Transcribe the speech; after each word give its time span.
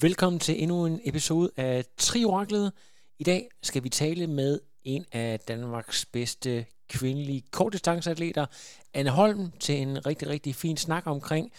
Velkommen 0.00 0.40
til 0.40 0.62
endnu 0.62 0.86
en 0.86 1.00
episode 1.04 1.50
af 1.56 1.84
Trioraklet. 1.96 2.72
I 3.18 3.24
dag 3.24 3.48
skal 3.62 3.84
vi 3.84 3.88
tale 3.88 4.26
med 4.26 4.60
en 4.84 5.04
af 5.12 5.40
Danmarks 5.40 6.06
bedste 6.06 6.66
kvindelige 6.88 7.42
kortdistanceatleter, 7.50 8.46
Anne 8.94 9.10
Holm, 9.10 9.52
til 9.60 9.82
en 9.82 10.06
rigtig, 10.06 10.28
rigtig 10.28 10.54
fin 10.54 10.76
snak 10.76 11.06
omkring 11.06 11.52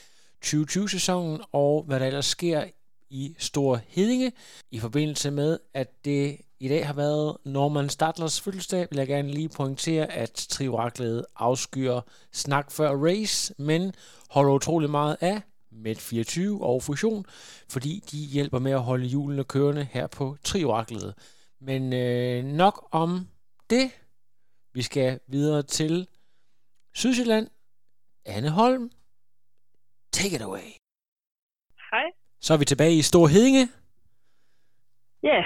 2020-sæsonen 0.45 1.41
og 1.51 1.83
hvad 1.83 1.99
der 1.99 2.05
ellers 2.05 2.25
sker 2.25 2.63
i 3.09 3.35
Stor 3.39 3.81
Hedinge. 3.87 4.31
I 4.71 4.79
forbindelse 4.79 5.31
med, 5.31 5.59
at 5.73 6.05
det 6.05 6.37
i 6.59 6.67
dag 6.67 6.87
har 6.87 6.93
været 6.93 7.37
Norman 7.45 7.89
Stadlers 7.89 8.41
fødselsdag, 8.41 8.87
vil 8.91 8.97
jeg 8.97 9.07
gerne 9.07 9.31
lige 9.31 9.49
pointere, 9.49 10.11
at 10.11 10.45
Trioraklet 10.49 11.25
afskyer 11.35 12.01
snak 12.33 12.71
før 12.71 12.95
race, 12.95 13.53
men 13.57 13.93
holder 14.29 14.53
utrolig 14.53 14.89
meget 14.89 15.17
af 15.21 15.41
med24 15.71 16.61
og 16.61 16.83
Fusion, 16.83 17.25
fordi 17.69 18.03
de 18.11 18.17
hjælper 18.17 18.59
med 18.59 18.71
at 18.71 18.83
holde 18.83 19.05
hjulene 19.05 19.43
kørende 19.43 19.83
her 19.83 20.07
på 20.07 20.37
Trioraklet. 20.43 21.15
Men 21.59 21.93
øh, 21.93 22.43
nok 22.43 22.87
om 22.91 23.27
det. 23.69 23.91
Vi 24.73 24.81
skal 24.81 25.19
videre 25.27 25.63
til 25.63 26.07
Sydsjælland. 26.93 27.47
Anne 28.25 28.49
Holm, 28.49 28.91
take 30.11 30.35
it 30.35 30.41
away. 30.41 30.69
Hej. 31.91 32.03
Så 32.41 32.53
er 32.53 32.57
vi 32.57 32.65
tilbage 32.65 32.95
i 32.97 33.01
Stor 33.01 33.27
Hedinge. 33.27 33.69
Ja, 35.23 35.27
yeah. 35.27 35.45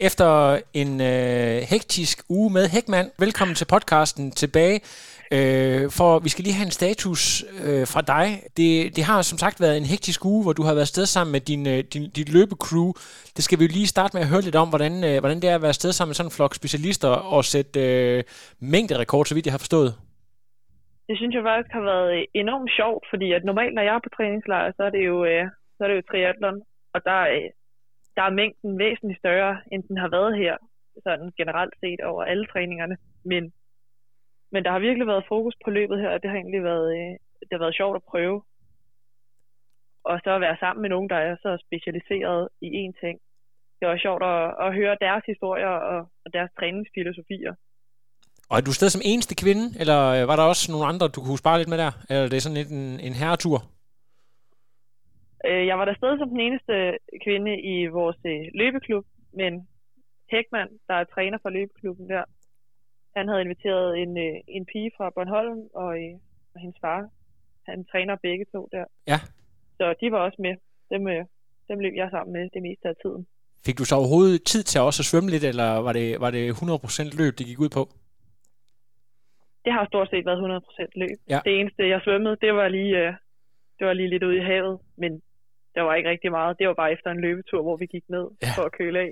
Efter 0.00 0.58
en 0.74 1.00
øh, 1.00 1.58
hektisk 1.72 2.16
uge 2.28 2.52
med 2.56 2.64
Hækman, 2.74 3.06
velkommen 3.24 3.54
til 3.54 3.66
podcasten 3.74 4.30
tilbage. 4.42 4.78
Øh, 5.36 5.82
for 5.98 6.10
vi 6.26 6.28
skal 6.32 6.44
lige 6.44 6.58
have 6.60 6.68
en 6.70 6.78
status 6.80 7.22
øh, 7.66 7.84
fra 7.92 8.02
dig. 8.14 8.26
Det, 8.58 8.70
det 8.96 9.04
har 9.10 9.18
som 9.22 9.38
sagt 9.44 9.56
været 9.64 9.76
en 9.76 9.90
hektisk 9.92 10.20
uge, 10.32 10.42
hvor 10.44 10.54
du 10.58 10.62
har 10.68 10.74
været 10.78 10.92
sted 10.94 11.06
sammen 11.06 11.32
med 11.36 11.42
din, 11.50 11.62
øh, 11.72 11.80
din, 11.92 12.04
dit 12.16 12.28
løbecrew. 12.36 12.88
Det 13.36 13.42
skal 13.44 13.58
vi 13.58 13.64
jo 13.64 13.72
lige 13.78 13.92
starte 13.94 14.12
med 14.14 14.22
at 14.24 14.32
høre 14.32 14.46
lidt 14.46 14.58
om, 14.62 14.68
hvordan, 14.72 14.94
øh, 15.08 15.16
hvordan 15.22 15.38
det 15.42 15.48
er 15.50 15.56
at 15.58 15.66
være 15.66 15.80
sted 15.80 15.90
sammen 15.92 16.10
med 16.10 16.18
sådan 16.18 16.30
en 16.30 16.36
flok 16.38 16.52
specialister 16.60 17.12
og 17.34 17.42
sætte 17.54 17.78
øh, 17.88 18.18
mængderekord, 18.72 19.24
så 19.26 19.34
vidt 19.34 19.46
jeg 19.46 19.56
har 19.56 19.64
forstået. 19.66 19.90
Det 21.08 21.16
synes 21.18 21.34
jeg 21.34 21.44
faktisk 21.50 21.72
har 21.78 21.84
været 21.92 22.26
enormt 22.42 22.72
sjovt, 22.78 23.04
fordi 23.12 23.26
at 23.36 23.42
normalt, 23.50 23.74
når 23.74 23.84
jeg 23.88 23.94
er 23.94 24.06
på 24.06 24.12
træningslejr, 24.16 24.66
så 24.76 24.82
er 24.88 24.92
det 24.96 25.02
jo, 25.10 25.16
øh, 25.30 25.44
så 25.74 25.80
er 25.84 25.88
det 25.88 25.96
jo 25.98 26.08
triathlon, 26.10 26.58
og 26.94 27.00
der, 27.08 27.20
øh, 27.36 27.50
der 28.16 28.22
er 28.22 28.38
mængden 28.40 28.78
væsentligt 28.78 29.18
større, 29.18 29.54
end 29.72 29.82
den 29.88 29.96
har 29.98 30.08
været 30.08 30.36
her, 30.42 30.56
sådan 31.02 31.32
generelt 31.40 31.74
set 31.82 32.00
over 32.00 32.22
alle 32.24 32.46
træningerne. 32.46 32.96
Men, 33.24 33.52
men 34.52 34.64
der 34.64 34.70
har 34.70 34.78
virkelig 34.78 35.06
været 35.06 35.28
fokus 35.28 35.54
på 35.64 35.70
løbet 35.70 36.00
her, 36.00 36.10
og 36.10 36.22
det 36.22 36.30
har 36.30 36.36
egentlig 36.36 36.64
været, 36.64 36.88
øh, 36.98 37.12
det 37.46 37.52
har 37.52 37.64
været 37.64 37.78
sjovt 37.80 37.96
at 37.96 38.08
prøve. 38.12 38.42
Og 40.04 40.20
så 40.24 40.30
at 40.34 40.40
være 40.40 40.56
sammen 40.60 40.82
med 40.82 40.90
nogen, 40.90 41.08
der 41.10 41.16
er 41.16 41.36
så 41.36 41.50
specialiseret 41.66 42.48
i 42.60 42.68
én 42.82 42.92
ting. 43.02 43.16
Det 43.80 43.88
var 43.88 43.98
sjovt 43.98 44.22
at, 44.32 44.66
at 44.66 44.74
høre 44.74 44.96
deres 45.00 45.24
historier 45.26 45.74
og, 45.92 45.98
og 46.24 46.32
deres 46.32 46.50
træningsfilosofier. 46.58 47.54
Og 48.50 48.56
er 48.56 48.60
du 48.60 48.72
stadig 48.72 48.92
som 48.92 49.06
eneste 49.12 49.34
kvinde, 49.34 49.64
eller 49.80 50.00
øh, 50.16 50.28
var 50.28 50.36
der 50.36 50.42
også 50.42 50.72
nogle 50.72 50.86
andre, 50.86 51.08
du 51.08 51.20
kunne 51.20 51.38
spare 51.38 51.58
lidt 51.58 51.68
med 51.68 51.78
der? 51.78 51.92
Eller 52.10 52.24
er 52.24 52.28
det 52.28 52.42
sådan 52.42 52.58
lidt 52.60 52.70
en, 52.70 53.00
en 53.00 53.14
herretur? 53.20 53.58
Øh, 55.48 55.66
jeg 55.66 55.78
var 55.78 55.84
der 55.84 55.94
stadig 55.94 56.18
som 56.18 56.28
den 56.28 56.40
eneste 56.40 56.98
kvinde 57.24 57.52
i 57.72 57.86
vores 57.86 58.18
øh, 58.26 58.44
løbeklub, 58.54 59.04
men 59.32 59.68
Hækman, 60.30 60.68
der 60.88 60.94
er 60.94 61.04
træner 61.04 61.38
for 61.42 61.50
løbeklubben 61.50 62.08
der, 62.08 62.24
han 63.16 63.28
havde 63.28 63.42
inviteret 63.46 63.98
en, 64.02 64.12
øh, 64.26 64.34
en 64.56 64.64
pige 64.72 64.90
fra 64.96 65.10
Bornholm 65.14 65.60
og, 65.74 65.90
og 66.54 66.58
hendes 66.62 66.78
far. 66.80 67.00
Han 67.68 67.84
træner 67.90 68.16
begge 68.22 68.44
to 68.52 68.68
der. 68.72 68.84
Ja. 69.12 69.18
Så 69.78 69.94
de 70.00 70.12
var 70.12 70.20
også 70.26 70.38
med. 70.46 70.54
Dem, 70.92 71.00
dem 71.68 71.78
løb 71.78 71.94
jeg 71.96 72.08
sammen 72.10 72.32
med 72.32 72.44
det 72.54 72.62
meste 72.62 72.88
af 72.88 72.96
tiden. 73.02 73.26
Fik 73.66 73.78
du 73.78 73.84
så 73.84 73.94
overhovedet 73.96 74.44
tid 74.52 74.62
til 74.62 74.80
også 74.80 75.00
at 75.02 75.08
svømme 75.10 75.30
lidt, 75.30 75.44
eller 75.44 75.68
var 75.86 75.92
det, 75.92 76.20
var 76.20 76.30
det 76.30 76.44
100% 76.52 77.20
løb, 77.20 77.32
det 77.38 77.46
gik 77.46 77.60
ud 77.64 77.72
på? 77.78 77.82
Det 79.64 79.72
har 79.72 79.86
stort 79.86 80.08
set 80.10 80.26
været 80.26 80.40
100% 80.40 81.02
løb. 81.02 81.18
Ja. 81.30 81.40
Det 81.44 81.60
eneste, 81.60 81.88
jeg 81.88 82.00
svømmede, 82.04 82.36
det 82.44 82.54
var 82.54 82.68
lige, 82.68 82.96
det 83.78 83.86
var 83.88 83.92
lige 83.92 84.10
lidt 84.10 84.22
ude 84.22 84.36
i 84.36 84.46
havet, 84.50 84.78
men 84.96 85.22
der 85.76 85.82
var 85.82 85.94
ikke 85.98 86.10
rigtig 86.10 86.30
meget. 86.38 86.58
Det 86.58 86.68
var 86.68 86.74
bare 86.82 86.92
efter 86.92 87.08
en 87.10 87.20
løbetur, 87.20 87.62
hvor 87.62 87.76
vi 87.76 87.86
gik 87.86 88.04
ned 88.16 88.26
ja. 88.42 88.52
for 88.56 88.62
at 88.68 88.72
køle 88.78 88.98
af. 89.06 89.10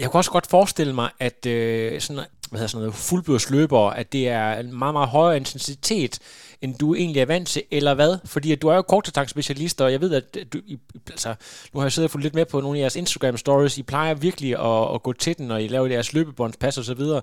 Jeg 0.00 0.06
kunne 0.10 0.20
også 0.22 0.34
godt 0.38 0.48
forestille 0.56 0.94
mig, 0.94 1.10
at 1.28 1.40
øh, 1.46 2.00
sådan, 2.00 2.22
hvad 2.50 2.58
hedder 2.58 2.68
sådan 2.68 2.82
noget, 2.82 2.94
fuldbyrsløber, 2.94 3.90
at 3.90 4.12
det 4.12 4.28
er 4.28 4.54
en 4.54 4.78
meget, 4.78 4.94
meget 4.94 5.08
højere 5.08 5.36
intensitet, 5.36 6.18
end 6.60 6.74
du 6.74 6.94
egentlig 6.94 7.20
er 7.20 7.26
vant 7.26 7.48
til, 7.48 7.62
eller 7.70 7.94
hvad? 7.94 8.18
Fordi 8.24 8.52
at 8.52 8.62
du 8.62 8.68
er 8.68 8.74
jo 8.74 8.82
kortdistancespecialist, 8.82 9.80
og 9.80 9.92
jeg 9.92 10.00
ved, 10.00 10.14
at 10.14 10.52
du, 10.52 10.58
I, 10.66 10.78
altså, 11.10 11.34
nu 11.72 11.80
har 11.80 11.86
jeg 11.86 11.92
siddet 11.92 12.06
og 12.06 12.10
fulgt 12.10 12.22
lidt 12.22 12.34
med 12.34 12.44
på 12.44 12.60
nogle 12.60 12.78
af 12.78 12.80
jeres 12.80 12.96
Instagram-stories. 12.96 13.78
I 13.78 13.82
plejer 13.82 14.14
virkelig 14.14 14.58
at, 14.58 14.94
at 14.94 15.02
gå 15.02 15.12
til 15.12 15.38
den, 15.38 15.50
og 15.50 15.62
I 15.62 15.68
laver 15.68 15.86
jeres 15.86 16.12
løbebåndspas 16.12 16.78
og 16.78 16.84
så 16.84 16.94
videre. 16.94 17.22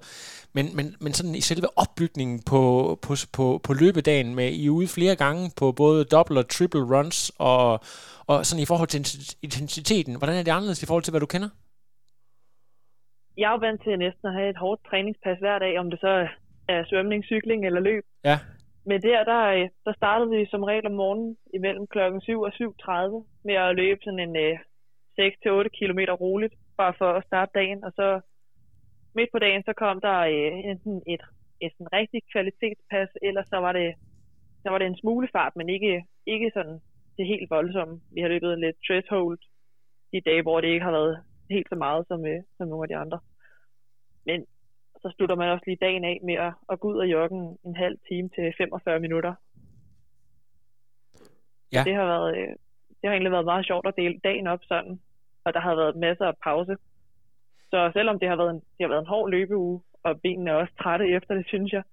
Men, 0.54 0.76
men, 0.76 0.96
men 1.00 1.14
sådan 1.14 1.36
i 1.36 1.42
selve 1.42 1.78
opbygningen 1.78 2.42
på, 2.42 3.00
på, 3.02 3.16
på, 3.32 3.62
på 3.64 3.74
løbedagen, 3.74 4.36
med 4.36 4.52
I 4.52 4.66
er 4.66 4.70
ude 4.70 4.88
flere 4.88 5.16
gange 5.16 5.52
på 5.56 5.72
både 5.72 6.04
double 6.04 6.40
og 6.40 6.50
triple 6.50 6.98
runs, 6.98 7.32
og, 7.38 7.80
og 8.26 8.46
sådan 8.46 8.62
i 8.62 8.66
forhold 8.66 8.88
til 8.90 9.08
intensiteten, 9.42 10.16
hvordan 10.16 10.36
er 10.36 10.44
det 10.44 10.52
anderledes 10.52 10.84
i 10.84 10.86
forhold 10.86 11.04
til, 11.04 11.12
hvad 11.12 11.22
du 11.22 11.26
kender? 11.26 11.50
Jeg 13.38 13.48
er 13.48 13.52
jo 13.52 13.66
vant 13.68 13.84
til 13.84 14.00
næsten 14.00 14.28
at 14.28 14.34
have 14.34 14.50
et 14.50 14.58
hårdt 14.58 14.82
træningspas 14.90 15.40
hver 15.40 15.60
dag, 15.60 15.80
om 15.80 15.90
det 15.90 16.00
så 16.00 16.28
er 16.68 16.86
svømning, 16.86 17.24
cykling 17.24 17.66
eller 17.66 17.80
løb. 17.80 18.04
Ja. 18.24 18.38
Men 18.86 19.02
der, 19.02 19.24
der, 19.24 19.70
der 19.86 19.94
startede 19.94 20.30
vi 20.30 20.46
som 20.46 20.64
regel 20.64 20.86
om 20.86 20.92
morgenen 20.92 21.38
imellem 21.54 21.88
klokken 21.88 22.22
7 22.22 22.42
og 22.42 22.52
7.30 22.54 23.26
med 23.46 23.56
at 23.56 23.76
løbe 23.76 24.00
sådan 24.04 24.20
en 24.20 24.36
øh, 24.36 24.60
6-8 25.20 25.68
km 25.78 26.00
roligt, 26.24 26.54
bare 26.78 26.94
for 26.98 27.10
at 27.12 27.26
starte 27.26 27.52
dagen. 27.56 27.84
Og 27.84 27.92
så 27.96 28.22
midt 29.16 29.30
på 29.32 29.40
dagen, 29.40 29.64
så 29.64 29.74
kom 29.74 30.02
der 30.02 30.20
øh, 30.20 30.52
enten 30.72 30.96
et, 31.14 31.24
et 31.62 31.72
sådan 31.74 31.94
rigtig 31.94 32.22
kvalitetspas, 32.34 33.10
eller 33.22 33.44
så 33.44 33.58
var 33.58 33.72
det, 33.72 33.94
så 34.64 34.70
var 34.70 34.78
det 34.78 34.88
en 34.88 35.02
smule 35.02 35.28
fart, 35.32 35.56
men 35.56 35.70
ikke, 35.70 36.06
ikke 36.28 36.52
sådan 36.54 36.80
det 37.18 37.28
helt 37.28 37.50
voldsomme. 37.50 38.02
Vi 38.14 38.22
har 38.22 38.28
løbet 38.28 38.60
lidt 38.60 38.78
threshold 38.86 39.38
de 40.12 40.22
dage, 40.22 40.42
hvor 40.42 40.62
det 40.62 40.68
ikke 40.68 40.86
har 40.86 40.92
været 40.92 41.24
helt 41.54 41.70
så 41.70 41.76
meget 41.76 42.08
som, 42.08 42.26
øh, 42.26 42.42
som 42.58 42.68
nogle 42.68 42.84
af 42.84 42.90
de 42.90 42.98
andre. 43.04 43.20
Men 44.26 44.46
så 45.02 45.14
slutter 45.16 45.36
man 45.36 45.50
også 45.50 45.64
lige 45.68 45.86
dagen 45.88 46.04
af 46.04 46.20
med 46.24 46.34
at, 46.34 46.54
at 46.72 46.80
gå 46.80 46.88
ud 46.92 46.98
og 46.98 47.12
jogge 47.16 47.36
en, 47.36 47.58
en 47.66 47.76
halv 47.76 47.98
time 48.08 48.30
til 48.36 48.54
45 48.58 49.00
minutter. 49.00 49.34
Ja. 51.74 51.78
Så 51.78 51.90
det 51.90 51.96
har 51.96 52.06
været, 52.06 52.38
øh, 52.38 52.48
det 52.98 53.06
har 53.06 53.12
egentlig 53.12 53.32
været 53.32 53.52
meget 53.52 53.66
sjovt 53.66 53.88
at 53.88 53.98
dele 53.98 54.20
dagen 54.24 54.48
op 54.48 54.60
sådan, 54.64 55.00
og 55.46 55.54
der 55.54 55.60
har 55.60 55.76
været 55.76 55.96
masser 55.96 56.26
af 56.26 56.38
pause. 56.44 56.76
Så 57.70 57.92
selvom 57.94 58.20
det 58.20 58.30
har 58.30 58.36
været 58.36 58.50
en, 58.56 58.62
det 58.76 58.82
har 58.82 58.88
været 58.88 59.02
en 59.02 59.14
hård 59.14 59.30
løbeuge, 59.30 59.82
og 60.04 60.22
benene 60.22 60.50
er 60.52 60.56
også 60.56 60.74
trætte 60.84 61.06
efter 61.10 61.36
det, 61.36 61.48
synes 61.48 61.72
jeg, 61.72 61.84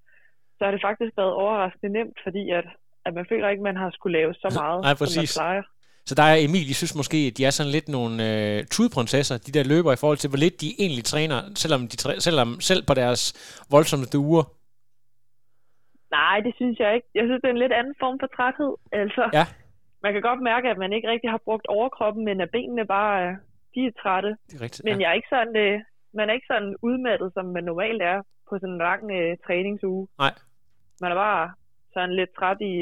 så 0.56 0.64
har 0.64 0.70
det 0.70 0.80
faktisk 0.88 1.16
været 1.16 1.32
overraskende 1.32 1.92
nemt, 1.92 2.18
fordi 2.22 2.50
at, 2.50 2.66
at 3.04 3.14
man 3.14 3.26
føler 3.28 3.48
ikke, 3.48 3.60
at 3.60 3.68
man 3.70 3.76
har 3.76 3.90
skulle 3.90 4.18
lave 4.18 4.34
så 4.34 4.48
meget, 4.62 4.80
Nej, 4.82 4.94
præcis. 4.94 5.30
som 5.30 5.44
man 5.44 5.46
plejer. 5.46 5.62
Så 6.10 6.14
der 6.20 6.26
er 6.32 6.36
Emil, 6.46 6.64
de 6.70 6.74
synes 6.80 6.94
måske, 7.00 7.18
at 7.28 7.34
de 7.38 7.42
er 7.48 7.52
sådan 7.58 7.72
lidt 7.76 7.88
nogle 7.96 8.14
øh, 8.30 8.56
tudprinsesser, 8.76 9.36
de 9.46 9.52
der 9.56 9.64
løber 9.72 9.90
i 9.92 10.00
forhold 10.02 10.20
til, 10.20 10.30
hvor 10.30 10.42
lidt 10.44 10.56
de 10.64 10.70
egentlig 10.82 11.04
træner, 11.12 11.38
selvom, 11.62 11.80
de 11.92 11.96
træ- 12.02 12.20
selvom 12.26 12.48
selv 12.70 12.82
på 12.88 12.94
deres 13.02 13.22
voldsomme 13.74 14.06
uger. 14.28 14.44
Nej, 16.18 16.36
det 16.46 16.52
synes 16.60 16.76
jeg 16.82 16.90
ikke. 16.96 17.08
Jeg 17.18 17.24
synes, 17.26 17.40
det 17.42 17.48
er 17.48 17.56
en 17.58 17.64
lidt 17.64 17.76
anden 17.80 17.94
form 18.02 18.16
for 18.22 18.28
træthed. 18.36 18.72
Altså, 19.00 19.22
Ja. 19.38 19.44
man 20.04 20.12
kan 20.12 20.22
godt 20.28 20.40
mærke, 20.50 20.66
at 20.72 20.78
man 20.84 20.92
ikke 20.96 21.08
rigtig 21.12 21.30
har 21.34 21.40
brugt 21.48 21.66
overkroppen, 21.76 22.22
men 22.28 22.36
at 22.44 22.50
benene 22.56 22.84
bare 22.96 23.14
er, 23.26 23.32
de 23.74 23.80
er 23.88 23.94
trætte. 24.02 24.30
Det 24.48 24.54
er 24.58 24.62
rigtigt. 24.66 24.84
Men 24.86 24.94
ja. 24.94 25.00
jeg 25.02 25.08
er 25.10 25.16
ikke 25.20 25.32
sådan, 25.36 25.56
øh, 25.64 25.76
man 26.18 26.24
er 26.28 26.34
ikke 26.38 26.50
sådan 26.52 26.72
udmattet, 26.88 27.28
som 27.36 27.44
man 27.56 27.64
normalt 27.70 28.02
er 28.12 28.18
på 28.48 28.52
sådan 28.60 28.74
en 28.74 28.78
lang 28.88 29.02
øh, 29.18 29.30
træningsuge. 29.46 30.04
Nej. 30.24 30.34
Man 31.02 31.10
er 31.12 31.18
bare 31.26 31.44
sådan 31.94 32.14
lidt 32.20 32.32
træt 32.38 32.60
i 32.72 32.74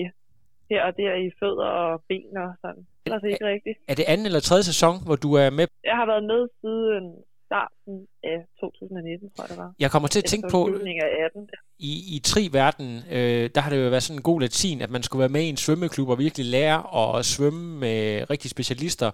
her 0.71 0.81
og 0.89 0.93
der 1.01 1.15
i 1.27 1.29
fødder 1.41 1.69
og 1.83 2.03
ben 2.09 2.37
og 2.45 2.51
sådan. 2.63 2.83
Det 3.05 3.13
er 3.13 3.35
ikke 3.35 3.51
rigtigt. 3.55 3.77
Er 3.89 3.95
det 3.95 4.05
anden 4.13 4.27
eller 4.27 4.41
tredje 4.41 4.67
sæson, 4.73 4.95
hvor 5.07 5.17
du 5.17 5.31
er 5.43 5.51
med? 5.59 5.67
Jeg 5.91 5.97
har 6.01 6.07
været 6.13 6.25
med 6.33 6.43
siden 6.61 7.05
starten 7.49 7.95
af 8.25 8.39
2019, 8.61 9.31
tror 9.31 9.45
jeg 9.45 9.49
det 9.49 9.59
var. 9.59 9.73
Jeg 9.79 9.91
kommer 9.91 10.09
til 10.09 10.19
at 10.19 10.25
tænke 10.25 10.49
på, 10.51 10.61
af 10.67 11.25
18. 11.25 11.49
i, 11.79 11.93
i 12.17 12.19
tri-verden, 12.25 13.03
øh, 13.11 13.51
der 13.55 13.61
har 13.61 13.71
det 13.71 13.85
jo 13.85 13.91
været 13.91 14.03
sådan 14.03 14.19
en 14.19 14.23
god 14.23 14.41
latin, 14.41 14.81
at 14.81 14.91
man 14.91 15.03
skulle 15.03 15.21
være 15.21 15.29
med 15.29 15.43
i 15.43 15.49
en 15.49 15.57
svømmeklub 15.57 16.09
og 16.09 16.19
virkelig 16.19 16.47
lære 16.47 16.79
at 17.19 17.25
svømme 17.25 17.79
med 17.79 18.31
rigtige 18.31 18.51
specialister. 18.51 19.11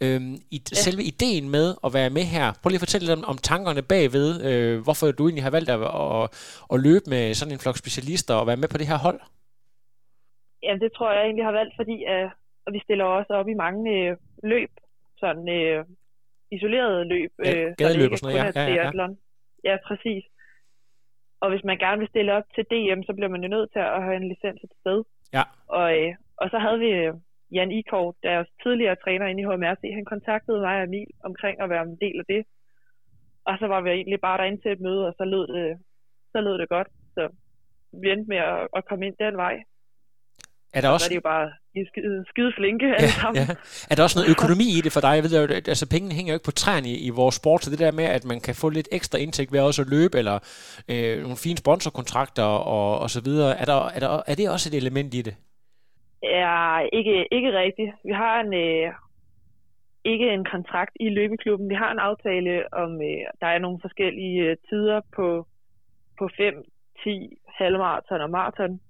Øh, 0.00 0.20
i, 0.50 0.62
ja. 0.72 0.76
Selve 0.76 1.02
ideen 1.02 1.50
med 1.50 1.74
at 1.84 1.94
være 1.94 2.10
med 2.10 2.22
her, 2.22 2.52
prøv 2.62 2.68
lige 2.68 2.76
at 2.76 2.86
fortælle 2.86 3.06
lidt 3.06 3.18
om, 3.18 3.24
om 3.24 3.38
tankerne 3.38 3.82
bagved, 3.82 4.44
øh, 4.44 4.80
hvorfor 4.82 5.10
du 5.10 5.26
egentlig 5.26 5.44
har 5.44 5.50
valgt 5.50 5.70
at, 5.70 5.80
at, 5.80 6.28
at 6.72 6.80
løbe 6.80 7.04
med 7.06 7.34
sådan 7.34 7.52
en 7.52 7.58
flok 7.58 7.76
specialister 7.76 8.34
og 8.34 8.46
være 8.46 8.56
med 8.56 8.68
på 8.68 8.78
det 8.78 8.86
her 8.86 8.98
hold. 8.98 9.20
Jamen 10.62 10.80
det 10.80 10.92
tror 10.92 11.12
jeg 11.12 11.22
egentlig 11.24 11.44
har 11.44 11.52
valgt, 11.52 11.74
fordi 11.76 12.04
at 12.04 12.30
vi 12.72 12.80
stiller 12.84 13.04
også 13.04 13.32
op 13.32 13.48
i 13.48 13.54
mange 13.64 13.82
øh, 13.98 14.16
løb, 14.42 14.70
sådan 15.18 15.48
øh, 15.48 15.84
isolerede 16.50 17.04
løb. 17.04 17.32
Ja, 17.44 17.52
øh, 17.54 17.74
gadeløb 17.78 18.12
og 18.12 18.18
sådan 18.18 18.34
noget, 18.34 18.56
ja. 18.56 18.60
Ja, 18.60 18.74
ja, 18.74 18.90
ja. 19.00 19.08
ja, 19.68 19.76
præcis. 19.86 20.24
Og 21.40 21.48
hvis 21.50 21.64
man 21.64 21.78
gerne 21.78 21.98
vil 21.98 22.08
stille 22.08 22.32
op 22.32 22.46
til 22.54 22.64
DM, 22.70 23.02
så 23.02 23.12
bliver 23.16 23.32
man 23.34 23.42
jo 23.42 23.48
nødt 23.48 23.72
til 23.72 23.78
at 23.78 24.02
have 24.06 24.16
en 24.16 24.28
licens 24.28 24.62
et 24.62 24.74
sted. 24.80 24.98
Ja. 25.36 25.44
Og, 25.66 25.86
øh, 25.98 26.14
og 26.36 26.46
så 26.50 26.58
havde 26.58 26.78
vi 26.78 26.90
Jan 27.54 27.72
Ikov, 27.78 28.14
deres 28.22 28.48
tidligere 28.62 28.96
træner 29.04 29.26
inde 29.26 29.42
i 29.42 29.48
HMRC. 29.50 29.82
Han 29.98 30.04
kontaktede 30.04 30.60
mig 30.60 30.76
og 30.78 30.84
Emil 30.84 31.06
omkring 31.24 31.60
at 31.60 31.70
være 31.70 31.82
en 31.82 31.98
del 32.04 32.18
af 32.22 32.26
det. 32.28 32.42
Og 33.44 33.54
så 33.58 33.66
var 33.66 33.80
vi 33.80 33.90
egentlig 33.90 34.20
bare 34.20 34.38
derinde 34.38 34.62
til 34.62 34.72
et 34.72 34.80
møde, 34.80 35.06
og 35.08 35.14
så 35.18 35.24
lød 35.24 35.46
det, 35.56 35.78
så 36.32 36.40
lød 36.40 36.58
det 36.58 36.68
godt. 36.68 36.88
Så 37.14 37.28
vi 38.00 38.10
endte 38.10 38.28
med 38.28 38.36
at, 38.36 38.68
at 38.76 38.84
komme 38.84 39.06
ind 39.06 39.16
den 39.18 39.36
vej. 39.36 39.62
Er 40.74 40.80
der 40.80 40.88
også... 40.88 41.04
Så 41.04 41.08
er 41.08 41.14
de 41.14 41.14
jo 41.14 41.28
bare 41.34 41.50
skide, 41.90 42.24
skide 42.28 42.52
flinke 42.58 42.86
alle 42.86 43.12
ja, 43.12 43.20
sammen. 43.20 43.36
Ja. 43.42 43.54
Er 43.90 43.94
der 43.96 44.02
også 44.02 44.18
noget 44.18 44.30
økonomi 44.34 44.66
i 44.78 44.80
det 44.84 44.92
for 44.96 45.02
dig? 45.06 45.12
Jeg 45.18 45.24
ved 45.24 45.32
jo, 45.40 45.54
altså 45.74 45.86
pengene 45.94 46.14
hænger 46.14 46.32
jo 46.32 46.36
ikke 46.36 46.50
på 46.50 46.58
træerne 46.62 46.88
i, 46.88 46.96
i 47.08 47.10
vores 47.20 47.34
sport, 47.40 47.60
så 47.62 47.70
det 47.70 47.78
der 47.84 47.92
med, 48.00 48.04
at 48.04 48.24
man 48.32 48.40
kan 48.46 48.54
få 48.62 48.66
lidt 48.68 48.88
ekstra 48.98 49.18
indtægt 49.24 49.52
ved 49.52 49.60
også 49.60 49.82
at 49.82 49.90
løbe, 49.96 50.14
eller 50.20 50.36
øh, 50.92 51.14
nogle 51.24 51.38
fine 51.44 51.58
sponsorkontrakter 51.64 52.48
og, 52.76 52.88
og 53.02 53.08
så 53.10 53.20
videre, 53.28 53.50
er, 53.60 53.66
der, 53.72 53.78
er, 53.96 54.00
der, 54.04 54.10
er 54.30 54.34
det 54.38 54.50
også 54.54 54.66
et 54.70 54.76
element 54.82 55.14
i 55.14 55.22
det? 55.28 55.34
Ja, 56.22 56.78
ikke, 56.98 57.16
ikke 57.36 57.50
rigtigt. 57.62 57.92
Vi 58.08 58.12
har 58.22 58.40
en, 58.40 58.54
øh, 58.54 58.92
ikke 60.04 60.26
en 60.36 60.44
kontrakt 60.44 60.94
i 61.00 61.08
løbeklubben. 61.08 61.68
Vi 61.68 61.74
har 61.74 61.90
en 61.92 61.98
aftale 61.98 62.52
om, 62.72 62.90
øh, 63.02 63.24
der 63.40 63.46
er 63.46 63.58
nogle 63.58 63.78
forskellige 63.80 64.42
øh, 64.42 64.56
tider 64.68 65.00
på, 65.16 65.46
på 66.18 66.28
5, 66.36 66.54
10, 67.04 67.36
halvmarathon 67.58 68.20
og 68.20 68.30
maraton. 68.30 68.80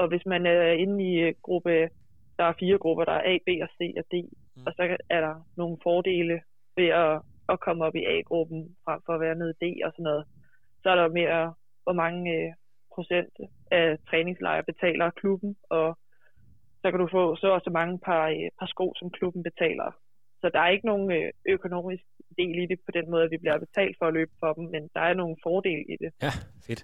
Og 0.00 0.08
hvis 0.08 0.26
man 0.26 0.46
er 0.46 0.72
inde 0.84 0.96
i 1.10 1.12
øh, 1.26 1.34
gruppe, 1.42 1.70
der 2.38 2.44
er 2.44 2.60
fire 2.60 2.78
grupper, 2.78 3.04
der 3.04 3.12
er 3.12 3.28
A, 3.32 3.34
B 3.46 3.48
og 3.64 3.68
C 3.76 3.80
og 4.00 4.04
D, 4.12 4.14
mm. 4.56 4.66
og 4.66 4.72
så 4.76 4.96
er 5.10 5.20
der 5.20 5.34
nogle 5.56 5.76
fordele 5.82 6.40
ved 6.76 6.88
at, 7.04 7.22
at 7.52 7.60
komme 7.60 7.84
op 7.84 7.96
i 7.96 8.04
A-gruppen 8.14 8.76
frem 8.84 9.00
for 9.06 9.12
at 9.12 9.20
være 9.20 9.34
nede 9.34 9.54
i 9.54 9.60
D 9.62 9.64
og 9.84 9.92
sådan 9.92 10.08
noget. 10.10 10.24
Så 10.82 10.90
er 10.90 10.94
der 10.94 11.18
mere, 11.20 11.54
hvor 11.84 11.92
mange 11.92 12.20
øh, 12.36 12.52
procent 12.94 13.34
af 13.70 13.98
træningslejre 14.08 14.68
betaler 14.70 15.10
klubben, 15.10 15.56
og 15.70 15.98
så 16.82 16.90
kan 16.90 17.00
du 17.00 17.08
få 17.10 17.36
så 17.36 17.48
også 17.56 17.70
mange 17.70 17.98
par, 17.98 18.26
øh, 18.28 18.48
par 18.58 18.66
sko, 18.66 18.92
som 18.96 19.10
klubben 19.10 19.42
betaler. 19.42 19.90
Så 20.40 20.50
der 20.54 20.60
er 20.60 20.68
ikke 20.68 20.86
nogen 20.86 21.12
øh, 21.12 21.32
økonomisk 21.48 22.04
del 22.40 22.54
i 22.62 22.66
det 22.70 22.78
på 22.86 22.92
den 22.98 23.06
måde, 23.12 23.22
at 23.24 23.30
vi 23.30 23.38
bliver 23.42 23.58
betalt 23.66 23.94
for 23.98 24.06
at 24.06 24.14
løbe 24.18 24.32
for 24.40 24.52
dem, 24.56 24.64
men 24.74 24.82
der 24.94 25.00
er 25.00 25.14
nogle 25.14 25.36
fordele 25.42 25.84
i 25.94 25.96
det. 26.02 26.10
Ja, 26.26 26.32
fedt. 26.66 26.82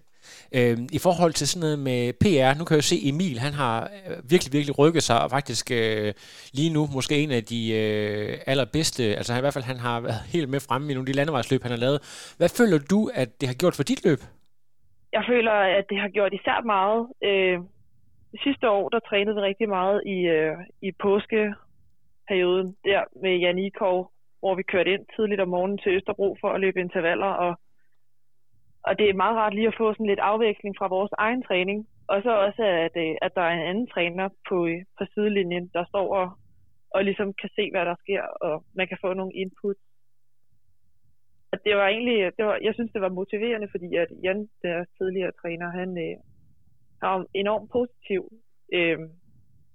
Øh, 0.57 0.77
I 0.93 0.99
forhold 1.07 1.33
til 1.33 1.49
sådan 1.49 1.65
noget 1.67 1.79
med 1.89 2.01
PR, 2.23 2.59
nu 2.59 2.65
kan 2.65 2.75
jeg 2.75 2.83
jo 2.85 2.93
se 2.93 2.99
Emil, 3.11 3.39
han 3.47 3.55
har 3.63 3.77
øh, 3.85 4.31
virkelig, 4.33 4.53
virkelig 4.57 4.79
rykket 4.79 5.03
sig, 5.03 5.19
og 5.25 5.31
faktisk 5.31 5.67
øh, 5.81 6.15
lige 6.59 6.73
nu 6.77 6.83
måske 6.97 7.15
en 7.25 7.31
af 7.31 7.45
de 7.53 7.61
øh, 7.81 8.39
allerbedste, 8.53 9.03
altså 9.19 9.33
han, 9.33 9.41
i 9.41 9.45
hvert 9.45 9.57
fald 9.57 9.73
han 9.73 9.81
har 9.87 10.01
været 10.01 10.21
helt 10.35 10.49
med 10.49 10.61
fremme 10.69 10.87
i 10.91 10.95
nogle 10.95 11.09
af 11.09 11.13
de 11.13 11.19
landevejsløb, 11.19 11.63
han 11.63 11.75
har 11.77 11.83
lavet. 11.87 11.99
Hvad 12.39 12.51
føler 12.59 12.79
du, 12.93 13.01
at 13.15 13.29
det 13.41 13.47
har 13.49 13.57
gjort 13.63 13.77
for 13.77 13.83
dit 13.91 14.05
løb? 14.09 14.21
Jeg 15.13 15.25
føler, 15.31 15.53
at 15.79 15.85
det 15.91 15.99
har 16.05 16.09
gjort 16.09 16.33
især 16.39 16.59
meget. 16.75 17.01
Øh, 17.29 17.59
sidste 18.45 18.71
år, 18.71 18.89
der 18.89 19.01
trænede 19.09 19.37
vi 19.37 19.41
rigtig 19.41 19.69
meget 19.69 20.03
i, 20.07 20.19
øh, 20.37 20.57
i 20.83 20.91
påskeperioden 21.05 22.69
der 22.85 23.03
med 23.23 23.37
Jan 23.43 23.59
Ikov, 23.59 24.11
hvor 24.47 24.55
vi 24.55 24.71
kørte 24.73 24.93
ind 24.95 25.05
tidligt 25.17 25.41
om 25.41 25.49
morgenen 25.49 25.79
til 25.79 25.95
Østerbro 25.97 26.29
for 26.41 26.51
at 26.53 26.61
løbe 26.61 26.81
intervaller, 26.81 27.33
og 27.45 27.53
og 28.89 28.93
det 28.99 29.07
er 29.09 29.23
meget 29.23 29.37
rart 29.37 29.55
lige 29.55 29.71
at 29.73 29.79
få 29.79 29.87
sådan 29.93 30.11
lidt 30.13 30.27
afveksling 30.31 30.75
fra 30.79 30.89
vores 30.97 31.13
egen 31.19 31.43
træning. 31.43 31.79
Og 32.09 32.23
så 32.23 32.33
også, 32.47 32.63
at, 32.87 32.95
øh, 33.05 33.15
at 33.23 33.33
der 33.35 33.43
er 33.43 33.55
en 33.55 33.69
anden 33.71 33.87
træner 33.95 34.29
på, 34.49 34.67
øh, 34.67 34.81
på 34.99 35.05
sidelinjen, 35.13 35.71
der 35.77 35.85
står 35.89 36.07
og, 36.21 36.29
og 36.95 37.05
ligesom 37.05 37.29
kan 37.41 37.51
se, 37.57 37.71
hvad 37.73 37.85
der 37.91 37.97
sker, 38.05 38.23
og 38.47 38.65
man 38.79 38.89
kan 38.89 38.99
få 39.01 39.15
nogle 39.15 39.35
input. 39.43 39.77
Og 41.53 41.59
det 41.65 41.77
var 41.77 41.87
egentlig, 41.89 42.19
det 42.37 42.45
var, 42.47 42.59
jeg 42.63 42.75
synes, 42.75 42.93
det 42.93 43.01
var 43.01 43.19
motiverende, 43.19 43.69
fordi 43.71 43.89
at 43.97 44.11
Jan, 44.25 44.49
der 44.63 44.85
tidligere 44.99 45.33
træner, 45.43 45.69
han 45.81 45.91
øh, 46.07 46.17
er 47.03 47.25
enormt 47.35 47.71
positiv, 47.77 48.23
øh, 48.73 48.99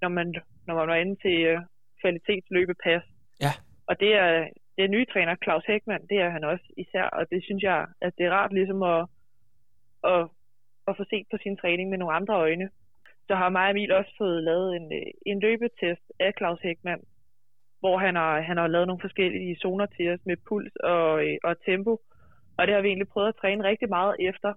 når, 0.02 0.08
man, 0.08 0.34
når 0.66 0.74
man 0.74 0.88
var 0.88 0.96
inde 0.96 1.16
til 1.24 1.36
øh, 1.50 1.60
kvalitetsløbepas. 2.00 3.02
Ja. 3.44 3.52
Og 3.88 4.00
det 4.00 4.14
er, 4.14 4.48
den 4.78 4.90
nye 4.90 5.06
træner, 5.12 5.34
Claus 5.44 5.64
Hækman, 5.66 6.06
det 6.10 6.18
er 6.20 6.30
han 6.30 6.44
også 6.44 6.64
især, 6.76 7.04
og 7.04 7.30
det 7.30 7.44
synes 7.44 7.62
jeg, 7.62 7.86
at 8.00 8.12
det 8.18 8.26
er 8.26 8.30
rart 8.30 8.52
ligesom 8.52 8.82
at, 8.82 9.06
at, 10.04 10.28
at 10.88 10.96
få 10.96 11.04
set 11.10 11.26
på 11.30 11.36
sin 11.42 11.56
træning 11.56 11.90
med 11.90 11.98
nogle 11.98 12.14
andre 12.14 12.34
øjne. 12.34 12.70
Så 13.26 13.34
har 13.34 13.48
mig 13.48 13.64
og 13.64 13.70
Emil 13.70 13.92
også 13.92 14.14
fået 14.18 14.42
lavet 14.42 14.76
en, 14.76 14.92
øh, 14.92 15.12
en 15.26 15.40
løbetest 15.40 16.06
af 16.20 16.32
Claus 16.38 16.60
Hækman, 16.60 17.02
hvor 17.80 17.98
han 17.98 18.14
har, 18.16 18.40
han 18.40 18.56
har 18.56 18.66
lavet 18.66 18.86
nogle 18.86 19.00
forskellige 19.00 19.56
zoner 19.56 19.86
til 19.86 20.10
os 20.12 20.20
med 20.26 20.36
puls 20.48 20.76
og, 20.76 21.26
øh, 21.26 21.36
og 21.44 21.64
tempo, 21.64 21.98
og 22.58 22.66
det 22.66 22.74
har 22.74 22.82
vi 22.82 22.88
egentlig 22.88 23.08
prøvet 23.08 23.28
at 23.28 23.40
træne 23.40 23.64
rigtig 23.64 23.88
meget 23.88 24.16
efter. 24.20 24.54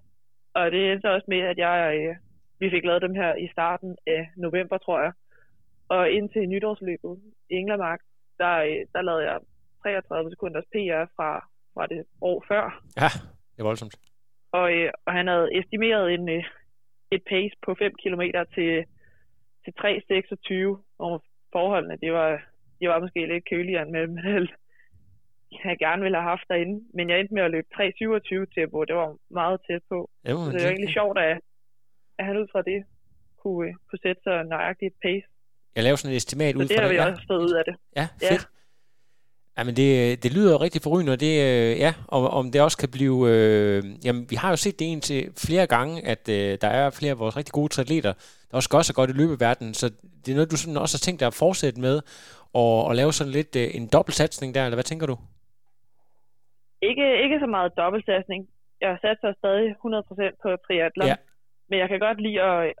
Og 0.54 0.70
det 0.70 0.92
endte 0.92 1.10
også 1.10 1.24
med, 1.28 1.40
at 1.40 1.58
jeg, 1.58 1.96
øh, 1.98 2.16
vi 2.60 2.70
fik 2.70 2.84
lavet 2.84 3.02
dem 3.02 3.14
her 3.14 3.34
i 3.34 3.48
starten 3.52 3.96
af 4.06 4.28
november, 4.36 4.78
tror 4.78 5.00
jeg. 5.00 5.12
Og 5.88 6.10
indtil 6.10 6.48
nytårsløbet 6.48 7.20
i 7.50 7.54
Englermark, 7.54 8.00
der, 8.38 8.84
der 8.94 9.02
lavede 9.02 9.24
jeg 9.24 9.40
33 9.86 10.30
sekunders 10.30 10.68
PR 10.72 11.04
fra, 11.16 11.30
fra 11.74 11.86
det 11.86 12.00
år 12.20 12.38
før. 12.50 12.64
Ja, 13.02 13.10
det 13.52 13.58
er 13.62 13.68
voldsomt. 13.70 13.94
Og, 14.58 14.66
øh, 14.76 14.90
og 15.06 15.12
han 15.18 15.26
havde 15.32 15.48
estimeret 15.58 16.14
en, 16.14 16.28
øh, 16.36 16.44
et 17.10 17.22
pace 17.30 17.54
på 17.66 17.70
5 17.78 17.92
km 18.02 18.22
til, 18.54 18.70
til 19.64 19.72
3.26, 19.80 20.84
og 20.98 21.12
forholdene, 21.52 21.96
det 22.04 22.12
var, 22.12 22.30
det 22.80 22.88
var 22.88 22.98
måske 23.00 23.20
lidt 23.26 23.48
køligere 23.52 23.82
end 23.82 23.90
mellem 23.90 24.16
jeg 25.64 25.78
gerne 25.78 26.02
ville 26.02 26.18
have 26.20 26.30
haft 26.34 26.46
derinde. 26.50 26.76
Men 26.94 27.10
jeg 27.10 27.20
endte 27.20 27.34
med 27.34 27.42
at 27.42 27.50
løbe 27.50 27.68
3.27 27.74 28.54
tempo, 28.54 28.84
det 28.84 28.96
var 29.02 29.16
meget 29.30 29.60
tæt 29.66 29.82
på. 29.92 30.10
Ja, 30.24 30.30
så 30.30 30.50
det 30.52 30.62
var 30.62 30.70
egentlig 30.74 30.92
sjovt, 30.98 31.18
at, 31.18 31.38
at 32.18 32.24
han 32.26 32.36
ud 32.40 32.48
fra 32.52 32.62
det 32.62 32.78
kunne, 33.42 33.74
kunne 33.88 34.02
sætte 34.06 34.20
sig 34.26 34.44
nøjagtigt 34.44 34.94
et 34.94 34.98
pace. 35.02 35.26
Jeg 35.76 35.82
laver 35.84 35.96
sådan 35.96 36.12
et 36.12 36.16
estimat 36.16 36.54
så 36.54 36.58
ud 36.58 36.68
fra 36.68 36.74
det. 36.74 36.76
det 36.76 36.80
har 36.80 36.92
vi 36.92 37.10
også 37.10 37.24
fået 37.30 37.42
ud 37.48 37.54
af 37.60 37.64
det. 37.68 37.76
Ja, 37.96 38.06
fedt. 38.30 38.44
Ja. 38.44 38.55
Jamen, 39.58 39.76
det, 39.76 40.22
det 40.22 40.30
lyder 40.36 40.60
rigtig 40.60 40.82
forrygende, 40.82 41.12
og 41.12 41.20
det, 41.20 41.34
øh, 41.46 41.78
ja, 41.84 41.92
om, 42.08 42.24
om 42.38 42.44
det 42.52 42.60
også 42.60 42.78
kan 42.78 42.90
blive... 42.96 43.16
Øh, 43.30 43.82
jamen, 44.04 44.26
vi 44.30 44.36
har 44.36 44.50
jo 44.50 44.56
set 44.56 44.78
det 44.78 45.02
til 45.02 45.20
flere 45.46 45.66
gange, 45.66 46.06
at 46.12 46.28
øh, 46.28 46.58
der 46.62 46.68
er 46.68 46.90
flere 46.90 47.12
af 47.12 47.18
vores 47.18 47.36
rigtig 47.36 47.52
gode 47.52 47.80
atleter, 47.80 48.12
der 48.48 48.56
også 48.56 48.70
gør 48.70 48.82
sig 48.82 48.94
godt 48.94 49.10
i 49.10 49.18
løbeverdenen, 49.20 49.74
så 49.74 49.86
det 50.22 50.28
er 50.28 50.36
noget, 50.38 50.50
du 50.50 50.56
sådan 50.56 50.82
også 50.84 50.94
har 50.96 51.04
tænkt 51.06 51.20
dig 51.20 51.26
at 51.26 51.40
fortsætte 51.44 51.80
med, 51.80 51.96
og, 52.62 52.84
og 52.88 52.92
lave 53.00 53.12
sådan 53.12 53.32
lidt 53.38 53.52
øh, 53.56 53.68
en 53.78 53.86
dobbeltsatsning 53.96 54.54
der, 54.54 54.64
eller 54.64 54.76
hvad 54.76 54.90
tænker 54.90 55.06
du? 55.06 55.16
Ikke, 56.88 57.06
ikke 57.24 57.38
så 57.40 57.46
meget 57.46 57.72
dobbeltsatsning. 57.76 58.48
Jeg 58.80 58.98
satser 59.04 59.32
stadig 59.38 59.68
100% 59.70 60.42
på 60.42 60.48
triathlon, 60.66 61.08
ja. 61.08 61.16
men 61.68 61.78
jeg 61.78 61.88
kan 61.88 62.00
godt 62.06 62.20
lide 62.20 62.40
at, 62.42 62.72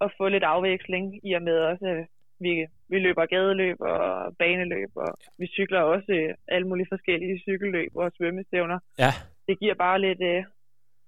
at 0.00 0.12
få 0.18 0.28
lidt 0.28 0.44
afveksling 0.44 1.04
i 1.28 1.32
og 1.32 1.42
med 1.42 1.58
også, 1.70 2.06
vi, 2.44 2.66
vi 2.88 2.98
løber 2.98 3.26
gadeløb 3.26 3.76
og 3.80 4.36
baneløb, 4.38 4.90
og 4.94 5.10
ja. 5.22 5.28
vi 5.38 5.46
cykler 5.46 5.80
også 5.80 6.12
øh, 6.20 6.34
alle 6.48 6.68
mulige 6.68 6.92
forskellige 6.94 7.40
cykelløb 7.46 7.92
og 7.94 8.12
svømmestævner. 8.16 8.78
Ja. 8.98 9.12
Det 9.48 9.58
giver 9.60 9.74
bare 9.74 10.00
lidt, 10.00 10.20
øh, 10.32 10.44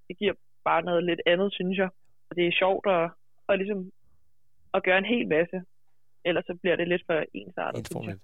det 0.07 0.17
giver 0.19 0.33
bare 0.65 0.81
noget 0.89 1.03
lidt 1.03 1.21
andet, 1.25 1.53
synes 1.53 1.77
jeg. 1.77 1.89
Og 2.29 2.35
det 2.35 2.47
er 2.47 2.59
sjovt 2.61 2.85
at, 2.87 3.05
at, 3.49 3.59
ligesom, 3.59 3.91
at 4.73 4.83
gøre 4.83 4.97
en 4.97 5.11
hel 5.13 5.27
masse. 5.27 5.57
Ellers 6.25 6.45
så 6.45 6.57
bliver 6.61 6.75
det 6.75 6.87
lidt 6.87 7.03
for 7.05 7.23
ensartet, 7.33 7.87
synes 7.87 8.07
jeg. 8.07 8.17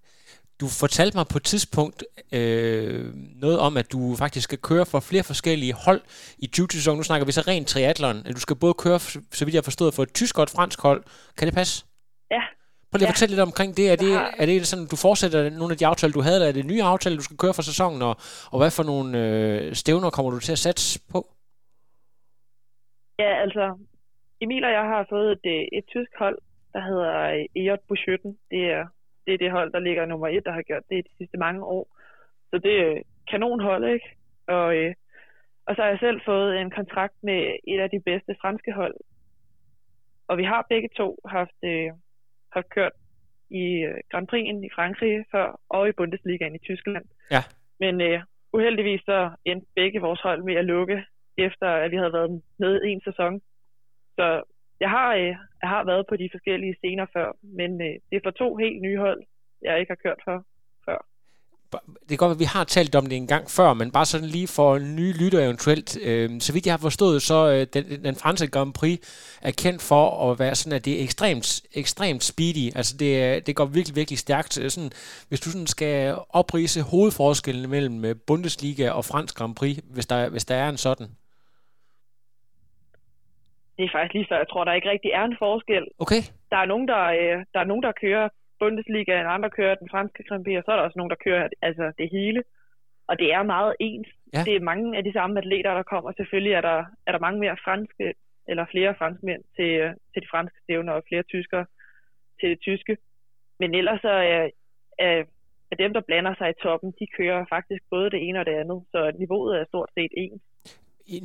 Du 0.61 0.67
fortalte 0.67 1.17
mig 1.17 1.25
på 1.31 1.37
et 1.37 1.43
tidspunkt 1.43 2.03
øh, 2.31 3.13
noget 3.15 3.59
om, 3.59 3.77
at 3.77 3.91
du 3.91 4.15
faktisk 4.15 4.43
skal 4.43 4.57
køre 4.57 4.85
for 4.85 4.99
flere 4.99 5.23
forskellige 5.23 5.73
hold 5.73 6.01
i 6.37 6.47
2020 6.47 6.95
Nu 6.95 7.03
snakker 7.03 7.25
vi 7.25 7.31
så 7.31 7.41
rent 7.41 7.67
triathlon. 7.67 8.23
Du 8.23 8.39
skal 8.39 8.55
både 8.55 8.73
køre, 8.73 8.99
så 8.99 9.45
vidt 9.45 9.53
jeg 9.53 9.59
har 9.59 9.69
forstået, 9.71 9.93
for 9.93 10.03
et 10.03 10.13
tysk 10.13 10.37
og 10.37 10.43
et 10.43 10.49
fransk 10.49 10.81
hold. 10.81 11.03
Kan 11.37 11.47
det 11.47 11.55
passe? 11.55 11.85
Prøv 12.95 12.99
lige 12.99 13.11
at 13.11 13.15
ja. 13.15 13.17
fortælle 13.17 13.35
lidt 13.35 13.49
omkring 13.51 13.71
det. 13.79 13.85
Er 13.93 13.97
det, 14.05 14.13
er 14.41 14.45
det 14.45 14.67
sådan, 14.71 14.87
du 14.93 14.97
fortsætter 15.07 15.39
nogle 15.59 15.71
af 15.73 15.79
de 15.79 15.87
aftaler, 15.91 16.13
du 16.19 16.25
havde, 16.27 16.37
eller 16.37 16.49
er 16.51 16.57
det 16.59 16.71
nye 16.73 16.83
aftaler, 16.93 17.17
du 17.21 17.27
skal 17.27 17.41
køre 17.43 17.57
for 17.57 17.65
sæsonen, 17.71 18.01
og, 18.09 18.15
og 18.53 18.57
hvad 18.59 18.71
for 18.77 18.85
nogle 18.91 19.09
øh, 19.21 19.73
stævner 19.81 20.09
kommer 20.15 20.31
du 20.31 20.39
til 20.39 20.57
at 20.57 20.63
satse 20.65 20.89
på? 21.13 21.19
Ja, 23.23 23.31
altså, 23.43 23.63
Emil 24.41 24.63
og 24.69 24.73
jeg 24.79 24.85
har 24.93 25.05
fået 25.13 25.29
et, 25.35 25.45
øh, 25.55 25.63
et 25.77 25.85
tysk 25.93 26.11
hold, 26.23 26.37
der 26.73 26.81
hedder 26.89 27.11
EJ 27.59 27.71
Bushytten. 27.87 28.31
Det 28.51 28.63
er, 28.75 28.83
det 29.25 29.33
er 29.33 29.37
det 29.43 29.51
hold, 29.57 29.69
der 29.75 29.79
ligger 29.87 30.05
nummer 30.05 30.27
et, 30.27 30.45
der 30.45 30.53
har 30.57 30.65
gjort 30.69 30.85
det 30.89 31.05
de 31.07 31.17
sidste 31.17 31.37
mange 31.37 31.61
år. 31.75 31.85
Så 32.49 32.55
det 32.65 32.75
er 32.85 32.93
kanonhold, 33.31 33.83
ikke? 33.95 34.07
Og, 34.47 34.67
øh, 34.75 34.93
og 35.67 35.75
så 35.75 35.81
har 35.81 35.89
jeg 35.89 35.99
selv 36.05 36.19
fået 36.25 36.51
en 36.61 36.71
kontrakt 36.79 37.17
med 37.23 37.39
et 37.71 37.79
af 37.85 37.89
de 37.89 38.01
bedste 38.09 38.35
franske 38.41 38.71
hold. 38.71 38.95
Og 40.29 40.37
vi 40.37 40.43
har 40.43 40.65
begge 40.69 40.89
to 40.97 41.09
haft, 41.35 41.59
øh, 41.63 41.91
haft 42.55 42.69
kørt 42.69 42.95
i 43.49 43.65
øh, 43.87 43.97
Grand 44.11 44.27
Prix'en 44.31 44.65
i 44.67 44.69
Frankrig 44.75 45.25
før, 45.31 45.61
og 45.69 45.89
i 45.89 45.91
Bundesligaen 45.91 46.55
i 46.55 46.65
Tyskland. 46.67 47.05
Ja. 47.31 47.43
Men 47.79 48.01
øh, 48.01 48.19
uheldigvis 48.53 49.01
så 49.01 49.31
endte 49.45 49.67
begge 49.75 50.01
vores 50.01 50.21
hold 50.21 50.43
med 50.43 50.55
at 50.55 50.65
lukke, 50.65 51.05
efter 51.37 51.67
at 51.67 51.91
vi 51.91 51.97
havde 51.97 52.13
været 52.13 52.41
med 52.59 52.81
en 52.83 53.01
sæson. 53.01 53.41
Så 54.17 54.43
jeg 54.79 54.89
har, 54.89 55.15
øh, 55.15 55.35
jeg 55.61 55.69
har 55.69 55.83
været 55.85 56.05
på 56.09 56.15
de 56.15 56.29
forskellige 56.31 56.75
scener 56.75 57.05
før, 57.13 57.31
men 57.41 57.81
øh, 57.81 57.95
det 58.09 58.15
er 58.15 58.25
for 58.25 58.31
to 58.31 58.55
helt 58.55 58.81
nye 58.81 58.97
hold, 58.97 59.21
jeg 59.61 59.79
ikke 59.79 59.91
har 59.91 60.03
kørt 60.05 60.21
for. 60.23 60.45
Det 61.99 62.09
kan 62.09 62.17
godt 62.17 62.29
være, 62.29 62.35
at 62.35 62.39
vi 62.39 62.45
har 62.57 62.63
talt 62.63 62.95
om 62.95 63.05
det 63.05 63.15
en 63.17 63.27
gang 63.27 63.49
før, 63.49 63.73
men 63.73 63.91
bare 63.91 64.05
sådan 64.05 64.27
lige 64.27 64.47
for 64.47 64.79
nye 64.79 65.13
lytter 65.13 65.39
eventuelt. 65.39 65.97
Øh, 66.03 66.29
så 66.39 66.53
vidt 66.53 66.65
jeg 66.65 66.73
har 66.73 66.77
forstået, 66.89 67.21
så 67.21 67.49
øh, 67.49 67.67
den, 67.73 68.03
den 68.03 68.15
franske 68.15 68.47
Grand 68.47 68.73
Prix 68.73 68.99
er 69.41 69.51
kendt 69.63 69.81
for 69.81 70.31
at 70.31 70.39
være 70.39 70.55
sådan, 70.55 70.75
at 70.75 70.85
det 70.85 70.99
er 70.99 71.03
ekstremt, 71.03 71.61
ekstremt 71.73 72.23
speedy. 72.23 72.75
Altså 72.75 72.97
det, 72.97 73.47
det 73.47 73.55
går 73.55 73.65
virkelig, 73.65 73.95
virkelig 73.95 74.19
stærkt. 74.19 74.53
Sådan, 74.53 74.91
hvis 75.29 75.39
du 75.39 75.49
sådan 75.49 75.67
skal 75.67 76.15
oprise 76.29 76.81
hovedforskellen 76.81 77.69
mellem 77.69 78.05
øh, 78.05 78.15
Bundesliga 78.27 78.89
og 78.91 79.05
fransk 79.05 79.37
Grand 79.37 79.55
Prix, 79.55 79.77
hvis 79.93 80.05
der, 80.05 80.29
hvis 80.29 80.45
der 80.45 80.55
er 80.55 80.69
en 80.69 80.77
sådan 80.77 81.07
det 83.77 83.83
er 83.85 83.89
faktisk 83.95 84.13
lige 84.13 84.27
så, 84.29 84.35
jeg 84.35 84.49
tror, 84.49 84.63
der 84.63 84.73
ikke 84.73 84.89
rigtig 84.89 85.11
er 85.11 85.23
en 85.23 85.37
forskel. 85.39 85.85
Okay. 85.99 86.21
Der 86.51 86.57
er 86.57 86.65
nogen, 86.65 86.87
der, 86.87 87.03
øh, 87.19 87.37
der, 87.53 87.59
er 87.59 87.69
nogen, 87.71 87.83
der 87.83 87.91
kører 88.03 88.29
Bundesliga, 88.59 89.25
og 89.25 89.33
andre 89.33 89.49
kører 89.49 89.75
den 89.75 89.89
franske 89.89 90.23
Grand 90.23 90.43
Prix, 90.43 90.57
og 90.57 90.63
så 90.63 90.71
er 90.71 90.75
der 90.75 90.83
også 90.83 90.99
nogen, 90.99 91.09
der 91.09 91.23
kører 91.25 91.49
altså, 91.61 91.91
det 91.97 92.09
hele. 92.11 92.43
Og 93.07 93.19
det 93.19 93.33
er 93.33 93.43
meget 93.43 93.75
ens. 93.79 94.07
Ja. 94.33 94.41
Det 94.45 94.55
er 94.55 94.69
mange 94.71 94.97
af 94.97 95.03
de 95.03 95.13
samme 95.13 95.37
atleter, 95.37 95.73
der 95.73 95.83
kommer. 95.83 96.11
Selvfølgelig 96.11 96.53
er 96.53 96.61
der, 96.61 96.85
er 97.07 97.11
der 97.11 97.19
mange 97.19 97.39
mere 97.39 97.57
franske, 97.63 98.13
eller 98.47 98.65
flere 98.71 98.95
franskmænd 98.95 99.43
til, 99.55 99.71
til 100.13 100.21
de 100.21 100.27
franske 100.31 100.57
stævner, 100.63 100.93
og 100.93 101.03
flere 101.07 101.23
tyskere 101.23 101.65
til 102.39 102.49
det 102.49 102.59
tyske. 102.59 102.97
Men 103.59 103.75
ellers 103.75 104.01
så 104.01 104.09
er, 104.09 104.49
er, 104.99 105.23
er 105.71 105.75
dem, 105.75 105.93
der 105.93 106.01
blander 106.01 106.35
sig 106.37 106.49
i 106.49 106.61
toppen, 106.63 106.93
de 106.99 107.07
kører 107.17 107.45
faktisk 107.49 107.83
både 107.89 108.09
det 108.09 108.27
ene 108.27 108.39
og 108.39 108.45
det 108.45 108.55
andet. 108.61 108.83
Så 108.91 109.11
niveauet 109.19 109.59
er 109.59 109.65
stort 109.65 109.89
set 109.97 110.11
ens 110.17 110.41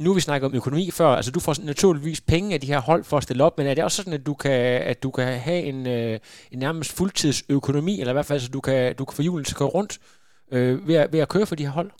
nu 0.04 0.14
vi 0.14 0.20
snakker 0.20 0.48
om 0.48 0.54
økonomi 0.54 0.90
før, 0.98 1.06
altså 1.06 1.32
du 1.32 1.40
får 1.40 1.66
naturligvis 1.66 2.20
penge 2.20 2.54
af 2.54 2.60
de 2.60 2.66
her 2.66 2.80
hold 2.80 3.04
for 3.04 3.16
at 3.16 3.22
stille 3.22 3.44
op, 3.44 3.58
men 3.58 3.66
er 3.66 3.74
det 3.74 3.84
også 3.84 3.96
sådan, 4.02 4.20
at 4.20 4.26
du 4.26 4.34
kan, 4.34 4.82
at 4.92 5.02
du 5.02 5.10
kan 5.10 5.26
have 5.48 5.62
en, 5.62 5.86
øh, 5.86 6.18
en 6.52 6.58
nærmest 6.58 6.98
fuldtidsøkonomi, 6.98 8.00
eller 8.00 8.12
i 8.12 8.18
hvert 8.18 8.30
fald, 8.30 8.40
så 8.40 8.50
du 8.50 8.60
kan, 8.60 8.96
du 8.96 9.04
kan 9.04 9.16
få 9.16 9.22
julen 9.22 9.44
til 9.44 9.54
at 9.54 9.58
køre 9.58 9.68
rundt 9.78 9.92
øh, 10.52 10.88
ved, 10.88 10.94
at, 10.94 11.12
ved 11.12 11.20
at 11.20 11.28
køre 11.28 11.46
for 11.46 11.56
de 11.56 11.66
her 11.66 11.72
hold? 11.72 11.90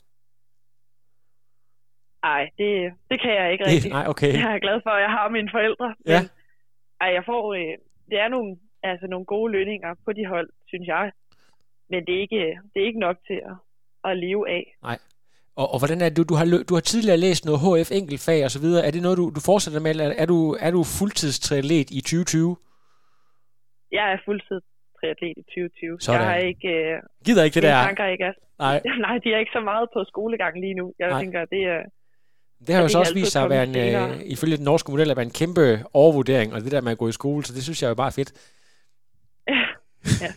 Nej, 2.23 2.43
det, 2.57 2.71
det 3.09 3.21
kan 3.21 3.33
jeg 3.39 3.51
ikke 3.51 3.65
rigtig. 3.69 3.91
Nej, 3.91 4.05
okay. 4.07 4.33
Jeg 4.33 4.53
er 4.55 4.59
glad 4.65 4.77
for, 4.83 4.89
at 4.89 5.01
jeg 5.01 5.11
har 5.17 5.29
mine 5.29 5.49
forældre. 5.51 5.95
Ja. 6.05 6.19
Men, 6.21 6.29
ej, 7.01 7.09
jeg 7.17 7.23
får, 7.25 7.53
øh, 7.53 7.73
det 8.09 8.19
er 8.19 8.27
nogle, 8.27 8.57
altså 8.83 9.07
nogle 9.07 9.25
gode 9.25 9.51
lønninger 9.51 9.91
på 10.05 10.13
de 10.13 10.25
hold, 10.25 10.49
synes 10.67 10.87
jeg. 10.87 11.11
Men 11.89 12.05
det 12.05 12.15
er 12.15 12.21
ikke, 12.21 12.59
det 12.73 12.81
er 12.81 12.85
ikke 12.85 13.05
nok 13.07 13.17
til 13.27 13.39
at, 13.51 13.55
at 14.09 14.17
leve 14.17 14.49
af. 14.49 14.63
Nej. 14.83 14.97
Og, 15.55 15.73
og 15.73 15.79
hvordan 15.79 16.01
er 16.01 16.09
det, 16.09 16.17
du, 16.17 16.23
du 16.23 16.33
har, 16.33 16.45
du 16.69 16.73
har 16.73 16.81
tidligere 16.81 17.17
læst 17.17 17.45
noget 17.45 17.59
HF 17.61 17.91
enkeltfag 17.91 18.45
og 18.45 18.51
så 18.51 18.59
videre. 18.59 18.85
Er 18.87 18.91
det 18.91 19.01
noget, 19.01 19.17
du, 19.17 19.31
du 19.35 19.39
fortsætter 19.45 19.79
med, 19.79 19.91
eller 19.91 20.13
er 20.17 20.25
du, 20.25 20.57
er 20.59 20.71
du 20.71 20.83
fuldtidstriatlet 20.83 21.87
i 21.91 22.01
2020? 22.01 22.57
Jeg 23.91 24.05
er 24.13 24.17
fuldtidstriatlet 24.25 25.33
i 25.37 25.41
2020. 25.41 25.99
Sådan. 25.99 26.21
Jeg 26.21 26.27
har 26.29 26.35
ikke... 26.35 26.67
Øh, 26.67 27.01
Gider 27.25 27.43
ikke 27.43 27.55
det 27.55 27.63
der? 27.63 27.83
tanker 27.83 28.05
ikke 28.07 28.23
er, 28.23 28.33
Nej. 28.65 28.81
nej, 29.07 29.17
de 29.23 29.33
er 29.33 29.39
ikke 29.39 29.51
så 29.53 29.61
meget 29.71 29.89
på 29.93 30.03
skolegang 30.07 30.59
lige 30.59 30.73
nu. 30.73 30.93
Jeg 30.99 31.09
Nej. 31.09 31.21
tænker, 31.21 31.45
det 31.45 31.61
er... 31.63 31.81
Det 32.67 32.75
har 32.75 32.81
jo 32.81 32.87
så 32.87 32.97
er 32.97 32.99
også 32.99 33.13
vist 33.13 33.31
sig 33.31 33.43
at 33.43 33.49
være 33.49 33.63
en, 33.63 33.77
øh, 33.77 34.21
ifølge 34.25 34.57
den 34.57 34.65
norske 34.65 34.91
model, 34.91 35.11
at 35.11 35.17
være 35.17 35.25
en 35.25 35.31
kæmpe 35.31 35.83
overvurdering, 35.93 36.53
og 36.53 36.61
det 36.61 36.71
der 36.71 36.81
med 36.81 36.91
at 36.91 36.97
gå 36.97 37.07
i 37.07 37.11
skole, 37.11 37.45
så 37.45 37.53
det 37.53 37.63
synes 37.63 37.81
jeg 37.83 37.89
jo 37.89 37.95
bare 37.95 38.07
er 38.07 38.11
fedt. 38.11 38.31
Ja. 40.21 40.27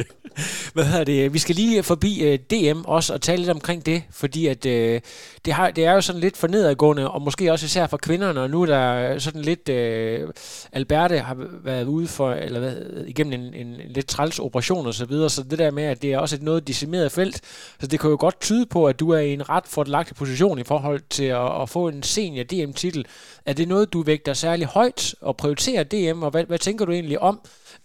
Hvad 0.74 0.84
hedder 0.84 1.04
det? 1.04 1.34
Vi 1.34 1.38
skal 1.38 1.54
lige 1.54 1.82
forbi 1.82 2.22
øh, 2.22 2.38
DM 2.38 2.80
også 2.84 3.14
og 3.14 3.20
tale 3.20 3.38
lidt 3.38 3.50
omkring 3.50 3.86
det, 3.86 4.02
fordi 4.10 4.46
at 4.46 4.66
øh, 4.66 5.00
det, 5.44 5.52
har, 5.52 5.70
det 5.70 5.84
er 5.84 5.92
jo 5.92 6.00
sådan 6.00 6.20
lidt 6.20 6.36
for 6.36 6.46
nedadgående, 6.46 7.10
og 7.10 7.22
måske 7.22 7.52
også 7.52 7.66
især 7.66 7.86
for 7.86 7.96
kvinderne, 7.96 8.40
og 8.40 8.50
nu 8.50 8.62
er 8.62 8.66
der 8.66 9.12
øh, 9.12 9.20
sådan 9.20 9.42
lidt, 9.42 9.68
øh, 9.68 10.28
Alberte 10.72 11.18
har 11.18 11.36
været 11.64 11.84
ude 11.84 12.08
for, 12.08 12.32
eller 12.32 12.60
hvad, 12.60 12.76
igennem 13.06 13.32
en, 13.32 13.54
en, 13.54 13.66
en 13.66 13.80
lidt 13.88 14.06
træls 14.06 14.38
operation 14.38 14.86
og 14.86 14.94
så 14.94 15.04
videre, 15.04 15.30
så 15.30 15.42
det 15.42 15.58
der 15.58 15.70
med, 15.70 15.84
at 15.84 16.02
det 16.02 16.12
er 16.12 16.18
også 16.18 16.36
et 16.36 16.42
noget 16.42 16.68
decimeret 16.68 17.12
felt, 17.12 17.40
så 17.80 17.86
det 17.86 18.00
kan 18.00 18.10
jo 18.10 18.16
godt 18.20 18.40
tyde 18.40 18.66
på, 18.66 18.86
at 18.86 19.00
du 19.00 19.10
er 19.10 19.18
i 19.18 19.32
en 19.32 19.48
ret 19.48 19.66
fordelagtig 19.66 20.16
position 20.16 20.58
i 20.58 20.64
forhold 20.64 21.00
til 21.10 21.24
at, 21.24 21.62
at 21.62 21.68
få 21.68 21.88
en 21.88 22.02
senior 22.02 22.44
DM-titel. 22.44 23.06
Er 23.46 23.52
det 23.52 23.68
noget, 23.68 23.92
du 23.92 24.02
vægter 24.02 24.34
særlig 24.34 24.66
højt 24.66 25.14
og 25.20 25.36
prioriterer 25.36 25.84
DM, 25.84 26.22
og 26.22 26.30
hvad, 26.30 26.44
hvad 26.44 26.58
tænker 26.58 26.84
du 26.84 26.92
egentlig 26.92 27.18
om 27.18 27.40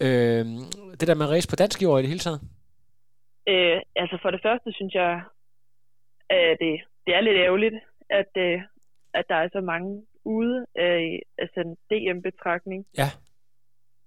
øh, 0.05 0.45
det 0.99 1.07
der 1.07 1.15
med 1.15 1.25
at 1.25 1.31
race 1.31 1.49
på 1.49 1.55
dansk 1.55 1.81
jord 1.83 1.99
i 1.99 2.01
det 2.01 2.09
hele 2.09 2.19
taget? 2.19 2.41
Øh, 3.49 3.81
altså 3.95 4.17
for 4.21 4.31
det 4.31 4.41
første 4.43 4.69
synes 4.73 4.93
jeg, 4.93 5.21
at 6.29 6.57
det, 6.61 6.73
det 7.05 7.15
er 7.15 7.21
lidt 7.21 7.37
ærgerligt, 7.37 7.75
at, 8.09 8.31
øh, 8.37 8.61
at 9.13 9.25
der 9.29 9.35
er 9.35 9.49
så 9.53 9.61
mange 9.61 10.05
ude 10.25 10.65
af 10.75 11.19
altså 11.37 11.59
en 11.59 11.73
DM-betragtning. 11.89 12.85
Ja. 12.97 13.09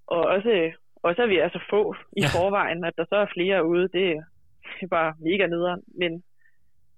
Og 0.06 0.20
også, 0.34 0.72
også 1.02 1.22
at 1.22 1.28
vi 1.28 1.36
er 1.38 1.48
så 1.48 1.60
få 1.70 1.94
i 2.16 2.20
Ja. 2.20 2.22
ja. 2.26 2.28
forvejen, 2.38 2.84
at 2.84 2.92
der 2.96 3.04
så 3.08 3.16
er 3.16 3.26
flere 3.36 3.66
ude, 3.66 3.82
det, 3.82 4.06
det 4.74 4.82
er 4.82 4.86
bare 4.86 5.14
mega 5.18 5.46
nederen. 5.46 5.82
Men, 6.00 6.22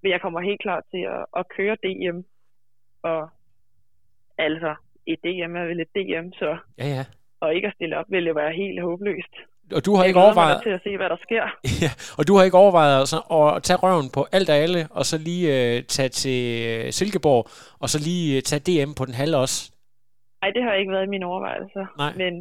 men 0.02 0.12
jeg 0.12 0.20
kommer 0.20 0.40
helt 0.40 0.62
klart 0.62 0.84
til 0.90 1.02
at, 1.16 1.24
at 1.36 1.44
køre 1.56 1.76
DM. 1.84 2.18
Og 3.02 3.30
altså, 4.38 4.74
et 5.06 5.18
DM 5.24 5.56
er 5.56 5.64
vel 5.64 5.80
et 5.80 5.94
DM, 5.96 6.32
så 6.32 6.58
Ja, 6.78 6.86
ja. 6.86 7.04
Og 7.42 7.48
ikke 7.56 7.68
at 7.68 7.74
stille 7.76 7.94
op 8.00 8.08
ville 8.14 8.28
jo 8.28 8.34
være 8.42 8.52
helt 8.62 8.82
håbløst. 8.82 9.34
Og 9.76 9.80
du 9.86 9.90
har 9.94 10.02
Jeg 10.02 10.08
ikke 10.10 10.20
overvejet, 10.26 10.62
til 10.62 10.74
at 10.78 10.82
se, 10.86 10.96
hvad 10.96 11.08
der 11.14 11.20
sker. 11.26 11.44
ja, 11.84 11.90
og 12.18 12.22
du 12.28 12.32
har 12.36 12.42
ikke 12.44 12.62
overvejet 12.64 13.08
så, 13.12 13.18
at 13.38 13.62
tage 13.66 13.78
røven 13.84 14.08
på 14.16 14.20
alt 14.36 14.48
og 14.54 14.56
alle, 14.64 14.80
og 14.98 15.04
så 15.10 15.16
lige 15.28 15.44
øh, 15.56 15.82
tage 15.96 16.08
til 16.22 16.40
øh, 16.70 16.92
Silkeborg, 16.98 17.42
og 17.82 17.88
så 17.92 17.98
lige 18.08 18.36
øh, 18.36 18.42
tage 18.48 18.62
DM 18.68 18.90
på 18.98 19.04
den 19.08 19.14
halve 19.20 19.36
også. 19.44 19.58
Nej, 20.42 20.50
det 20.56 20.62
har 20.66 20.74
ikke 20.74 20.92
været 20.92 21.06
i 21.06 21.14
mine 21.14 21.26
overvejelser. 21.26 21.84
Nej. 22.02 22.12
Men, 22.20 22.32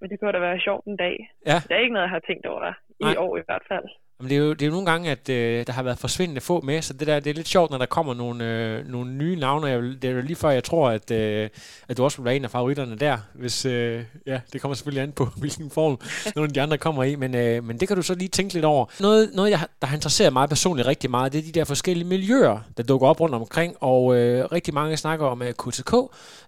men 0.00 0.06
det 0.10 0.16
kunne 0.18 0.32
da 0.32 0.38
være 0.48 0.60
sjovt 0.66 0.84
en 0.86 0.96
dag. 0.96 1.16
Ja. 1.50 1.58
Det 1.68 1.72
er 1.76 1.82
ikke 1.84 1.96
noget, 1.96 2.08
jeg 2.08 2.16
har 2.18 2.24
tænkt 2.28 2.46
over. 2.46 2.72
I 3.00 3.04
Nej. 3.04 3.14
år 3.24 3.32
i 3.36 3.44
hvert 3.48 3.64
fald. 3.70 3.88
Men 4.20 4.30
det 4.30 4.36
er 4.36 4.40
jo, 4.40 4.52
det 4.52 4.62
er 4.62 4.66
jo 4.66 4.72
nogle 4.72 4.90
gange, 4.90 5.10
at 5.10 5.28
øh, 5.28 5.66
der 5.66 5.72
har 5.72 5.82
været 5.82 5.98
forsvindende 5.98 6.40
få 6.40 6.60
med, 6.60 6.82
så 6.82 6.92
det, 6.92 7.06
der, 7.06 7.20
det 7.20 7.30
er 7.30 7.34
lidt 7.34 7.48
sjovt, 7.48 7.70
når 7.70 7.78
der 7.78 7.86
kommer 7.86 8.14
nogle, 8.14 8.44
øh, 8.44 8.88
nogle 8.88 9.12
nye 9.12 9.36
navne. 9.36 9.66
Jeg, 9.66 9.82
det 9.82 10.04
er 10.04 10.10
jo 10.10 10.20
lige 10.20 10.36
før, 10.36 10.50
jeg 10.50 10.64
tror, 10.64 10.90
at, 10.90 11.10
øh, 11.10 11.48
at 11.88 11.96
du 11.96 12.04
også 12.04 12.18
vil 12.18 12.24
være 12.24 12.36
en 12.36 12.44
af 12.44 12.50
favoritterne 12.50 12.96
der. 12.96 13.18
Hvis, 13.34 13.64
øh, 13.64 14.04
ja, 14.26 14.40
det 14.52 14.60
kommer 14.60 14.74
selvfølgelig 14.74 15.02
an 15.02 15.12
på, 15.12 15.24
hvilken 15.36 15.70
form 15.70 16.00
nogle 16.36 16.48
af 16.48 16.54
de 16.54 16.60
andre 16.60 16.78
kommer 16.78 17.04
i, 17.04 17.14
men, 17.14 17.34
øh, 17.34 17.64
men 17.64 17.80
det 17.80 17.88
kan 17.88 17.96
du 17.96 18.02
så 18.02 18.14
lige 18.14 18.28
tænke 18.28 18.54
lidt 18.54 18.64
over. 18.64 18.86
Noget, 19.00 19.30
noget 19.34 19.50
jeg, 19.50 19.60
der 19.80 19.86
har 19.86 19.96
interesseret 19.96 20.32
mig 20.32 20.48
personligt 20.48 20.88
rigtig 20.88 21.10
meget, 21.10 21.32
det 21.32 21.38
er 21.38 21.42
de 21.42 21.52
der 21.52 21.64
forskellige 21.64 22.08
miljøer, 22.08 22.58
der 22.76 22.82
dukker 22.82 23.06
op 23.06 23.20
rundt 23.20 23.34
omkring, 23.34 23.76
og 23.80 24.16
øh, 24.16 24.44
rigtig 24.52 24.74
mange 24.74 24.96
snakker 24.96 25.26
om, 25.26 25.42
at 25.42 25.56
KTK 25.56 25.92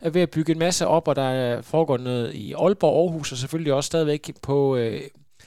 er 0.00 0.10
ved 0.10 0.22
at 0.22 0.30
bygge 0.30 0.52
en 0.52 0.58
masse 0.58 0.86
op, 0.86 1.08
og 1.08 1.16
der 1.16 1.62
foregår 1.62 1.96
noget 1.96 2.34
i 2.34 2.52
Aalborg, 2.52 3.02
Aarhus, 3.02 3.32
og 3.32 3.38
selvfølgelig 3.38 3.72
også 3.72 3.86
stadigvæk 3.86 4.30
på 4.42 4.76
øh, 4.76 5.00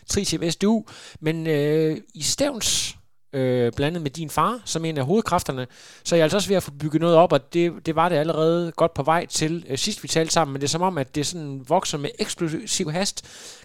Tritium 0.09 0.49
SDU, 0.49 0.83
men 1.19 1.47
øh, 1.47 1.97
i 2.15 2.21
Stævns, 2.21 2.97
øh, 3.33 3.71
blandet 3.77 4.01
med 4.01 4.11
din 4.11 4.29
far, 4.29 4.61
som 4.65 4.85
en 4.85 4.97
af 4.97 5.05
hovedkræfterne, 5.05 5.65
så 6.05 6.15
er 6.15 6.17
jeg 6.17 6.23
altså 6.23 6.37
også 6.37 6.49
ved 6.49 6.57
at 6.57 6.63
få 6.63 6.71
bygget 6.81 7.01
noget 7.01 7.17
op, 7.17 7.31
og 7.31 7.53
det, 7.53 7.85
det 7.85 7.95
var 7.95 8.09
det 8.09 8.15
allerede 8.15 8.71
godt 8.71 8.93
på 8.93 9.03
vej 9.03 9.25
til 9.25 9.65
øh, 9.69 9.77
sidst 9.77 10.03
vi 10.03 10.07
talte 10.07 10.33
sammen, 10.33 10.53
men 10.53 10.61
det 10.61 10.67
er 10.67 10.77
som 10.77 10.87
om, 10.89 10.97
at 10.97 11.15
det 11.15 11.25
sådan 11.25 11.65
vokser 11.69 11.97
med 11.97 12.09
eksplosiv 12.19 12.87
hast. 12.97 13.17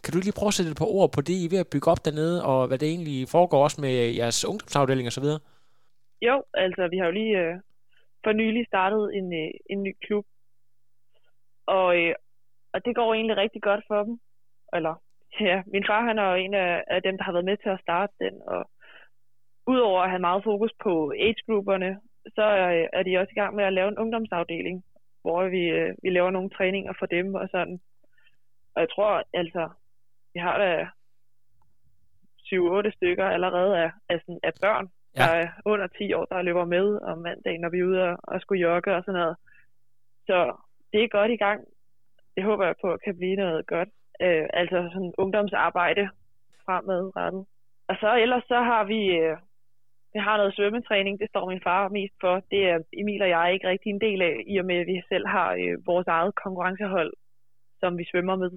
Kan 0.04 0.12
du 0.12 0.18
lige 0.18 0.38
prøve 0.38 0.48
at 0.48 0.54
sætte 0.54 0.70
et 0.70 0.76
par 0.76 0.92
ord 0.98 1.12
på 1.12 1.20
det, 1.20 1.32
I 1.32 1.44
er 1.44 1.50
ved 1.50 1.58
at 1.58 1.72
bygge 1.72 1.90
op 1.90 2.04
dernede, 2.04 2.44
og 2.44 2.66
hvad 2.68 2.78
det 2.78 2.88
egentlig 2.88 3.28
foregår 3.28 3.62
også 3.64 3.80
med 3.80 3.94
jeres 4.20 4.44
ungdomsafdeling 4.44 5.06
og 5.06 5.12
så 5.12 5.20
videre? 5.20 5.40
Jo, 6.22 6.42
altså 6.54 6.88
vi 6.92 6.96
har 6.98 7.06
jo 7.06 7.12
lige 7.20 7.38
øh, 7.38 7.54
for 8.24 8.32
nylig 8.32 8.66
startet 8.66 9.14
en, 9.18 9.26
øh, 9.42 9.50
en 9.70 9.82
ny 9.82 9.92
klub. 10.06 10.26
Og, 11.66 11.96
øh, 11.96 12.14
og 12.72 12.84
det 12.84 12.94
går 12.96 13.14
egentlig 13.14 13.36
rigtig 13.36 13.62
godt 13.62 13.84
for 13.88 14.02
dem. 14.02 14.20
Eller, 14.76 14.94
ja, 15.40 15.62
min 15.66 15.84
far 15.86 16.02
han 16.04 16.18
er 16.18 16.34
en 16.34 16.54
af, 16.54 16.84
af 16.86 17.02
dem, 17.02 17.16
der 17.16 17.24
har 17.24 17.32
været 17.32 17.44
med 17.44 17.56
til 17.56 17.68
at 17.68 17.80
starte 17.80 18.12
den. 18.20 18.42
Og 18.46 18.70
udover 19.66 20.00
at 20.02 20.10
have 20.10 20.20
meget 20.20 20.44
fokus 20.44 20.72
på 20.82 21.12
age-grupperne, 21.18 22.00
så 22.34 22.42
øh, 22.42 22.88
er 22.92 23.02
de 23.02 23.18
også 23.18 23.30
i 23.32 23.40
gang 23.40 23.54
med 23.56 23.64
at 23.64 23.72
lave 23.72 23.88
en 23.88 23.98
ungdomsafdeling, 23.98 24.84
hvor 25.22 25.48
vi, 25.48 25.62
øh, 25.68 25.94
vi 26.02 26.10
laver 26.10 26.30
nogle 26.30 26.50
træninger 26.50 26.92
for 26.98 27.06
dem 27.06 27.34
og 27.34 27.48
sådan. 27.50 27.80
Og 28.74 28.80
jeg 28.80 28.90
tror, 28.90 29.22
altså, 29.34 29.68
vi 30.34 30.40
har 30.40 30.58
da 30.58 30.88
7-8 32.88 32.90
stykker 32.96 33.24
allerede 33.24 33.78
af, 33.78 33.90
af, 34.08 34.20
sådan, 34.20 34.40
af 34.42 34.52
børn, 34.62 34.88
Ja. 35.16 35.22
der 35.22 35.28
er 35.28 35.48
under 35.64 35.86
10 35.86 36.12
år, 36.12 36.24
der 36.24 36.42
løber 36.42 36.64
med 36.64 37.00
om 37.00 37.18
mandagen, 37.18 37.60
når 37.60 37.68
vi 37.68 37.78
er 37.78 37.84
ude 37.84 38.02
og, 38.02 38.16
og 38.22 38.40
skulle 38.40 38.62
jogge 38.62 38.94
og 38.96 39.02
sådan 39.04 39.20
noget. 39.20 39.36
Så 40.26 40.56
det 40.92 41.04
er 41.04 41.08
godt 41.08 41.30
i 41.30 41.36
gang. 41.36 41.64
Det 42.36 42.44
håber 42.44 42.66
jeg 42.66 42.74
på 42.80 42.96
kan 43.04 43.16
blive 43.16 43.36
noget 43.36 43.66
godt. 43.66 43.88
Øh, 44.22 44.46
altså 44.52 44.88
sådan 44.92 45.14
ungdomsarbejde 45.18 46.08
fremadrettet. 46.64 47.44
Og 47.88 47.96
så 48.00 48.16
ellers 48.22 48.44
så 48.48 48.58
har 48.70 48.84
vi, 48.84 49.00
øh, 49.18 49.36
vi 50.12 50.18
har 50.26 50.36
noget 50.36 50.54
svømmetræning, 50.54 51.20
det 51.20 51.28
står 51.28 51.50
min 51.50 51.62
far 51.66 51.88
mest 51.88 52.14
for. 52.20 52.34
Det 52.50 52.60
er 52.70 52.78
Emil 52.92 53.22
og 53.22 53.28
jeg 53.28 53.52
ikke 53.52 53.68
rigtig 53.68 53.90
en 53.90 54.00
del 54.00 54.22
af, 54.22 54.44
i 54.46 54.58
og 54.58 54.64
med 54.64 54.76
at 54.76 54.86
vi 54.86 55.02
selv 55.08 55.26
har 55.26 55.50
øh, 55.62 55.86
vores 55.86 56.06
eget 56.06 56.34
konkurrencehold, 56.34 57.12
som 57.80 57.98
vi 57.98 58.04
svømmer 58.10 58.36
med. 58.36 58.50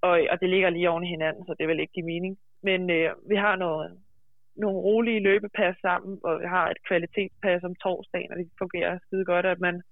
Og, 0.00 0.14
og 0.30 0.40
det 0.40 0.48
ligger 0.48 0.70
lige 0.70 0.90
oven 0.90 1.04
i 1.04 1.14
hinanden, 1.14 1.46
så 1.46 1.54
det 1.58 1.68
vil 1.68 1.80
ikke 1.80 1.92
give 1.92 2.06
mening. 2.06 2.38
Men 2.62 2.90
øh, 2.90 3.10
vi 3.28 3.36
har 3.36 3.56
noget, 3.56 3.98
nogle 4.56 4.78
rolige 4.78 5.20
løbepas 5.20 5.76
sammen, 5.82 6.20
og 6.24 6.40
vi 6.40 6.46
har 6.46 6.70
et 6.70 6.82
kvalitetspas 6.88 7.64
om 7.64 7.74
torsdagen, 7.74 8.32
og 8.32 8.38
det 8.38 8.48
fungerer 8.58 8.98
skide 9.06 9.24
godt, 9.24 9.46
at 9.46 9.60
man 9.60 9.82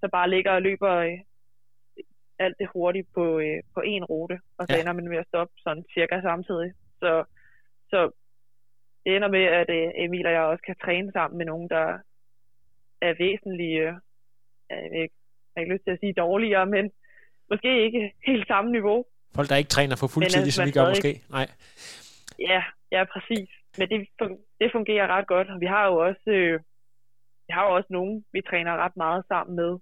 så 0.00 0.08
bare 0.12 0.30
ligger 0.30 0.52
og 0.52 0.62
løber 0.62 0.94
øh, 0.94 1.18
alt 2.38 2.56
det 2.58 2.68
hurtigt 2.74 3.08
på, 3.14 3.38
øh, 3.38 3.62
på 3.74 3.80
en 3.80 4.04
rute, 4.04 4.40
og 4.58 4.66
så 4.66 4.74
ja. 4.74 4.80
ender 4.80 4.92
man 4.92 5.08
med 5.08 5.18
at 5.18 5.26
stoppe 5.26 5.54
sådan 5.58 5.84
cirka 5.94 6.20
samtidig. 6.20 6.72
Så, 7.00 7.24
så 7.90 8.10
det 9.04 9.16
ender 9.16 9.28
med, 9.28 9.44
at 9.60 9.70
øh, 9.70 10.04
Emil 10.04 10.26
og 10.26 10.32
jeg 10.32 10.42
også 10.42 10.62
kan 10.66 10.76
træne 10.84 11.12
sammen 11.12 11.38
med 11.38 11.46
nogen, 11.46 11.68
der 11.68 11.86
er 13.00 13.14
væsentligt, 13.18 13.80
øh, 13.82 13.92
jeg, 14.70 15.02
ikke, 15.02 15.16
jeg 15.48 15.56
har 15.56 15.60
ikke 15.60 15.74
lyst 15.74 15.84
til 15.84 15.90
at 15.90 16.00
sige 16.00 16.12
dårligere, 16.12 16.66
men 16.66 16.90
måske 17.50 17.84
ikke 17.84 18.12
helt 18.26 18.46
samme 18.46 18.70
niveau. 18.72 19.04
Folk, 19.34 19.48
der 19.48 19.56
ikke 19.56 19.76
træner 19.76 19.96
for 19.96 20.06
fuldtid, 20.06 20.42
ligesom 20.42 20.66
vi 20.66 20.70
gør 20.70 20.88
måske? 20.88 21.20
Nej. 21.30 21.46
Ja, 22.38 22.62
ja, 22.92 23.04
præcis. 23.12 23.48
Men 23.78 23.88
det, 23.88 24.08
det 24.60 24.72
fungerer 24.72 25.06
ret 25.06 25.26
godt. 25.26 25.48
Vi 25.60 25.66
har 25.66 25.86
jo 25.86 25.96
også, 26.08 26.30
øh, 26.38 26.60
vi 27.46 27.52
har 27.56 27.62
jo 27.66 27.74
også 27.74 27.90
nogen, 27.90 28.24
vi 28.32 28.40
træner 28.50 28.76
ret 28.84 28.96
meget 28.96 29.24
sammen 29.28 29.56
med. 29.56 29.78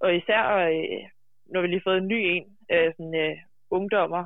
Og 0.00 0.16
især, 0.16 0.42
øh, 0.68 1.04
når 1.52 1.60
vi 1.60 1.66
lige 1.66 1.86
fået 1.86 1.98
en 1.98 2.08
ny 2.14 2.20
en, 2.34 2.46
øh, 2.72 2.92
sådan 2.96 3.14
øh, 3.24 3.36
ungdommer, 3.70 4.24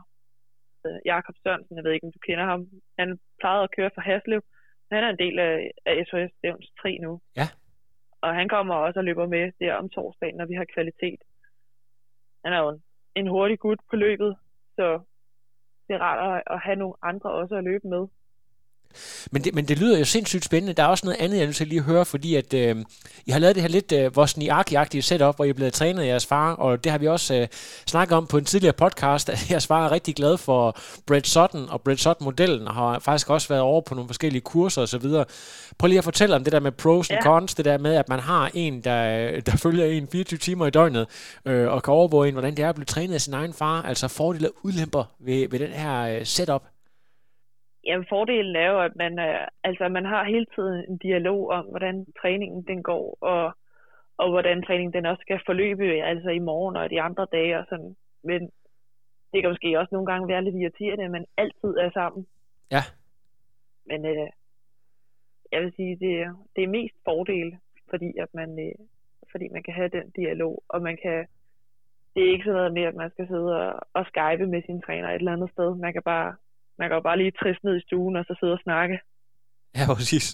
øh, 0.87 0.99
Jakob 1.05 1.35
Sørensen, 1.43 1.77
jeg 1.77 1.85
ved 1.85 1.93
ikke, 1.93 2.07
om 2.07 2.13
du 2.13 2.19
kender 2.29 2.45
ham. 2.45 2.61
Han 2.99 3.19
plejede 3.41 3.63
at 3.65 3.75
køre 3.77 3.91
for 3.95 4.01
Haslev. 4.01 4.43
Han 4.93 5.05
er 5.05 5.09
en 5.11 5.23
del 5.25 5.39
af, 5.39 5.71
af 5.87 6.07
SOS 6.07 6.31
Stævns 6.39 6.71
3 6.83 6.99
nu. 6.99 7.21
Ja. 7.37 7.49
Og 8.21 8.35
han 8.35 8.49
kommer 8.49 8.75
også 8.75 8.99
og 9.01 9.05
løber 9.05 9.27
med 9.27 9.53
der 9.61 9.75
om 9.75 9.89
torsdagen, 9.89 10.37
når 10.37 10.47
vi 10.47 10.55
har 10.55 10.67
kvalitet. 10.75 11.21
Han 12.45 12.53
er 12.53 12.59
jo 12.59 12.69
en, 12.69 12.83
en 13.17 13.27
hurtig 13.27 13.59
gut 13.59 13.81
på 13.91 13.97
løbet, 13.97 14.37
så 14.77 14.87
det 15.87 15.95
er 15.95 15.99
rart 15.99 16.43
at 16.47 16.61
have 16.61 16.77
nogle 16.77 16.95
andre 17.03 17.31
også 17.31 17.55
at 17.55 17.65
løbe 17.65 17.89
med. 17.89 18.07
Men 19.31 19.45
det, 19.45 19.55
men 19.55 19.69
det 19.69 19.79
lyder 19.79 19.99
jo 19.99 20.05
sindssygt 20.05 20.45
spændende. 20.45 20.73
Der 20.73 20.83
er 20.83 20.87
også 20.87 21.07
noget 21.07 21.21
andet, 21.21 21.39
jeg 21.39 21.49
vil 21.49 21.69
lige 21.69 21.81
høre, 21.81 22.05
fordi 22.05 22.35
at 22.35 22.55
øh, 22.55 22.77
I 23.27 23.31
har 23.31 23.39
lavet 23.39 23.55
det 23.55 23.63
her 23.63 23.71
lidt 23.71 23.93
øh, 23.93 24.11
Wozniacki-agtige 24.19 25.01
setup, 25.01 25.37
hvor 25.37 25.45
I 25.45 25.49
er 25.49 25.53
blevet 25.53 25.73
trænet 25.73 26.03
af 26.03 26.07
jeres 26.07 26.27
far, 26.27 26.53
og 26.53 26.85
det 26.85 26.93
har 26.93 26.99
vi 26.99 27.09
også 27.09 27.35
øh, 27.35 27.49
snakket 27.87 28.17
om 28.17 28.27
på 28.27 28.39
en 28.39 28.45
tidligere 28.45 28.73
podcast, 28.73 29.29
at 29.29 29.51
jeres 29.51 29.67
far 29.67 29.87
er 29.87 29.93
rigtig 29.93 30.15
glad 30.15 30.37
for 30.37 30.77
Brett 31.07 31.29
Sutton 31.29 31.69
og 31.69 31.81
Brett 31.81 32.01
Sutton-modellen, 32.01 32.69
og 32.69 32.75
har 32.75 32.99
faktisk 32.99 33.31
også 33.31 33.49
været 33.49 33.63
over 33.63 33.81
på 33.81 33.95
nogle 33.95 34.09
forskellige 34.09 34.41
kurser 34.41 34.83
osv. 34.83 35.07
Prøv 35.79 35.89
lige 35.89 35.99
at 35.99 36.05
fortælle 36.05 36.37
om 36.37 36.45
det 36.45 36.53
der 36.53 36.61
med 36.61 36.73
pros 36.73 37.11
ja. 37.11 37.15
and 37.15 37.25
cons, 37.25 37.55
det 37.55 37.65
der 37.65 37.79
med, 37.79 37.95
at 37.95 38.09
man 38.09 38.21
har 38.21 38.51
en, 38.55 38.81
der, 38.81 39.41
der 39.41 39.57
følger 39.57 39.85
en 39.85 40.09
24 40.13 40.39
timer 40.39 40.67
i 40.67 40.71
døgnet, 40.71 41.07
øh, 41.45 41.69
og 41.69 41.83
kan 41.83 41.95
overvåge 41.95 42.29
en, 42.29 42.35
hvordan 42.35 42.57
det 42.57 42.65
er 42.65 42.69
at 42.69 42.75
blive 42.75 42.85
trænet 42.85 43.15
af 43.15 43.21
sin 43.21 43.35
egen 43.35 43.53
far, 43.53 43.83
altså 43.83 44.09
fordele 44.09 44.49
og 44.49 44.55
udlemper 44.63 45.05
ved, 45.21 45.49
ved 45.51 45.59
den 45.59 45.71
her 45.71 46.01
øh, 46.03 46.27
setup. 46.27 46.63
Jamen, 47.85 48.07
fordelen 48.09 48.57
er 48.57 48.71
jo, 48.71 48.81
at 48.81 48.97
man, 48.97 49.19
øh, 49.19 49.47
altså, 49.65 49.89
man 49.89 50.05
har 50.05 50.25
hele 50.25 50.47
tiden 50.55 50.85
en 50.89 50.99
dialog 50.99 51.51
om, 51.51 51.65
hvordan 51.67 52.07
træningen 52.21 52.63
den 52.63 52.83
går, 52.83 53.19
og, 53.21 53.53
og 54.17 54.31
hvordan 54.31 54.63
træningen 54.63 54.93
den 54.93 55.07
også 55.07 55.21
skal 55.21 55.41
forløbe, 55.47 55.85
altså 55.85 56.31
i 56.31 56.39
morgen 56.39 56.77
og 56.77 56.91
de 56.91 57.01
andre 57.01 57.27
dage 57.33 57.59
og 57.59 57.67
sådan. 57.69 57.97
Men 58.25 58.41
det 59.33 59.43
kan 59.43 59.51
måske 59.51 59.79
også 59.79 59.95
nogle 59.95 60.07
gange 60.13 60.29
være 60.29 60.45
lidt 60.45 60.57
irriterende, 60.57 61.05
at 61.05 61.11
man 61.11 61.27
altid 61.37 61.73
er 61.85 61.91
sammen. 61.91 62.27
Ja. 62.71 62.83
Men 63.87 64.07
øh, 64.07 64.29
jeg 65.53 65.61
vil 65.63 65.73
sige, 65.77 65.97
det, 65.97 66.37
det 66.57 66.65
er 66.65 66.69
mest 66.79 66.95
fordel, 67.05 67.59
fordi 67.91 68.19
at 68.19 68.29
man, 68.35 68.59
øh, 68.67 68.75
fordi 69.33 69.49
man 69.49 69.63
kan 69.63 69.75
have 69.75 69.89
den 69.89 70.11
dialog, 70.11 70.63
og 70.69 70.83
man 70.83 70.99
kan, 71.03 71.27
det 72.15 72.23
er 72.23 72.33
ikke 72.33 72.45
sådan 72.45 72.57
noget 72.57 72.73
med, 72.73 72.83
at 72.83 72.95
man 72.95 73.11
skal 73.11 73.27
sidde 73.29 73.51
og, 73.63 73.81
og 73.93 74.07
skype 74.07 74.47
med 74.47 74.63
sin 74.63 74.83
træner 74.83 75.09
et 75.09 75.15
eller 75.15 75.33
andet 75.33 75.51
sted. 75.51 75.75
Man 75.75 75.93
kan 75.93 76.03
bare 76.03 76.37
man 76.81 76.89
kan 76.89 76.97
jo 76.99 77.01
bare 77.09 77.19
lige 77.23 77.39
triste 77.41 77.65
ned 77.67 77.77
i 77.77 77.87
stuen 77.87 78.17
og 78.17 78.25
så 78.25 78.35
sidde 78.41 78.53
og 78.59 78.65
snakke. 78.67 78.97
Ja, 79.77 79.85
præcis. 79.95 80.27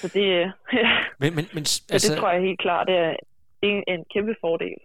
Så 0.00 0.06
det, 0.14 0.26
ja. 0.82 0.90
men, 1.20 1.30
men, 1.36 1.44
men, 1.54 1.64
så 1.64 1.82
altså, 1.90 2.12
det 2.12 2.18
tror 2.20 2.30
jeg 2.30 2.42
helt 2.48 2.60
klart, 2.66 2.86
det 2.86 2.96
er 2.96 3.14
en, 3.62 3.84
en 3.88 4.04
kæmpe 4.14 4.34
fordel. 4.40 4.78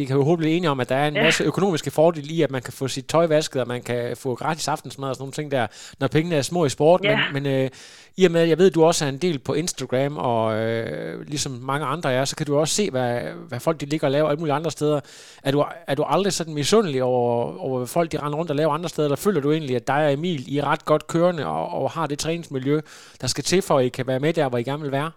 Vi 0.00 0.04
kan 0.04 0.16
jo 0.16 0.24
hurtigt 0.24 0.38
blive 0.38 0.56
enige 0.56 0.70
om, 0.70 0.80
at 0.80 0.88
der 0.88 0.94
er 0.94 1.08
en 1.08 1.14
ja. 1.14 1.22
masse 1.22 1.44
økonomiske 1.44 1.90
fordele 1.90 2.34
i, 2.34 2.42
at 2.42 2.50
man 2.50 2.62
kan 2.62 2.72
få 2.72 2.88
sit 2.88 3.06
tøj 3.06 3.26
vasket, 3.26 3.62
og 3.62 3.68
man 3.68 3.82
kan 3.82 4.16
få 4.16 4.34
gratis 4.34 4.68
aftensmad 4.68 5.08
og 5.08 5.14
sådan 5.14 5.22
nogle 5.22 5.32
ting 5.32 5.50
der, 5.50 5.66
når 6.00 6.08
pengene 6.08 6.36
er 6.36 6.42
små 6.42 6.64
i 6.64 6.68
sport. 6.68 7.00
Ja. 7.04 7.20
Men, 7.32 7.42
men 7.42 7.52
øh, 7.54 7.70
i 8.16 8.24
og 8.24 8.32
med, 8.32 8.40
at 8.40 8.48
jeg 8.48 8.58
ved, 8.58 8.66
at 8.66 8.74
du 8.74 8.84
også 8.84 9.04
er 9.04 9.08
en 9.08 9.18
del 9.18 9.38
på 9.38 9.52
Instagram, 9.54 10.16
og 10.18 10.58
øh, 10.58 11.20
ligesom 11.26 11.52
mange 11.52 11.86
andre 11.86 12.12
er, 12.12 12.24
så 12.24 12.36
kan 12.36 12.46
du 12.46 12.58
også 12.58 12.74
se, 12.74 12.90
hvad, 12.90 13.20
hvad 13.48 13.60
folk 13.60 13.80
de 13.80 13.86
ligger 13.86 14.06
og 14.06 14.10
laver 14.10 14.28
alle 14.28 14.38
mulige 14.38 14.54
andre 14.54 14.70
steder. 14.70 15.00
Er 15.44 15.52
du, 15.52 15.64
er 15.86 15.94
du 15.94 16.02
aldrig 16.02 16.32
sådan 16.32 16.54
misundelig 16.54 17.02
over, 17.02 17.58
over, 17.58 17.78
hvad 17.78 17.88
folk 17.88 18.12
de 18.12 18.18
render 18.22 18.38
rundt 18.38 18.50
og 18.50 18.56
laver 18.56 18.72
andre 18.72 18.88
steder, 18.88 19.06
eller 19.08 19.16
føler 19.16 19.40
du 19.40 19.52
egentlig, 19.52 19.76
at 19.76 19.86
dig 19.86 20.06
og 20.06 20.12
Emil 20.12 20.54
I 20.54 20.58
er 20.58 20.66
ret 20.72 20.84
godt 20.84 21.06
kørende, 21.06 21.46
og, 21.46 21.82
og 21.82 21.90
har 21.90 22.06
det 22.06 22.18
træningsmiljø, 22.18 22.80
der 23.20 23.26
skal 23.26 23.44
til 23.44 23.62
for, 23.62 23.78
at 23.78 23.84
I 23.84 23.88
kan 23.88 24.06
være 24.06 24.20
med 24.20 24.32
der, 24.32 24.48
hvor 24.48 24.58
I 24.58 24.62
gerne 24.62 24.82
vil 24.82 24.92
være? 24.92 25.10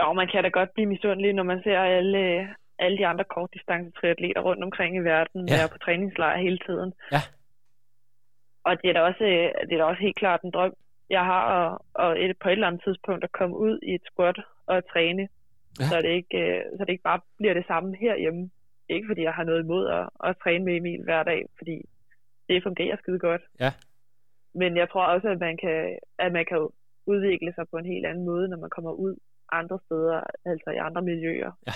Ja, 0.00 0.12
man 0.12 0.28
kan 0.32 0.42
da 0.42 0.48
godt 0.48 0.70
blive 0.74 0.88
misundelig, 0.88 1.32
når 1.32 1.42
man 1.42 1.60
ser 1.64 1.78
alle, 1.78 2.48
alle 2.78 2.98
de 2.98 3.06
andre 3.06 3.24
kortdistance 3.24 3.90
triatleter 3.90 4.40
rundt 4.40 4.64
omkring 4.64 4.96
i 4.96 5.06
verden, 5.12 5.48
ja. 5.48 5.54
er 5.62 5.68
på 5.72 5.78
træningslejr 5.78 6.38
hele 6.46 6.58
tiden. 6.66 6.92
Ja. 7.12 7.22
Og 8.64 8.82
det 8.82 8.88
er 8.88 8.92
da 8.92 9.00
også, 9.00 9.24
det 9.66 9.72
er 9.72 9.78
da 9.78 9.84
også 9.84 10.02
helt 10.02 10.16
klart 10.16 10.42
en 10.42 10.50
drøm, 10.50 10.74
jeg 11.10 11.24
har, 11.24 11.44
at, 11.58 11.78
at 12.04 12.30
et, 12.30 12.38
på 12.42 12.48
et 12.48 12.52
eller 12.52 12.66
andet 12.66 12.82
tidspunkt 12.84 13.24
at 13.24 13.32
komme 13.32 13.56
ud 13.56 13.78
i 13.82 13.94
et 13.94 14.04
squat 14.10 14.38
og 14.66 14.88
træne, 14.92 15.28
ja. 15.80 15.84
så, 15.84 15.96
det 16.02 16.08
ikke, 16.08 16.38
øh, 16.38 16.62
så 16.76 16.84
det 16.84 16.92
ikke 16.92 17.08
bare 17.10 17.20
bliver 17.38 17.54
det 17.54 17.66
samme 17.66 17.96
herhjemme. 17.96 18.50
Ikke 18.88 19.08
fordi 19.10 19.22
jeg 19.22 19.32
har 19.32 19.44
noget 19.44 19.62
imod 19.62 19.88
at, 19.88 20.08
at 20.28 20.36
træne 20.42 20.64
med 20.64 20.76
Emil 20.76 21.02
hver 21.04 21.22
dag, 21.22 21.46
fordi 21.58 21.76
det 22.48 22.62
fungerer 22.62 22.96
skide 22.96 23.18
godt. 23.18 23.42
Ja. 23.60 23.72
Men 24.54 24.76
jeg 24.76 24.90
tror 24.90 25.04
også, 25.04 25.28
at 25.28 25.40
man 25.40 25.56
kan, 25.56 25.98
at 26.18 26.32
man 26.32 26.44
kan 26.44 26.68
udvikle 27.06 27.52
sig 27.54 27.64
på 27.70 27.76
en 27.76 27.86
helt 27.86 28.06
anden 28.06 28.24
måde, 28.24 28.48
når 28.48 28.56
man 28.56 28.70
kommer 28.70 28.92
ud 28.92 29.16
andre 29.52 29.78
steder, 29.86 30.20
altså 30.46 30.70
i 30.70 30.76
andre 30.76 31.02
miljøer. 31.02 31.52
Ja. 31.66 31.72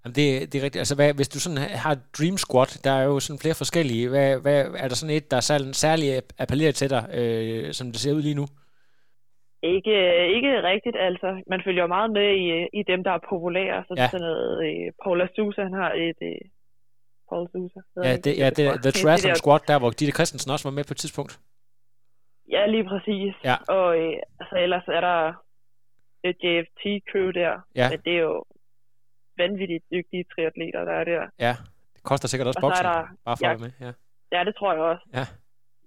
Jamen 0.00 0.14
det, 0.18 0.52
det 0.52 0.58
er 0.58 0.64
rigtigt. 0.64 0.82
Altså, 0.84 0.94
hvad, 0.94 1.14
hvis 1.14 1.28
du 1.28 1.38
sådan 1.40 1.58
har 1.84 1.94
Dream 2.18 2.36
Squad, 2.44 2.70
der 2.84 2.90
er 3.00 3.04
jo 3.04 3.20
sådan 3.20 3.42
flere 3.44 3.60
forskellige. 3.62 4.08
Hvad, 4.08 4.40
hvad, 4.44 4.58
er 4.82 4.88
der 4.88 4.94
sådan 4.94 5.16
et, 5.16 5.30
der 5.30 5.36
er 5.36 5.72
særligt 5.84 6.34
appellerer 6.38 6.72
til 6.72 6.90
dig, 6.90 7.02
øh, 7.18 7.72
som 7.72 7.86
det 7.92 8.00
ser 8.00 8.14
ud 8.16 8.22
lige 8.22 8.40
nu? 8.40 8.46
Ikke, 9.62 9.94
ikke 10.36 10.52
rigtigt, 10.72 10.96
altså. 11.08 11.42
Man 11.46 11.60
følger 11.64 11.82
jo 11.82 11.90
meget 11.96 12.10
med 12.18 12.28
i, 12.44 12.48
i 12.80 12.82
dem, 12.82 13.04
der 13.04 13.10
er 13.10 13.26
populære. 13.30 13.84
Så 13.88 13.94
ja. 13.96 14.08
sådan 14.08 14.26
noget, 14.26 14.54
øh, 14.68 14.92
Paula 15.02 15.26
Sousa, 15.36 15.62
han 15.62 15.72
har 15.72 15.92
et... 15.92 16.20
Øh, 16.22 16.40
Paul 17.28 17.48
Sousa. 17.52 17.80
Ja, 18.08 18.16
det, 18.16 18.38
ja, 18.38 18.50
det, 18.50 18.64
The 18.82 18.90
Triathlon 18.90 19.36
Squad, 19.36 19.60
der 19.68 19.78
hvor 19.78 19.90
Ditte 19.90 20.14
Christensen 20.18 20.52
også 20.52 20.68
var 20.68 20.76
med 20.78 20.84
på 20.84 20.92
et 20.92 20.96
tidspunkt. 20.96 21.32
Ja, 22.50 22.66
lige 22.66 22.84
præcis. 22.84 23.34
Ja. 23.44 23.56
Og 23.68 23.98
øh, 23.98 24.16
altså, 24.40 24.56
ellers 24.64 24.86
er 24.88 25.00
der 25.00 25.18
et 26.28 26.36
JFT-crew 26.44 27.28
der. 27.40 27.52
Ja. 27.74 27.90
Men 27.90 27.98
det 28.04 28.12
er 28.12 28.22
jo 28.30 28.44
vanvittigt 29.38 29.84
dygtige 29.90 30.24
triatleter, 30.32 30.84
der 30.84 30.92
er 30.92 31.04
der. 31.04 31.22
Ja, 31.46 31.54
det 31.94 32.02
koster 32.02 32.28
sikkert 32.28 32.48
også 32.48 32.60
boksning, 32.60 32.94
der, 32.94 33.08
bare 33.24 33.36
for 33.36 33.46
ja, 33.46 33.56
med. 33.56 33.70
Ja. 33.80 33.92
ja, 34.34 34.44
det 34.44 34.54
tror 34.56 34.72
jeg 34.72 34.82
også. 34.82 35.04
Ja. 35.18 35.24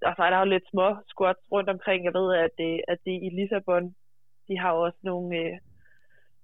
Og 0.07 0.13
så 0.15 0.21
er 0.23 0.29
der 0.29 0.39
jo 0.39 0.45
lidt 0.45 0.67
små 0.73 0.87
squats 1.11 1.43
rundt 1.51 1.69
omkring. 1.69 2.05
Jeg 2.05 2.13
ved, 2.13 2.27
at 2.45 2.51
det, 2.57 2.81
at 2.87 2.97
det 3.05 3.15
i 3.27 3.29
Lissabon, 3.37 3.95
de 4.47 4.57
har 4.59 4.71
også 4.71 4.99
nogle, 5.01 5.37
øh, 5.37 5.57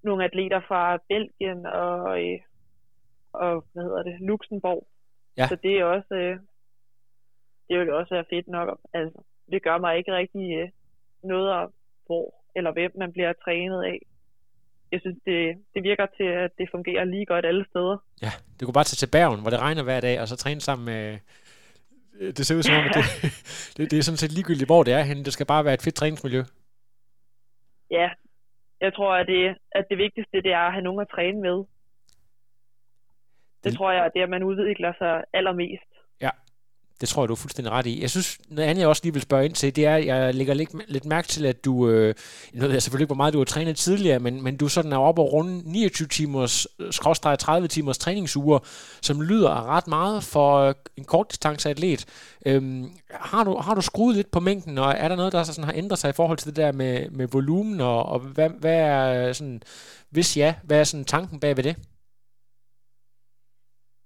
nogle 0.04 0.24
atleter 0.24 0.62
fra 0.68 0.98
Belgien 1.10 1.66
og, 1.66 2.24
øh, 2.24 2.40
og 3.34 3.66
hvad 3.74 3.84
hedder 3.84 4.04
det, 4.04 4.16
Luxembourg. 4.22 4.88
Ja. 5.38 5.48
Så 5.48 5.56
det 5.56 5.74
er 5.80 5.86
også, 5.86 6.14
øh, 6.16 6.40
det 7.70 7.80
vil 7.80 7.94
også 7.94 8.14
være 8.14 8.30
fedt 8.30 8.48
nok. 8.48 8.80
Altså, 8.94 9.24
det 9.52 9.64
gør 9.64 9.78
mig 9.78 9.98
ikke 9.98 10.16
rigtig 10.16 10.58
øh, 10.60 10.70
noget 11.24 11.50
af, 11.52 11.68
hvor 12.06 12.38
eller 12.58 12.72
hvem 12.72 12.92
man 12.96 13.12
bliver 13.12 13.34
trænet 13.34 13.84
af 13.84 14.00
jeg 14.92 15.00
synes, 15.02 15.18
det, 15.26 15.58
det 15.74 15.84
virker 15.84 16.06
til, 16.18 16.24
at 16.24 16.52
det 16.58 16.68
fungerer 16.72 17.04
lige 17.04 17.26
godt 17.26 17.46
alle 17.46 17.66
steder. 17.70 17.98
Ja, 18.22 18.32
du 18.60 18.66
kunne 18.66 18.80
bare 18.80 18.90
tage 18.90 19.02
til 19.02 19.12
Bergen, 19.18 19.42
hvor 19.42 19.50
det 19.50 19.60
regner 19.60 19.84
hver 19.84 20.00
dag, 20.00 20.22
og 20.22 20.28
så 20.28 20.36
træne 20.36 20.62
sammen 20.62 20.86
med... 20.86 21.20
Det 22.38 22.46
ser 22.46 22.56
ud 22.56 22.64
som 22.64 22.76
om, 22.76 22.86
at 22.86 22.96
det, 22.98 23.06
det, 23.78 23.92
det 23.92 24.00
er 24.00 24.04
sådan 24.04 24.18
set 24.24 24.32
ligegyldigt, 24.32 24.68
hvor 24.68 24.84
det 24.84 24.94
er 24.94 25.02
henne. 25.02 25.24
Det 25.24 25.34
skal 25.34 25.46
bare 25.46 25.66
være 25.66 25.74
et 25.74 25.82
fedt 25.86 25.96
træningsmiljø. 25.96 26.44
Ja, 27.92 28.10
jeg 28.82 28.94
tror, 28.94 29.14
at 29.16 29.28
det, 29.28 29.58
at 29.72 29.86
det 29.90 29.98
vigtigste 29.98 30.42
det 30.42 30.52
er 30.54 30.66
at 30.68 30.74
have 30.74 30.84
nogen 30.84 31.02
at 31.02 31.10
træne 31.16 31.42
med. 31.42 31.58
Det, 31.58 31.68
det 33.64 33.74
tror 33.74 33.92
jeg, 33.92 34.12
det 34.14 34.20
er, 34.20 34.24
at 34.24 34.30
man 34.30 34.44
udvikler 34.44 34.94
sig 34.98 35.24
allermest. 35.34 35.92
Det 37.02 37.10
tror 37.10 37.24
jeg, 37.24 37.28
du 37.28 37.34
er 37.34 37.38
fuldstændig 37.38 37.72
ret 37.72 37.86
i. 37.86 38.02
Jeg 38.02 38.10
synes, 38.10 38.38
noget 38.50 38.70
andet, 38.70 38.82
jeg 38.82 38.90
også 38.90 39.02
lige 39.04 39.14
vil 39.14 39.22
spørge 39.22 39.46
ind 39.46 39.54
til, 39.54 39.76
det 39.76 39.86
er, 39.86 39.96
at 39.96 40.06
jeg 40.06 40.36
lægger 40.36 40.54
lidt, 40.54 40.90
lidt 40.92 41.06
mærke 41.06 41.28
til, 41.28 41.46
at 41.46 41.66
du, 41.66 41.90
øh, 41.90 42.16
nu 42.54 42.62
ved 42.62 42.72
jeg 42.72 42.82
selvfølgelig 42.82 43.04
ikke, 43.04 43.10
hvor 43.10 43.24
meget 43.24 43.34
du 43.34 43.38
har 43.38 43.46
trænet 43.46 43.78
tidligere, 43.78 44.20
men, 44.20 44.44
men 44.44 44.58
du 44.58 44.68
sådan 44.68 44.94
er 44.94 44.98
oppe 44.98 45.22
og 45.22 45.34
runde 45.34 45.72
29 45.72 46.08
timers, 46.08 46.68
øh, 46.80 46.92
skråstrej 46.92 47.36
30 47.36 47.68
timers 47.68 47.98
træningsuger, 47.98 48.60
som 49.02 49.22
lyder 49.22 49.70
ret 49.70 49.88
meget 49.88 50.24
for 50.24 50.58
øh, 50.58 50.74
en 50.98 51.04
kortdistanceatlet. 51.04 52.06
Øhm, 52.46 52.90
har, 53.12 53.44
du, 53.44 53.58
har 53.58 53.76
du 53.76 53.82
skruet 53.82 54.16
lidt 54.16 54.32
på 54.32 54.40
mængden, 54.40 54.78
og 54.78 54.94
er 54.98 55.08
der 55.08 55.16
noget, 55.16 55.34
der 55.34 55.44
sådan 55.44 55.64
har 55.64 55.74
ændret 55.76 56.00
sig 56.00 56.10
i 56.10 56.14
forhold 56.14 56.38
til 56.38 56.48
det 56.48 56.56
der 56.56 56.72
med, 56.72 57.10
med 57.10 57.28
volumen, 57.28 57.82
og, 57.82 58.06
og 58.06 58.20
hvad, 58.20 58.50
hvad 58.50 58.80
er 58.80 59.28
øh, 59.28 59.34
sådan, 59.34 59.62
hvis 60.12 60.38
ja, 60.38 60.56
hvad 60.64 60.80
er 60.80 60.84
sådan 60.84 61.06
tanken 61.06 61.40
bag 61.40 61.58
ved 61.58 61.64
det? 61.64 61.76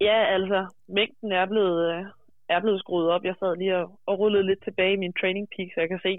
Ja, 0.01 0.33
altså, 0.35 0.67
mængden 0.89 1.31
er 1.31 1.45
blevet, 1.45 1.91
øh, 1.93 2.05
er 2.53 2.59
blevet 2.61 2.79
skruet 2.79 3.09
op. 3.09 3.23
Jeg 3.23 3.35
sad 3.39 3.55
lige 3.57 3.77
og, 3.77 3.99
og 4.05 4.19
rullede 4.19 4.45
lidt 4.45 4.63
tilbage 4.63 4.93
i 4.93 5.03
min 5.03 5.13
training 5.13 5.47
peak, 5.55 5.69
så 5.73 5.79
jeg 5.79 5.89
kan 5.89 5.99
se, 6.07 6.13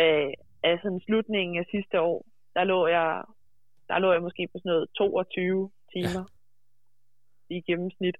øh, 0.00 0.32
at 0.62 0.80
sådan 0.82 1.00
slutningen 1.06 1.58
af 1.58 1.66
sidste 1.70 2.00
år, 2.00 2.26
der 2.54 2.64
lå 2.64 2.86
jeg, 2.86 3.22
der 3.88 3.98
lå 3.98 4.12
jeg 4.12 4.22
måske 4.22 4.48
på 4.52 4.58
sådan 4.58 4.70
noget 4.70 4.90
22 4.96 5.70
timer 5.92 6.24
ja. 7.50 7.56
i 7.56 7.60
gennemsnit. 7.60 8.16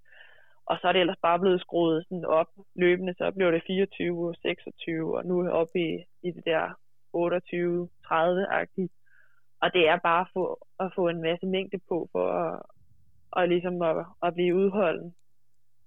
Og 0.67 0.79
så 0.81 0.89
er 0.89 0.93
det 0.93 1.01
ellers 1.01 1.23
bare 1.23 1.39
blevet 1.39 1.61
skruet 1.61 2.05
sådan 2.05 2.25
op 2.25 2.47
løbende, 2.75 3.15
så 3.19 3.31
blev 3.31 3.53
det 3.53 3.63
24, 3.67 4.35
26, 4.43 5.17
og 5.17 5.27
nu 5.27 5.41
er 5.41 5.45
jeg 5.45 5.53
oppe 5.53 5.79
i, 5.81 6.05
i 6.23 6.31
det 6.31 6.45
der 6.45 6.79
28, 7.13 7.89
30-agtigt. 8.07 8.95
Og 9.63 9.73
det 9.73 9.89
er 9.89 9.99
bare 9.99 10.27
for 10.33 10.67
at 10.85 10.93
få 10.95 11.09
en 11.09 11.23
masse 11.23 11.47
mængde 11.47 11.79
på, 11.89 12.09
for 12.13 12.33
at, 12.33 12.63
og 13.31 13.49
ligesom 13.49 13.83
at, 13.83 14.07
at 14.23 14.35
blive 14.35 14.55
udholden. 14.57 15.15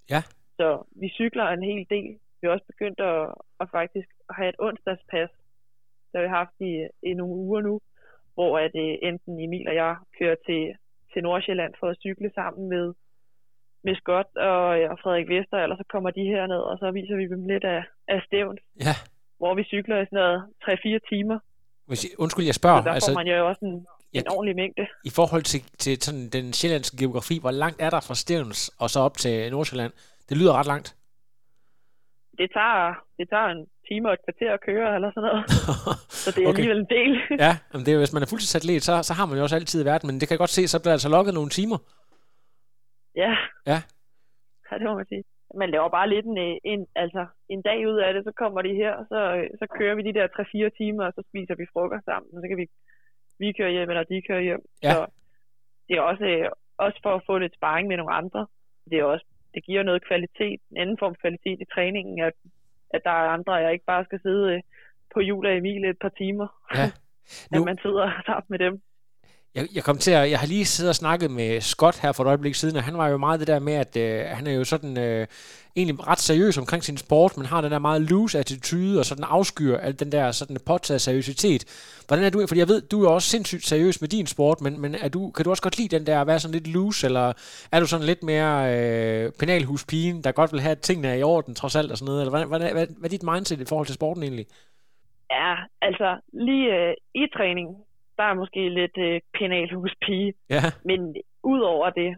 Ja. 0.09 0.23
Så 0.57 0.67
vi 1.01 1.09
cykler 1.09 1.45
en 1.47 1.63
hel 1.63 1.85
del. 1.89 2.19
Vi 2.39 2.47
har 2.47 2.53
også 2.53 2.65
begyndt 2.73 2.99
at, 2.99 3.33
at 3.61 3.67
faktisk 3.71 4.09
have 4.37 4.49
et 4.49 4.55
onsdagspas, 4.59 5.29
der 6.11 6.21
vi 6.21 6.27
har 6.27 6.37
haft 6.43 6.57
i, 6.59 6.73
i 7.09 7.13
nogle 7.13 7.35
uger 7.35 7.61
nu, 7.61 7.79
hvor 8.33 8.59
at, 8.59 8.75
uh, 8.75 9.07
enten 9.09 9.39
Emil 9.39 9.67
og 9.67 9.75
jeg 9.75 9.95
kører 10.19 10.35
til, 10.47 10.63
til 11.13 11.23
Nordsjælland 11.23 11.73
for 11.79 11.87
at 11.89 11.97
cykle 12.05 12.31
sammen 12.35 12.69
med, 12.69 12.93
med 13.83 13.95
Scott 13.95 14.29
og, 14.37 14.65
og 14.91 14.97
Frederik 15.03 15.29
Vester, 15.29 15.57
eller 15.57 15.77
så 15.77 15.85
kommer 15.93 16.11
de 16.11 16.23
herned, 16.33 16.61
og 16.69 16.77
så 16.77 16.91
viser 16.91 17.15
vi 17.15 17.27
dem 17.27 17.45
lidt 17.45 17.63
af, 17.63 17.83
af 18.07 18.21
stævn. 18.27 18.57
Ja. 18.79 18.95
Hvor 19.37 19.53
vi 19.55 19.63
cykler 19.63 20.01
i 20.01 20.05
sådan 20.05 20.19
noget 20.19 20.39
3-4 20.63 21.09
timer. 21.09 21.39
Undskyld, 22.17 22.45
jeg 22.45 22.55
spørger. 22.55 22.81
Så 22.81 22.87
der 22.87 22.93
altså, 22.93 23.11
får 23.11 23.19
man 23.19 23.27
jo 23.27 23.47
også 23.47 23.65
en, 23.65 23.85
ja, 24.13 24.19
en 24.19 24.27
ordentlig 24.27 24.55
mængde. 24.55 24.87
I 25.05 25.09
forhold 25.09 25.43
til, 25.43 25.61
til 25.77 26.01
sådan 26.01 26.29
den 26.29 26.53
sjællandske 26.53 26.97
geografi, 26.97 27.39
hvor 27.39 27.51
langt 27.51 27.81
er 27.81 27.89
der 27.89 28.01
fra 28.07 28.15
Stævns 28.15 28.69
og 28.79 28.89
så 28.89 28.99
op 28.99 29.17
til 29.17 29.51
Nordsjælland? 29.51 29.93
Det 30.29 30.37
lyder 30.37 30.53
ret 30.59 30.71
langt. 30.73 30.89
Det 32.39 32.47
tager, 32.57 32.93
det 33.17 33.25
tager 33.29 33.49
en 33.55 33.67
time 33.87 34.09
og 34.09 34.13
et 34.13 34.23
kvarter 34.25 34.53
at 34.53 34.61
køre, 34.69 34.95
eller 34.95 35.09
sådan 35.11 35.27
noget. 35.29 35.43
så 36.23 36.27
det 36.35 36.41
er 36.43 36.47
okay. 36.47 36.57
alligevel 36.57 36.79
en 36.85 36.91
del. 36.97 37.11
ja, 37.45 37.53
men 37.73 37.79
det 37.85 37.91
er, 37.93 37.97
hvis 38.03 38.15
man 38.15 38.23
er 38.23 38.29
fuldtidsatlet, 38.31 38.83
så, 38.87 38.93
så 39.09 39.13
har 39.17 39.25
man 39.25 39.37
jo 39.37 39.43
også 39.43 39.59
altid 39.59 39.83
været, 39.89 40.03
men 40.07 40.15
det 40.15 40.25
kan 40.25 40.35
jeg 40.35 40.43
godt 40.45 40.57
se, 40.57 40.63
så 40.67 40.77
bliver 40.81 40.95
altså 40.97 41.09
lukket 41.15 41.33
nogle 41.33 41.51
timer. 41.57 41.79
Ja. 43.21 43.31
Ja. 43.71 43.79
Ja, 44.67 44.73
det 44.79 44.85
må 44.89 44.95
man 45.01 45.09
sige. 45.11 45.23
Man 45.61 45.69
laver 45.75 45.89
bare 45.97 46.09
lidt 46.13 46.25
en, 46.25 46.37
en, 46.71 46.81
altså, 47.03 47.23
en 47.53 47.61
dag 47.69 47.79
ud 47.91 47.97
af 48.05 48.13
det, 48.13 48.21
så 48.23 48.31
kommer 48.41 48.61
de 48.61 48.73
her, 48.81 48.91
og 48.99 49.05
så, 49.11 49.19
så 49.59 49.65
kører 49.77 49.95
vi 49.95 50.03
de 50.07 50.13
der 50.17 50.27
3-4 50.27 50.77
timer, 50.79 51.03
og 51.05 51.13
så 51.15 51.21
spiser 51.29 51.55
vi 51.55 51.65
frokost 51.73 52.05
sammen, 52.05 52.29
og 52.35 52.39
så 52.41 52.47
kan 52.49 52.57
vi, 52.61 52.67
vi 53.39 53.53
køre 53.59 53.71
hjem, 53.71 53.89
eller 53.89 54.03
de 54.03 54.27
kører 54.27 54.43
hjem. 54.49 54.63
Ja. 54.83 54.93
Så 54.93 54.99
det 55.87 55.93
er 55.97 56.01
også, 56.01 56.27
også 56.77 56.99
for 57.03 57.13
at 57.15 57.25
få 57.27 57.37
lidt 57.37 57.55
sparring 57.55 57.87
med 57.87 57.97
nogle 57.97 58.13
andre. 58.21 58.47
Det 58.89 58.99
er 58.99 59.03
også 59.03 59.25
det 59.53 59.65
giver 59.65 59.83
noget 59.83 60.07
kvalitet, 60.07 60.59
en 60.71 60.77
anden 60.77 60.97
form 60.97 61.13
for 61.15 61.19
kvalitet 61.21 61.61
i 61.61 61.71
træningen, 61.73 62.23
at, 62.23 62.33
at 62.89 63.01
der 63.03 63.09
er 63.09 63.29
andre, 63.37 63.53
jeg 63.53 63.73
ikke 63.73 63.85
bare 63.85 64.05
skal 64.05 64.19
sidde 64.21 64.53
øh, 64.53 64.61
på 65.13 65.19
jul 65.19 65.45
af 65.45 65.55
Emil 65.55 65.85
et 65.85 65.99
par 66.01 66.13
timer. 66.17 66.47
Ja. 66.75 66.91
Nu, 67.51 67.59
at 67.59 67.65
man 67.65 67.77
sidder 67.81 68.21
sammen 68.25 68.49
med 68.49 68.59
dem. 68.59 68.81
Jeg, 69.55 69.67
jeg 69.75 69.83
kom 69.83 69.97
til 69.97 70.11
at, 70.11 70.31
jeg 70.31 70.39
har 70.39 70.47
lige 70.47 70.65
siddet 70.65 70.89
og 70.89 70.95
snakket 70.95 71.31
med 71.31 71.61
Scott 71.61 71.99
her 72.01 72.11
for 72.11 72.23
et 72.23 72.27
øjeblik 72.27 72.55
siden, 72.55 72.75
og 72.75 72.83
han 72.83 72.97
var 72.97 73.07
jo 73.07 73.17
meget 73.17 73.39
det 73.39 73.47
der 73.47 73.59
med, 73.59 73.73
at 73.73 73.97
øh, 73.97 74.25
han 74.25 74.47
er 74.47 74.51
jo 74.51 74.63
sådan 74.63 74.97
øh, 74.97 75.27
egentlig 75.75 76.07
ret 76.07 76.19
seriøs 76.19 76.57
omkring 76.57 76.83
sin 76.83 76.97
sport, 76.97 77.37
men 77.37 77.45
har 77.45 77.61
den 77.61 77.71
der 77.71 77.79
meget 77.79 78.01
loose 78.01 78.39
attitude, 78.39 78.99
og 78.99 79.05
sådan 79.05 79.23
afskyer 79.23 79.77
al 79.77 79.99
den 79.99 80.11
der 80.11 80.31
sådan 80.31 80.57
påtaget 80.65 81.01
seriøsitet. 81.01 81.61
Hvordan 82.07 82.25
er 82.25 82.29
du, 82.29 82.47
fordi 82.47 82.59
jeg 82.59 82.67
ved, 82.67 82.81
du 82.81 83.03
er 83.03 83.09
også 83.09 83.29
sindssygt 83.29 83.65
seriøs 83.65 84.01
med 84.01 84.09
din 84.09 84.27
sport, 84.27 84.61
men, 84.61 84.81
men 84.81 84.95
er 84.95 85.09
du, 85.09 85.31
kan 85.31 85.45
du 85.45 85.49
også 85.49 85.63
godt 85.63 85.77
lide 85.77 85.97
den 85.97 86.05
der 86.05 86.21
at 86.21 86.27
være 86.27 86.39
sådan 86.39 86.53
lidt 86.53 86.67
loose, 86.67 87.07
eller 87.07 87.33
er 87.71 87.79
du 87.79 87.85
sådan 87.85 88.05
lidt 88.05 88.23
mere 88.23 88.53
øh, 88.75 89.31
penalhuspigen, 89.39 90.23
der 90.23 90.31
godt 90.31 90.53
vil 90.53 90.61
have, 90.61 90.71
at 90.71 90.81
tingene 90.81 91.07
er 91.07 91.13
i 91.13 91.23
orden 91.23 91.55
trods 91.55 91.75
alt 91.75 91.91
og 91.91 91.97
sådan 91.97 92.05
noget, 92.05 92.21
eller 92.21 92.31
hvad, 92.37 92.45
hvad, 92.45 92.59
hvad, 92.59 92.71
hvad, 92.71 92.87
hvad 92.99 93.09
er 93.09 93.17
dit 93.17 93.23
mindset 93.23 93.61
i 93.61 93.65
forhold 93.69 93.87
til 93.87 93.95
sporten 93.95 94.23
egentlig? 94.23 94.45
Ja, 95.31 95.55
altså 95.81 96.19
lige 96.33 96.67
øh, 96.75 96.93
i 97.15 97.27
træning, 97.37 97.67
der 98.17 98.23
er 98.23 98.33
måske 98.33 98.69
lidt 98.69 98.97
øh, 98.97 99.21
penalhuspige, 99.39 100.33
ja. 100.49 100.61
men 100.85 101.15
udover 101.43 101.89
det, 101.89 102.17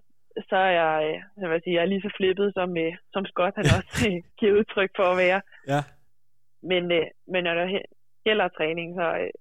så 0.50 0.56
er 0.56 0.72
jeg, 0.82 0.94
øh, 1.08 1.42
jeg, 1.42 1.50
vil 1.50 1.62
sige, 1.64 1.76
jeg 1.76 1.82
er 1.82 1.92
lige 1.94 2.02
så 2.02 2.12
flippet, 2.18 2.54
som, 2.54 2.78
øh, 2.78 2.94
som 3.14 3.26
Scott 3.26 3.56
han 3.56 3.66
også 3.78 4.10
øh, 4.10 4.24
giver 4.38 4.58
udtryk 4.60 4.92
for 4.96 5.04
at 5.04 5.18
være. 5.18 5.42
Ja. 5.68 5.82
Men, 6.72 6.92
øh, 6.92 7.08
men 7.28 7.44
når 7.44 7.54
der 7.54 7.82
gælder 8.24 8.48
træning, 8.48 8.96
så, 8.96 9.18
øh, 9.22 9.32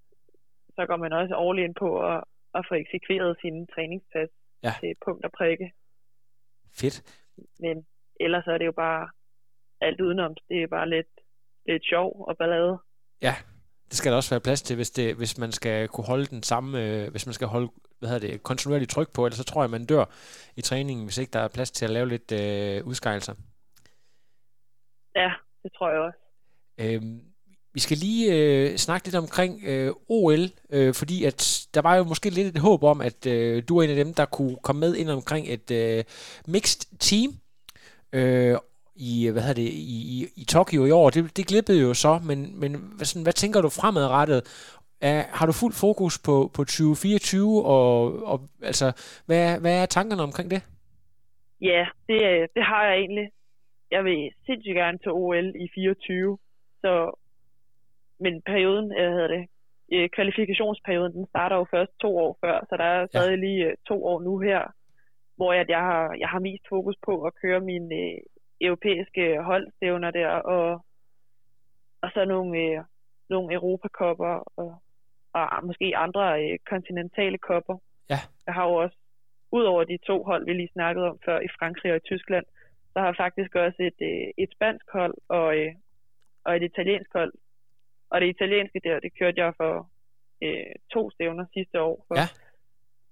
så 0.76 0.86
går 0.86 0.96
man 0.96 1.12
også 1.12 1.34
all 1.34 1.58
in 1.58 1.74
på 1.74 1.88
at, 2.10 2.24
at 2.54 2.66
få 2.68 2.74
eksekveret 2.74 3.36
sin 3.42 3.66
træningspas 3.66 4.28
ja. 4.62 4.72
til 4.80 4.94
punkt 5.04 5.24
og 5.24 5.32
prikke. 5.32 5.72
Fedt. 6.80 6.96
Men 7.60 7.86
ellers 8.20 8.46
er 8.46 8.58
det 8.58 8.66
jo 8.66 8.72
bare 8.72 9.08
alt 9.80 10.00
udenom. 10.00 10.34
Det 10.48 10.62
er 10.62 10.66
bare 10.66 10.88
lidt, 10.88 11.12
lidt 11.66 11.84
sjov 11.84 12.24
og 12.28 12.36
ballade. 12.38 12.78
Ja, 13.22 13.34
det 13.88 13.96
skal 13.96 14.10
der 14.10 14.16
også 14.16 14.30
være 14.30 14.40
plads 14.40 14.62
til, 14.62 14.76
hvis, 14.76 14.90
det, 14.90 15.14
hvis 15.14 15.38
man 15.38 15.52
skal 15.52 15.88
kunne 15.88 16.06
holde 16.06 16.26
den 16.26 16.42
samme, 16.42 16.82
øh, 16.82 17.10
hvis 17.10 17.26
man 17.26 17.32
skal 17.32 17.46
holde 17.46 17.68
hvad 17.98 18.08
hedder 18.08 18.28
det, 18.28 18.42
kontinuerligt 18.42 18.90
tryk 18.90 19.12
på, 19.12 19.26
ellers 19.26 19.38
så 19.38 19.44
tror 19.44 19.62
jeg, 19.62 19.70
man 19.70 19.86
dør 19.86 20.04
i 20.56 20.60
træningen, 20.60 21.04
hvis 21.04 21.18
ikke 21.18 21.32
der 21.32 21.40
er 21.40 21.48
plads 21.48 21.70
til 21.70 21.84
at 21.84 21.90
lave 21.90 22.08
lidt 22.08 22.32
øh, 22.32 22.86
udskejelser. 22.86 23.34
Ja, 25.16 25.32
det 25.62 25.72
tror 25.78 25.90
jeg 25.90 25.98
også. 25.98 26.18
Øhm, 26.78 27.20
vi 27.74 27.80
skal 27.80 27.96
lige 27.96 28.34
øh, 28.34 28.76
snakke 28.76 29.06
lidt 29.06 29.16
omkring 29.16 29.64
øh, 29.64 29.92
OL, 30.08 30.48
øh, 30.70 30.94
fordi 30.94 31.24
at 31.24 31.68
der 31.74 31.80
var 31.80 31.96
jo 31.96 32.04
måske 32.04 32.30
lidt 32.30 32.56
et 32.56 32.62
håb 32.62 32.82
om, 32.82 33.00
at 33.00 33.26
øh, 33.26 33.62
du 33.68 33.78
er 33.78 33.82
en 33.82 33.90
af 33.90 33.96
dem, 33.96 34.14
der 34.14 34.24
kunne 34.24 34.56
komme 34.62 34.80
med 34.80 34.94
ind 34.96 35.10
omkring 35.10 35.46
et 35.48 35.70
øh, 35.70 36.04
mixed 36.46 36.98
team. 36.98 37.38
Øh, 38.12 38.58
i, 38.96 39.28
hvad 39.32 39.42
hedder 39.42 39.62
det, 39.62 39.68
i, 39.68 39.98
i, 40.14 40.26
i 40.36 40.44
Tokyo 40.44 40.84
i 40.86 40.90
år. 40.90 41.10
Det, 41.10 41.36
det 41.36 41.46
glippede 41.46 41.80
jo 41.80 41.94
så, 41.94 42.20
men, 42.28 42.60
men 42.60 42.70
hvad, 42.96 43.06
sådan, 43.06 43.22
hvad 43.22 43.32
tænker 43.32 43.60
du 43.60 43.68
fremadrettet? 43.68 44.40
Er, 45.00 45.22
har 45.38 45.46
du 45.46 45.52
fuld 45.52 45.74
fokus 45.84 46.18
på, 46.26 46.50
på 46.56 46.64
2024, 46.64 47.64
og, 47.64 48.22
og 48.30 48.40
altså, 48.62 48.86
hvad, 49.26 49.60
hvad 49.60 49.82
er 49.82 49.86
tankerne 49.86 50.22
omkring 50.22 50.50
det? 50.50 50.60
Ja, 51.60 51.86
det, 52.08 52.20
det 52.54 52.64
har 52.64 52.84
jeg 52.84 52.96
egentlig. 52.98 53.28
Jeg 53.90 54.04
vil 54.04 54.30
sindssygt 54.46 54.74
gerne 54.74 54.98
til 54.98 55.12
OL 55.12 55.48
i 55.64 55.68
24, 55.74 56.38
så, 56.80 57.20
men 58.20 58.42
perioden, 58.46 58.86
hvad 58.86 59.12
hedder 59.16 59.28
det, 59.36 59.44
kvalifikationsperioden, 60.16 61.12
den 61.12 61.26
starter 61.26 61.56
jo 61.56 61.66
først 61.70 61.92
to 62.00 62.18
år 62.18 62.38
før, 62.44 62.66
så 62.68 62.76
der 62.76 62.84
er 62.84 63.06
stadig 63.06 63.36
ja. 63.38 63.44
lige 63.46 63.74
to 63.88 64.06
år 64.06 64.22
nu 64.22 64.38
her, 64.38 64.62
hvor 65.36 65.52
jeg, 65.52 65.64
jeg, 65.68 65.78
har, 65.78 66.16
jeg 66.18 66.28
har 66.28 66.38
mest 66.38 66.64
fokus 66.68 66.96
på 67.06 67.22
at 67.22 67.32
køre 67.42 67.60
min 67.60 67.92
europæiske 68.66 69.42
holdstævner 69.42 70.10
der, 70.10 70.28
og, 70.28 70.84
og 72.02 72.10
så 72.14 72.24
nogle, 72.24 72.58
øh, 72.58 72.84
nogle 73.28 73.54
Europakopper, 73.54 74.42
og, 74.56 74.78
og 75.32 75.66
måske 75.66 75.96
andre 75.96 76.42
øh, 76.42 76.58
kontinentale 76.70 77.38
kopper. 77.38 77.76
Ja. 78.10 78.18
Jeg 78.46 78.54
har 78.54 78.64
jo 78.68 78.74
også, 78.74 78.96
udover 79.52 79.84
de 79.84 79.98
to 80.06 80.22
hold, 80.22 80.44
vi 80.44 80.52
lige 80.52 80.72
snakkede 80.72 81.06
om 81.10 81.18
før 81.24 81.40
i 81.40 81.48
Frankrig 81.58 81.92
og 81.92 81.96
i 81.96 82.08
Tyskland, 82.10 82.46
så 82.92 82.98
har 83.00 83.06
jeg 83.06 83.16
faktisk 83.16 83.54
også 83.54 83.80
et, 83.90 84.00
øh, 84.10 84.28
et 84.38 84.50
spansk 84.56 84.86
hold 84.92 85.14
og, 85.28 85.56
øh, 85.58 85.74
og 86.44 86.56
et 86.56 86.62
italiensk 86.62 87.10
hold. 87.12 87.32
Og 88.10 88.20
det 88.20 88.28
italienske 88.28 88.80
der, 88.84 89.00
det 89.00 89.18
kørte 89.18 89.40
jeg 89.40 89.52
for 89.56 89.90
øh, 90.42 90.74
to 90.92 91.10
stævner 91.10 91.46
sidste 91.54 91.80
år. 91.80 92.04
For. 92.08 92.14
Ja. 92.20 92.26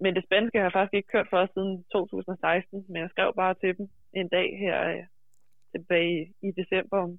Men 0.00 0.14
det 0.16 0.24
spanske 0.24 0.58
har 0.58 0.64
jeg 0.64 0.72
faktisk 0.72 0.94
ikke 0.94 1.12
kørt 1.14 1.28
for 1.30 1.48
siden 1.54 1.84
2016, 1.92 2.84
men 2.88 3.02
jeg 3.02 3.10
skrev 3.10 3.34
bare 3.36 3.54
til 3.54 3.78
dem 3.78 3.88
en 4.12 4.28
dag 4.28 4.58
her 4.58 4.76
øh, 4.88 5.04
tilbage 5.74 6.10
i, 6.14 6.48
i 6.48 6.50
december, 6.60 6.98
om, 7.06 7.10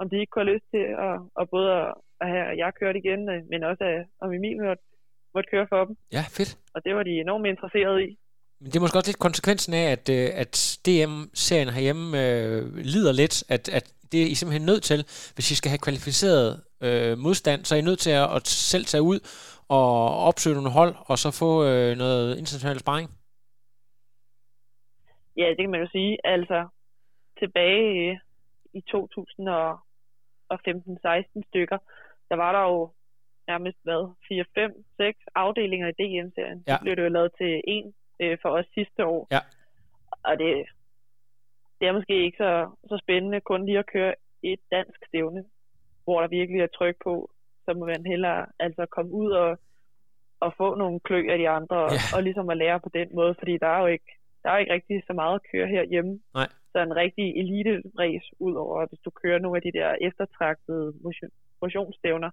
om 0.00 0.10
de 0.10 0.20
ikke 0.20 0.30
kunne 0.30 0.44
have 0.44 0.54
lyst 0.54 0.68
til 0.74 0.84
at, 1.08 1.16
at 1.40 1.46
både 1.54 1.70
at 2.20 2.28
have 2.32 2.46
jeg 2.62 2.72
kørt 2.80 2.96
igen, 2.96 3.20
øh, 3.32 3.40
men 3.50 3.60
også 3.70 3.84
at, 3.84 4.06
om 4.22 4.32
Emil 4.32 4.56
måtte, 4.68 4.84
måtte 5.34 5.50
køre 5.50 5.66
for 5.72 5.84
dem. 5.84 5.96
Ja, 6.12 6.24
fedt. 6.38 6.58
Og 6.74 6.84
det 6.84 6.94
var 6.96 7.02
de 7.02 7.10
enormt 7.10 7.46
interesserede 7.46 8.04
i. 8.08 8.18
Men 8.60 8.66
det 8.66 8.76
er 8.76 8.80
måske 8.80 8.98
også 8.98 9.10
lidt 9.10 9.26
konsekvensen 9.26 9.74
af, 9.74 9.86
at, 9.96 10.08
øh, 10.08 10.28
at 10.42 10.78
DM-serien 10.86 11.68
herhjemme 11.68 12.06
øh, 12.22 12.76
lider 12.76 13.12
lidt, 13.12 13.36
at, 13.48 13.68
at 13.78 13.84
det 14.12 14.22
er 14.22 14.26
I 14.26 14.34
simpelthen 14.34 14.66
nødt 14.66 14.82
til, 14.82 15.00
hvis 15.34 15.50
I 15.50 15.54
skal 15.54 15.70
have 15.70 15.84
kvalificeret 15.86 16.62
øh, 16.86 17.18
modstand, 17.18 17.64
så 17.64 17.74
er 17.74 17.78
I 17.78 17.88
nødt 17.88 17.98
til 17.98 18.10
at, 18.10 18.36
at 18.36 18.46
selv 18.46 18.84
tage 18.84 19.02
ud 19.02 19.18
og 19.68 20.18
opsøge 20.28 20.54
nogle 20.54 20.70
hold, 20.70 20.94
og 21.10 21.18
så 21.18 21.30
få 21.30 21.64
øh, 21.64 21.96
noget 21.96 22.38
international 22.38 22.78
sparring. 22.78 23.10
Ja, 25.36 25.48
det 25.56 25.62
kan 25.64 25.70
man 25.70 25.80
jo 25.80 25.88
sige. 25.96 26.18
Altså, 26.24 26.68
tilbage 27.38 28.20
i 28.72 28.82
2015-16 30.52 31.42
stykker, 31.48 31.78
der 32.28 32.36
var 32.36 32.52
der 32.52 32.62
jo 32.72 32.92
nærmest 33.48 33.78
hvad, 33.82 34.14
4, 34.28 34.44
5, 34.54 34.84
6 34.96 35.18
afdelinger 35.34 35.88
i 35.88 35.92
DM-serien. 36.00 36.64
Ja. 36.68 36.76
Så 36.76 36.82
blev 36.82 36.96
det 36.96 37.02
jo 37.02 37.08
lavet 37.08 37.32
til 37.38 37.60
en 37.66 37.94
øh, 38.20 38.38
for 38.42 38.48
os 38.48 38.66
sidste 38.74 39.06
år. 39.06 39.28
Ja. 39.30 39.40
Og 40.24 40.38
det, 40.38 40.66
det 41.80 41.88
er 41.88 41.92
måske 41.92 42.24
ikke 42.24 42.36
så, 42.36 42.70
så 42.88 42.98
spændende 43.02 43.40
kun 43.40 43.66
lige 43.66 43.78
at 43.78 43.86
køre 43.86 44.14
et 44.42 44.60
dansk 44.70 44.98
stævne, 45.08 45.44
hvor 46.04 46.20
der 46.20 46.28
virkelig 46.28 46.60
er 46.60 46.66
tryk 46.66 46.96
på, 47.04 47.30
så 47.64 47.74
må 47.74 47.86
man 47.86 48.06
hellere 48.06 48.46
altså 48.58 48.86
komme 48.86 49.12
ud 49.12 49.30
og, 49.30 49.58
og 50.40 50.54
få 50.56 50.74
nogle 50.74 51.00
klø 51.00 51.26
af 51.32 51.38
de 51.38 51.48
andre, 51.48 51.76
og, 51.76 51.90
Ja. 51.90 52.16
og 52.16 52.22
ligesom 52.22 52.48
at 52.50 52.56
lære 52.56 52.80
på 52.80 52.88
den 52.94 53.08
måde, 53.14 53.34
fordi 53.38 53.58
der 53.58 53.66
er 53.66 53.80
jo 53.80 53.86
ikke, 53.86 54.10
der 54.44 54.50
er 54.50 54.54
jo 54.56 54.60
ikke 54.60 54.72
rigtig 54.72 55.02
så 55.06 55.12
meget 55.12 55.34
at 55.34 55.46
køre 55.52 55.66
herhjemme. 55.66 56.20
Nej. 56.34 56.48
Så 56.72 56.78
en 56.82 56.96
rigtig 56.96 57.26
elite-race, 57.40 58.28
udover 58.38 58.86
hvis 58.86 59.00
du 59.04 59.10
kører 59.10 59.38
nogle 59.38 59.56
af 59.58 59.62
de 59.62 59.72
der 59.78 59.88
eftertragtede 60.08 60.94
motion, 61.04 61.30
motionsstævner. 61.62 62.30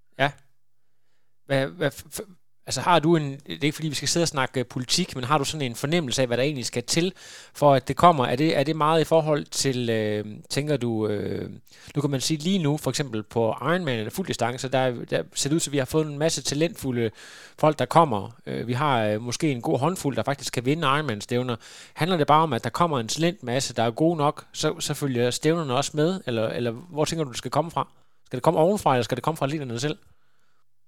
Hvad, 1.45 1.67
hvad, 1.78 1.88
f- 1.88 2.36
altså 2.65 2.82
har 2.82 3.00
du 3.00 3.15
en, 3.15 3.32
det 3.32 3.52
er 3.52 3.63
ikke 3.63 3.76
fordi 3.76 3.89
vi 3.89 3.95
skal 3.95 4.08
sidde 4.08 4.24
og 4.24 4.28
snakke 4.28 4.60
øh, 4.60 4.65
politik, 4.65 5.15
men 5.15 5.24
har 5.24 5.38
du 5.38 5.43
sådan 5.43 5.65
en 5.65 5.76
fornemmelse 5.76 6.21
af, 6.21 6.28
hvad 6.28 6.38
der 6.38 6.43
egentlig 6.43 6.65
skal 6.65 6.84
til, 6.84 7.13
for 7.54 7.74
at 7.74 7.88
det 7.88 7.95
kommer? 7.95 8.26
Er 8.26 8.36
det, 8.36 8.58
er 8.58 8.63
det 8.63 8.76
meget 8.76 9.02
i 9.02 9.04
forhold 9.04 9.45
til, 9.45 9.89
øh, 9.89 10.26
tænker 10.50 10.78
du, 10.78 11.08
øh, 11.08 11.50
nu 11.95 12.02
kan 12.02 12.10
man 12.10 12.21
sige 12.21 12.38
lige 12.38 12.60
nu, 12.60 12.78
for 12.78 12.89
eksempel 12.89 13.24
på 13.24 13.56
Ironman 13.62 14.00
eller 14.00 14.12
fuld 14.12 14.28
distance, 14.28 14.69
der, 14.69 15.06
der 15.06 15.24
ser 15.34 15.50
det 15.50 15.56
ud 15.56 15.60
til, 15.60 15.69
at 15.69 15.74
vi 15.74 15.78
har 15.78 15.86
fået 15.86 16.08
en 16.08 16.17
masse 16.17 16.43
talentfulde 16.43 17.12
folk, 17.60 17.80
der 17.80 17.86
kommer. 17.86 18.30
Øh, 18.45 18.67
vi 18.67 18.74
har 18.74 19.06
øh, 19.06 19.21
måske 19.21 19.52
en 19.52 19.62
god 19.62 19.80
håndfuld, 19.80 20.15
der 20.15 20.24
faktisk 20.24 20.54
kan 20.54 20.65
vinde 20.65 20.88
Ironman-stævner. 20.88 21.56
Handler 21.93 22.17
det 22.17 22.28
bare 22.28 22.43
om, 22.43 22.54
at 22.54 22.63
der 22.63 22.69
kommer 22.69 23.00
en 23.00 23.08
talentmasse, 23.08 23.76
der 23.76 23.84
er 23.84 23.91
god 23.91 24.17
nok, 24.17 24.45
så, 24.54 24.80
så 24.80 24.93
følger 24.93 25.32
stævnerne 25.32 25.74
også 25.74 25.91
med, 25.93 26.21
eller, 26.28 26.47
eller 26.47 26.71
hvor 26.71 27.06
tænker 27.06 27.24
du, 27.24 27.30
det 27.30 27.38
skal 27.38 27.52
komme 27.52 27.71
fra? 27.71 27.88
Skal 28.26 28.38
det 28.38 28.43
komme 28.43 28.60
ovenfra, 28.60 28.93
eller 28.93 29.04
skal 29.04 29.15
det 29.15 29.24
komme 29.24 29.38
fra 29.38 29.45
atleterne 29.45 29.80
selv? 29.80 29.97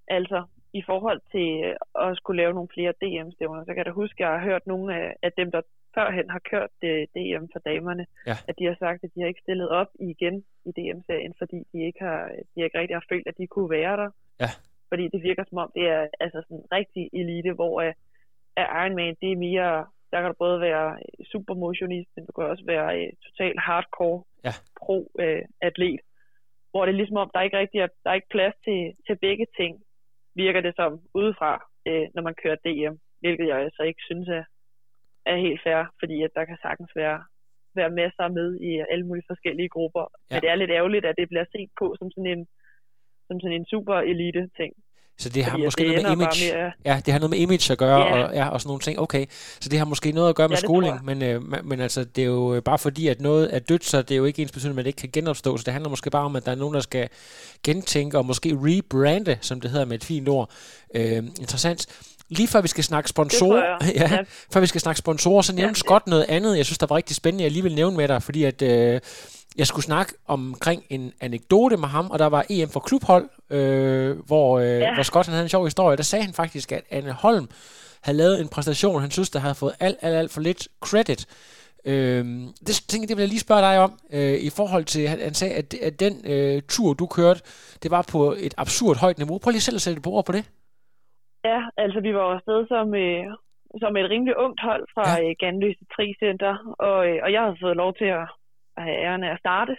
Altså, 0.08 0.44
i 0.80 0.82
forhold 0.90 1.22
til 1.34 1.50
øh, 1.70 2.08
at 2.10 2.18
skulle 2.18 2.42
lave 2.42 2.54
nogle 2.54 2.74
flere 2.76 2.94
DM-stævner, 3.02 3.62
så 3.64 3.68
kan 3.72 3.78
jeg 3.78 3.86
da 3.86 3.92
huske, 4.02 4.18
at 4.18 4.20
jeg 4.20 4.40
har 4.40 4.46
hørt 4.50 4.68
nogle 4.68 4.88
af, 5.02 5.08
af 5.24 5.32
dem, 5.40 5.52
der 5.52 5.62
førhen 5.96 6.30
har 6.30 6.42
kørt 6.52 6.70
det 6.82 6.96
DM 7.16 7.46
for 7.54 7.60
damerne, 7.70 8.06
Ja. 8.30 8.36
at 8.48 8.56
de 8.60 8.66
har 8.66 8.76
sagt, 8.80 9.04
at 9.04 9.10
de 9.16 9.22
har 9.22 9.28
ikke 9.28 9.42
stillet 9.46 9.70
op 9.70 9.88
igen 10.00 10.36
i 10.66 10.72
DM-serien, 10.78 11.34
fordi 11.42 11.58
de 11.74 11.78
ikke 11.88 12.02
har, 12.10 12.22
de 12.56 12.64
ikke 12.64 12.80
rigtig 12.80 12.96
har 12.96 13.06
følt, 13.12 13.28
at 13.28 13.38
de 13.38 13.48
kunne 13.48 13.70
være 13.70 13.98
der. 14.02 14.10
Ja. 14.44 14.50
Fordi 14.90 15.04
det 15.14 15.24
virker 15.24 15.44
som 15.50 15.58
om, 15.58 15.72
det 15.76 15.86
er 15.90 16.08
altså 16.20 16.40
sådan 16.48 16.66
rigtig 16.72 17.10
elite, 17.14 17.52
hvor 17.54 17.76
uh, 17.84 17.92
at 18.62 18.68
Ironman, 18.82 19.16
det 19.22 19.32
er 19.32 19.38
mere, 19.50 19.86
der 20.12 20.22
kan 20.22 20.30
du 20.30 20.36
både 20.40 20.60
være 20.62 20.98
supermotionist, 21.32 22.10
men 22.16 22.26
du 22.26 22.32
kan 22.32 22.44
også 22.44 22.64
være 22.66 22.88
uh, 23.02 23.10
total 23.26 23.56
hardcore 23.68 24.24
Ja. 24.48 24.54
pro-atlet. 24.82 26.00
hvor 26.72 26.86
det 26.86 26.92
er 26.94 26.98
ligesom 27.02 27.18
om, 27.18 27.30
der 27.34 27.40
er 27.40 27.44
ikke 27.44 27.58
rigtig 27.64 27.80
er, 27.82 27.88
der 28.04 28.10
er 28.10 28.14
ikke 28.20 28.34
plads 28.38 28.56
til, 28.68 28.80
til 29.08 29.16
begge 29.28 29.46
ting 29.60 29.74
virker 30.36 30.62
det 30.62 30.74
som 30.76 30.91
udefra, 31.13 31.52
øh, 31.88 32.06
når 32.15 32.22
man 32.28 32.36
kører 32.41 32.63
DM, 32.65 32.96
hvilket 33.22 33.48
jeg 33.48 33.58
altså 33.60 33.84
ikke 33.84 34.04
synes 34.10 34.28
er, 34.39 34.43
er 35.26 35.38
helt 35.46 35.62
fair, 35.65 35.82
fordi 36.00 36.24
at 36.24 36.32
der 36.36 36.46
kan 36.46 36.58
sagtens 36.62 36.91
være, 36.96 37.19
være 37.76 37.91
masser 38.02 38.28
med 38.28 38.48
i 38.69 38.72
alle 38.91 39.06
mulige 39.08 39.30
forskellige 39.32 39.69
grupper. 39.76 40.06
Ja. 40.10 40.36
Men 40.36 40.41
det 40.41 40.50
er 40.50 40.56
lidt 40.56 40.72
ærgerligt, 40.72 41.06
at 41.06 41.15
det 41.19 41.30
bliver 41.30 41.46
set 41.56 41.69
på 41.80 41.96
som 42.00 42.12
sådan 42.12 42.32
en, 42.34 42.48
som 43.28 43.39
sådan 43.39 43.58
en 43.60 43.65
super 43.74 43.96
elite 44.12 44.43
ting. 44.60 44.74
Så 45.19 45.30
det 45.30 45.45
har 45.45 45.54
at 45.58 45.63
måske 45.63 45.84
det 45.84 46.04
noget 46.04 46.17
med 46.17 46.26
image. 46.26 46.54
med 46.54 46.62
at- 46.62 46.73
Ja, 46.86 47.02
det 47.06 47.12
har 47.12 47.19
noget 47.19 47.30
med 47.30 47.39
image 47.39 47.71
at 47.71 47.78
gøre, 47.78 47.99
Ja. 47.99 48.23
og, 48.28 48.34
ja, 48.36 48.47
og 48.49 48.62
sådan 48.62 48.69
nogle 48.69 48.82
ting. 48.82 48.99
Okay, 48.99 49.26
så 49.60 49.69
det 49.69 49.80
har 49.80 49.86
måske 49.86 50.12
noget 50.12 50.30
at 50.30 50.36
gøre 50.36 50.47
med 50.47 50.58
Ja, 50.58 50.62
skoling, 50.62 51.06
men, 51.06 51.21
øh, 51.21 51.65
men, 51.65 51.80
altså, 51.82 52.04
det 52.04 52.21
er 52.21 52.26
jo 52.26 52.62
bare 52.65 52.78
fordi, 52.78 53.08
at 53.08 53.21
noget 53.21 53.56
er 53.56 53.60
dødt, 53.60 53.86
så 53.86 54.02
det 54.02 54.12
er 54.12 54.17
jo 54.17 54.26
ikke 54.26 54.41
ens 54.41 54.52
betydning, 54.52 54.80
at 54.80 54.86
det 54.86 54.89
ikke 54.89 54.97
kan 55.02 55.10
genopstå. 55.13 55.58
Så 55.58 55.63
det 55.63 55.73
handler 55.73 55.89
måske 55.89 56.10
bare 56.10 56.23
om, 56.26 56.36
at 56.36 56.45
der 56.45 56.52
er 56.52 56.56
nogen, 56.56 56.73
der 56.76 56.82
skal 56.82 57.10
gentænke 57.63 58.17
og 58.17 58.26
måske 58.26 58.58
rebrande, 58.63 59.38
som 59.41 59.62
det 59.62 59.71
hedder 59.71 59.86
med 59.86 59.95
et 59.95 60.04
fint 60.04 60.30
ord. 60.30 60.49
Øh, 60.95 61.17
interessant. 61.17 61.86
Lige 62.30 62.47
før 62.47 62.62
vi 62.62 62.67
skal 62.67 62.84
snakke 62.84 63.10
sponsorer, 63.10 63.63
ja, 63.95 64.10
Ja. 64.12 64.17
før 64.54 64.60
vi 64.60 64.67
skal 64.67 64.82
snakke 64.82 64.99
sponsorer, 64.99 65.41
så 65.41 65.54
nævnte 65.56 65.69
Ja. 65.69 65.73
Scott 65.73 66.08
noget 66.08 66.26
andet, 66.30 66.58
jeg 66.58 66.65
synes, 66.65 66.78
der 66.78 66.88
var 66.88 66.95
rigtig 66.95 67.15
spændende, 67.15 67.43
jeg 67.43 67.52
lige 67.52 67.63
vil 67.63 67.76
nævne 67.76 67.97
med 67.97 68.08
dig, 68.08 68.23
fordi 68.23 68.43
at 68.43 68.62
øh, 68.62 68.99
jeg 69.58 69.68
skulle 69.68 69.84
snakke 69.84 70.13
omkring 70.28 70.84
en 70.89 71.13
anekdote 71.22 71.78
med 71.78 71.88
ham, 71.88 72.12
og 72.12 72.20
der 72.20 72.26
var 72.26 72.46
EM 72.50 72.70
for 72.70 72.80
klubhold, 72.80 73.30
øh, 73.50 74.18
hvor, 74.28 74.60
øh, 74.60 74.66
ja. 74.66 74.94
Hvor 74.94 75.04
Scott 75.04 75.26
han 75.26 75.34
havde 75.34 75.46
en 75.46 75.50
sjov 75.50 75.66
historie. 75.66 75.98
Der 75.98 76.04
sagde 76.04 76.26
han 76.26 76.34
faktisk, 76.34 76.72
at 76.72 76.84
Anne 76.92 77.12
Holm 77.12 77.48
havde 78.04 78.18
lavet 78.18 78.42
en 78.42 78.50
præstation, 78.50 79.02
han 79.02 79.12
synes, 79.12 79.30
der 79.30 79.39
havde 79.39 79.56
fået 79.56 79.74
alt, 79.80 79.98
alt, 80.02 80.16
alt 80.16 80.32
for 80.34 80.42
lidt 80.42 80.68
credit. 80.82 81.22
Øh, 81.86 82.24
det 82.68 82.74
tænker 82.89 83.08
det 83.08 83.18
vil 83.18 83.24
jeg 83.24 83.34
lige 83.34 83.48
spørge 83.48 83.62
dig 83.62 83.76
om, 83.86 83.92
øh, 84.13 84.38
i 84.48 84.50
forhold 84.58 84.86
til, 84.94 85.08
han, 85.08 85.20
han 85.20 85.34
sagde, 85.34 85.54
at, 85.62 85.74
at 85.88 86.00
den 86.00 86.13
øh, 86.34 86.62
tur, 86.74 86.94
du 86.94 87.06
kørte, 87.18 87.42
det 87.84 87.92
var 87.92 88.06
på 88.12 88.22
et 88.48 88.54
absurd 88.58 88.98
højt 89.04 89.18
niveau. 89.18 89.38
Prøv 89.44 89.52
lige 89.52 89.68
selv 89.68 89.80
at 89.80 89.86
sætte 89.86 90.00
et 90.00 90.08
ord 90.08 90.26
på 90.26 90.32
det. 90.38 90.44
Ja, 91.46 91.60
altså 91.84 92.00
vi 92.08 92.12
var 92.13 92.26
afsted 92.36 92.60
som, 92.74 92.96
øh, 92.96 93.26
som 93.82 93.98
et 93.98 94.10
rimelig 94.13 94.36
ungt 94.46 94.62
hold 94.68 94.84
fra 94.94 95.06
ja. 95.10 95.30
øh, 95.30 95.36
Ganløse 95.39 95.86
Tricenter, 95.96 96.54
og, 96.88 96.98
øh, 97.10 97.18
og 97.24 97.30
jeg 97.34 97.42
havde 97.42 97.62
fået 97.63 97.78
lov 97.84 97.92
til 98.00 98.10
at, 98.20 98.26
at 98.78 98.84
have 98.84 98.98
æren 99.06 99.24
af 99.24 99.32
at 99.34 99.40
starte. 99.40 99.78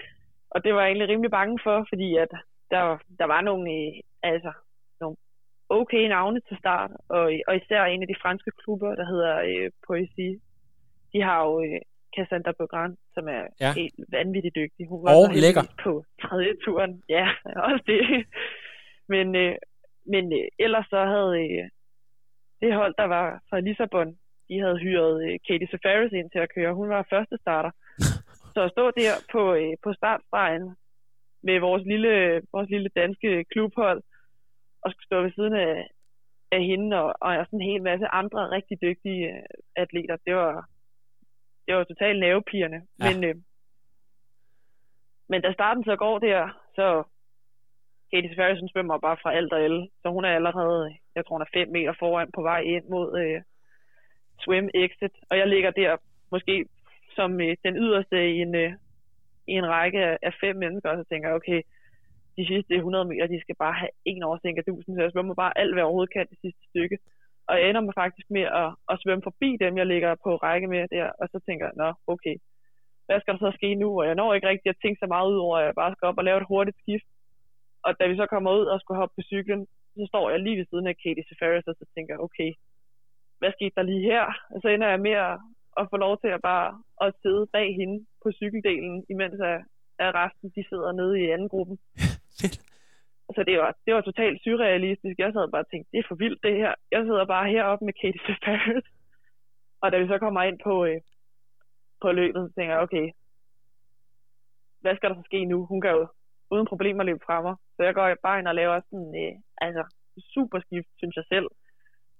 og 0.54 0.64
det 0.64 0.74
var 0.74 0.80
jeg 0.80 0.88
egentlig 0.88 1.08
rimelig 1.08 1.30
bange 1.30 1.58
for, 1.62 1.86
fordi 1.90 2.16
at 2.16 2.28
der, 2.70 2.98
der 3.18 3.24
var 3.24 3.40
nogle, 3.40 3.64
øh, 3.72 3.92
altså, 4.22 4.52
nogle 5.00 5.16
okay 5.68 6.08
navne 6.08 6.40
til 6.48 6.56
start, 6.58 6.90
og, 7.08 7.32
og 7.48 7.56
især 7.56 7.84
en 7.84 8.02
af 8.02 8.08
de 8.08 8.20
franske 8.22 8.50
klubber, 8.62 8.94
der 8.94 9.06
hedder 9.12 9.34
øh, 9.50 9.70
Poesie. 9.86 10.40
De 11.12 11.22
har 11.22 11.44
jo 11.44 11.62
øh, 11.64 11.80
Cassandra 12.16 12.52
Beaugrand, 12.58 12.96
som 13.14 13.28
er 13.28 13.42
Ja. 13.60 13.72
helt 13.74 13.94
vanvittigt 14.12 14.54
dygtig. 14.54 14.88
Hun 14.88 15.04
var 15.04 15.10
Og 15.16 15.34
lækker. 15.44 15.62
på 15.84 16.04
tredje 16.22 16.52
turen. 16.64 17.02
Ja, 17.08 17.26
også 17.68 17.84
det. 17.86 18.26
Men, 19.08 19.36
øh, 19.36 19.54
men 20.06 20.24
øh, 20.32 20.48
ellers 20.58 20.86
så 20.90 21.04
havde 21.04 21.32
øh, 21.44 21.64
det 22.60 22.74
hold, 22.74 22.94
der 22.98 23.04
var 23.04 23.40
fra 23.50 23.60
Lissabon, 23.60 24.18
de 24.48 24.60
havde 24.60 24.78
hyret 24.78 25.14
øh, 25.26 25.38
Katie 25.48 25.68
Safaris 25.70 26.12
ind 26.12 26.30
til 26.30 26.38
at 26.38 26.52
køre. 26.54 26.74
Hun 26.74 26.88
var 26.88 27.06
første 27.10 27.36
starter. 27.40 27.70
Så 28.56 28.62
at 28.62 28.70
stå 28.70 28.84
der 28.90 29.12
på, 29.32 29.54
øh, 29.54 29.74
på 29.84 29.92
startstregen 29.92 30.76
med 31.42 31.60
vores 31.60 31.84
lille, 31.92 32.42
vores 32.52 32.68
lille 32.70 32.88
danske 33.00 33.44
klubhold, 33.52 34.02
og 34.82 34.90
skulle 34.90 35.06
stå 35.06 35.22
ved 35.22 35.32
siden 35.32 35.54
af, 35.54 35.90
af 36.52 36.62
hende 36.64 36.96
og, 37.02 37.14
og 37.20 37.46
sådan 37.46 37.60
en 37.60 37.70
hel 37.70 37.82
masse 37.82 38.06
andre 38.06 38.50
rigtig 38.50 38.76
dygtige 38.82 39.24
øh, 39.32 39.42
atleter, 39.76 40.16
det 40.26 40.34
var, 40.34 40.54
det 41.66 41.74
var 41.74 41.84
totalt 41.84 42.20
nervepirrende. 42.20 42.80
Ja. 43.00 43.04
Men, 43.06 43.24
øh, 43.24 43.34
men 45.28 45.42
da 45.42 45.52
starten 45.52 45.84
så 45.84 45.96
går 45.96 46.18
der, 46.18 46.40
så 46.74 47.02
Katie 48.10 48.60
hun 48.60 48.68
svømmer 48.68 48.98
bare 48.98 49.16
fra 49.22 49.34
alt 49.34 49.52
og 49.52 49.60
alle. 49.60 49.88
Så 50.02 50.08
hun 50.08 50.24
er 50.24 50.34
allerede, 50.34 50.96
jeg 51.14 51.26
tror 51.26 51.36
hun 51.36 51.46
er 51.46 51.54
5 51.54 51.68
meter 51.68 51.94
foran 51.98 52.30
på 52.34 52.42
vej 52.42 52.60
ind 52.60 52.84
mod 52.88 53.08
øh, 53.22 53.42
swim 54.40 54.68
exit. 54.74 55.14
Og 55.30 55.38
jeg 55.38 55.48
ligger 55.48 55.70
der 55.70 55.96
måske 56.30 56.66
som 57.18 57.30
øh, 57.40 57.56
den 57.66 57.74
yderste 57.84 58.18
i 58.36 58.38
en, 58.46 58.54
øh, 58.64 58.72
i 59.50 59.52
en 59.60 59.68
række 59.76 60.00
af, 60.26 60.32
fem 60.42 60.56
mennesker, 60.64 60.88
og 60.90 60.98
så 60.98 61.04
tænker 61.08 61.28
jeg, 61.28 61.36
okay, 61.40 61.60
de 62.38 62.44
sidste 62.50 62.74
100 62.74 63.04
meter, 63.10 63.26
de 63.26 63.40
skal 63.40 63.56
bare 63.64 63.76
have 63.82 63.92
en 64.04 64.22
oversænk 64.28 64.58
af 64.58 64.64
dusen, 64.68 64.94
så 64.94 65.02
jeg 65.02 65.12
svømmer 65.12 65.34
bare 65.34 65.58
alt, 65.60 65.72
hvad 65.72 65.80
jeg 65.80 65.88
overhovedet 65.88 66.14
kan 66.16 66.26
det 66.32 66.38
sidste 66.44 66.62
stykke. 66.70 66.96
Og 67.48 67.52
jeg 67.58 67.64
ender 67.68 67.80
mig 67.86 67.94
faktisk 68.02 68.28
med 68.36 68.46
at, 68.62 68.70
at 68.90 69.00
svømme 69.02 69.26
forbi 69.28 69.50
dem, 69.64 69.72
jeg 69.80 69.86
ligger 69.86 70.10
på 70.24 70.30
række 70.46 70.68
med 70.74 70.82
der, 70.96 71.06
og 71.20 71.26
så 71.32 71.38
tænker 71.46 71.64
jeg, 71.66 71.74
nå, 71.82 71.88
okay, 72.14 72.36
hvad 73.06 73.20
skal 73.20 73.32
der 73.34 73.42
så 73.46 73.52
ske 73.58 73.70
nu? 73.74 73.88
Og 74.00 74.06
jeg 74.06 74.14
når 74.14 74.34
ikke 74.34 74.48
rigtig 74.48 74.70
at 74.70 74.80
tænke 74.82 74.98
så 75.00 75.06
meget 75.14 75.30
ud 75.32 75.38
over, 75.46 75.56
at 75.58 75.66
jeg 75.66 75.74
bare 75.80 75.94
skal 75.94 76.08
op 76.08 76.18
og 76.20 76.24
lave 76.24 76.38
et 76.40 76.50
hurtigt 76.52 76.80
skift. 76.82 77.08
Og 77.86 77.90
da 77.98 78.02
vi 78.06 78.16
så 78.16 78.26
kommer 78.26 78.50
ud 78.58 78.66
og 78.72 78.80
skulle 78.80 79.00
hoppe 79.00 79.14
på 79.16 79.22
cyklen, 79.32 79.60
så 79.96 80.04
står 80.12 80.30
jeg 80.30 80.40
lige 80.40 80.58
ved 80.58 80.66
siden 80.70 80.86
af 80.86 80.96
Katie 81.02 81.28
Safaris, 81.28 81.70
og 81.70 81.76
så 81.78 81.84
tænker 81.94 82.14
jeg, 82.14 82.24
okay, 82.26 82.50
hvad 83.38 83.52
skete 83.52 83.76
der 83.76 83.82
lige 83.90 84.08
her? 84.10 84.24
Og 84.52 84.58
så 84.62 84.68
ender 84.68 84.88
jeg 84.88 85.00
med 85.00 85.16
at, 85.26 85.34
at 85.80 85.86
få 85.90 85.96
lov 85.96 86.14
til 86.20 86.30
at 86.36 86.42
bare 86.42 86.68
at 87.04 87.14
sidde 87.22 87.46
bag 87.56 87.68
hende 87.80 88.06
på 88.22 88.28
cykeldelen, 88.40 89.04
imens 89.10 89.40
at, 89.52 89.58
at 90.04 90.14
resten 90.14 90.48
de 90.56 90.62
sidder 90.70 90.92
nede 90.92 91.14
i 91.20 91.30
anden 91.34 91.48
gruppen. 91.48 91.78
Fedt. 92.40 92.56
Så 93.34 93.40
det 93.48 93.58
var, 93.58 93.70
det 93.86 93.94
var 93.94 94.00
totalt 94.00 94.42
surrealistisk. 94.44 95.18
Jeg 95.18 95.32
sad 95.32 95.50
bare 95.50 95.64
og 95.66 95.70
tænkte, 95.70 95.90
det 95.92 95.98
er 95.98 96.08
for 96.08 96.14
vildt 96.14 96.42
det 96.42 96.54
her. 96.62 96.74
Jeg 96.92 97.02
sidder 97.04 97.24
bare 97.34 97.50
heroppe 97.50 97.84
med 97.84 97.94
Katie 98.00 98.24
Safaris. 98.26 98.86
Og 99.82 99.92
da 99.92 99.98
vi 99.98 100.06
så 100.06 100.18
kommer 100.18 100.42
ind 100.42 100.58
på, 100.68 100.84
øh, 100.84 101.00
på 102.02 102.12
løbet, 102.12 102.40
så 102.48 102.54
tænker 102.54 102.74
jeg, 102.74 102.82
okay, 102.82 103.06
hvad 104.80 104.96
skal 104.96 105.10
der 105.10 105.16
så 105.16 105.22
ske 105.30 105.44
nu? 105.44 105.66
Hun 105.66 105.80
kan 105.80 105.90
jo 105.90 106.06
uden 106.50 106.66
problemer 106.72 107.04
løbe 107.04 107.24
fra 107.26 107.42
mig. 107.42 107.54
Så 107.76 107.80
jeg 107.82 107.94
går 107.94 108.14
bare 108.22 108.38
ind 108.38 108.48
og 108.48 108.54
laver 108.54 108.80
sådan, 108.80 109.12
øh, 109.22 109.34
altså, 109.66 109.82
super 110.34 110.60
skift, 110.60 110.90
synes 111.00 111.16
jeg 111.16 111.24
selv. 111.28 111.48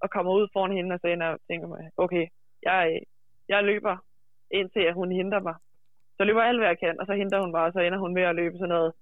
Og 0.02 0.10
kommer 0.10 0.32
ud 0.38 0.48
foran 0.52 0.76
hende, 0.76 0.94
og 0.94 1.00
så 1.00 1.06
ender 1.06 1.26
jeg 1.26 1.34
og 1.34 1.40
tænker 1.48 1.68
mig, 1.68 1.90
okay, 1.96 2.24
jeg, 2.62 2.78
øh, 2.92 3.02
jeg 3.48 3.64
løber 3.64 3.96
indtil 4.50 4.80
at 4.80 4.94
hun 4.94 5.12
henter 5.12 5.40
mig. 5.40 5.54
Så 6.16 6.24
løber 6.24 6.40
jeg 6.40 6.48
alt, 6.48 6.60
hvad 6.60 6.68
jeg 6.68 6.78
kan, 6.78 7.00
og 7.00 7.06
så 7.06 7.12
henter 7.14 7.40
hun 7.40 7.50
mig, 7.50 7.62
og 7.68 7.72
så 7.72 7.80
ender 7.80 7.98
hun 7.98 8.14
med 8.14 8.22
at 8.22 8.34
løbe 8.34 8.56
sådan 8.58 8.68
noget 8.68 8.92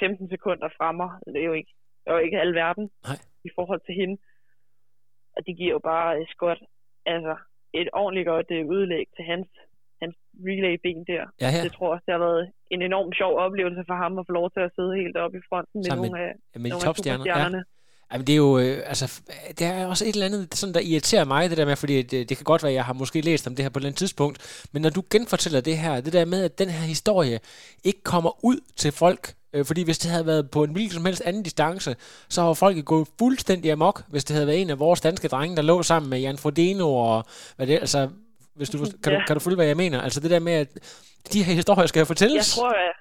15 0.00 0.28
sekunder 0.30 0.68
fra 0.76 0.92
mig. 0.92 1.10
Det 1.26 1.40
er 1.42 1.44
jo 1.44 1.52
ikke, 1.52 1.72
det 2.04 2.10
er 2.10 2.14
jo 2.14 2.18
ikke 2.26 2.40
alverden 2.40 2.90
Nej. 3.08 3.16
i 3.44 3.50
forhold 3.54 3.80
til 3.86 3.94
hende. 3.94 4.16
Og 5.36 5.46
det 5.46 5.56
giver 5.56 5.70
jo 5.70 5.78
bare 5.78 6.18
øh, 6.20 6.26
Scott 6.26 6.60
altså, 7.06 7.36
et 7.72 7.88
ordentligt 7.92 8.26
godt 8.26 8.46
øh, 8.50 8.66
udlæg 8.66 9.06
til 9.16 9.24
hans, 9.24 9.48
hans 10.02 10.16
relay-ben 10.48 11.04
der. 11.10 11.24
Ja, 11.40 11.48
ja. 11.56 11.60
Det 11.64 11.72
tror 11.72 11.86
jeg 11.86 11.92
også, 11.94 12.04
det 12.06 12.12
har 12.14 12.24
været 12.28 12.52
en 12.70 12.82
enorm 12.82 13.12
sjov 13.12 13.32
oplevelse 13.38 13.84
for 13.88 13.94
ham 13.94 14.18
at 14.18 14.26
få 14.28 14.32
lov 14.32 14.50
til 14.50 14.60
at 14.60 14.72
sidde 14.76 14.96
helt 15.02 15.16
oppe 15.16 15.38
i 15.38 15.42
fronten 15.48 15.78
med 15.78 15.84
Sammen 15.84 16.02
med- 16.02 16.10
nogle 16.10 16.28
af, 16.28 16.34
med 16.60 16.70
nogle 16.70 16.82
af 16.82 16.86
topstjerner. 16.88 17.24
Ja. 17.58 17.62
Jamen, 18.12 18.26
det 18.26 18.32
er 18.32 18.36
jo, 18.36 18.58
øh, 18.58 18.82
altså, 18.86 19.20
det 19.58 19.66
er 19.66 19.86
også 19.86 20.04
et 20.04 20.12
eller 20.14 20.26
andet, 20.26 20.54
sådan, 20.54 20.74
der 20.74 20.80
irriterer 20.80 21.24
mig, 21.24 21.50
det 21.50 21.58
der 21.58 21.64
med, 21.64 21.76
fordi 21.76 22.02
det, 22.02 22.28
det 22.28 22.36
kan 22.36 22.44
godt 22.44 22.62
være, 22.62 22.70
at 22.70 22.76
jeg 22.76 22.84
har 22.84 22.92
måske 22.92 23.20
læst 23.20 23.46
om 23.46 23.54
det 23.56 23.64
her 23.64 23.70
på 23.70 23.78
et 23.78 23.80
eller 23.80 23.88
andet 23.88 23.98
tidspunkt, 23.98 24.66
men 24.72 24.82
når 24.82 24.90
du 24.90 25.02
genfortæller 25.10 25.60
det 25.60 25.78
her, 25.78 26.00
det 26.00 26.12
der 26.12 26.24
med, 26.24 26.44
at 26.44 26.58
den 26.58 26.68
her 26.68 26.86
historie 26.86 27.40
ikke 27.84 28.02
kommer 28.02 28.44
ud 28.44 28.60
til 28.76 28.92
folk, 28.92 29.34
øh, 29.52 29.64
fordi 29.64 29.82
hvis 29.84 29.98
det 29.98 30.10
havde 30.10 30.26
været 30.26 30.50
på 30.50 30.64
en 30.64 30.72
hvilken 30.72 30.92
som 30.94 31.04
helst 31.04 31.22
anden 31.26 31.42
distance, 31.42 31.96
så 32.28 32.42
har 32.42 32.54
folk 32.54 32.84
gået 32.84 33.08
fuldstændig 33.18 33.72
amok, 33.72 34.02
hvis 34.08 34.24
det 34.24 34.34
havde 34.34 34.46
været 34.46 34.60
en 34.60 34.70
af 34.70 34.78
vores 34.78 35.00
danske 35.00 35.28
drenge, 35.28 35.56
der 35.56 35.62
lå 35.62 35.82
sammen 35.82 36.10
med 36.10 36.18
Jan 36.20 36.38
Frodeno 36.38 36.94
og 36.96 37.24
hvad 37.56 37.66
det, 37.66 37.74
altså, 37.74 38.08
hvis 38.54 38.70
du, 38.70 38.78
kan, 38.78 39.12
du, 39.12 39.18
Ja. 39.18 39.24
kan 39.26 39.36
du 39.36 39.40
følge, 39.40 39.56
hvad 39.56 39.66
jeg 39.66 39.76
mener? 39.76 40.00
Altså 40.00 40.20
det 40.20 40.30
der 40.30 40.38
med, 40.38 40.52
at 40.52 40.68
de 41.32 41.42
her 41.42 41.54
historier 41.54 41.86
skal 41.86 42.06
fortælles. 42.06 42.56
Jeg 42.56 42.62
tror, 42.62 42.68
at, 42.68 42.92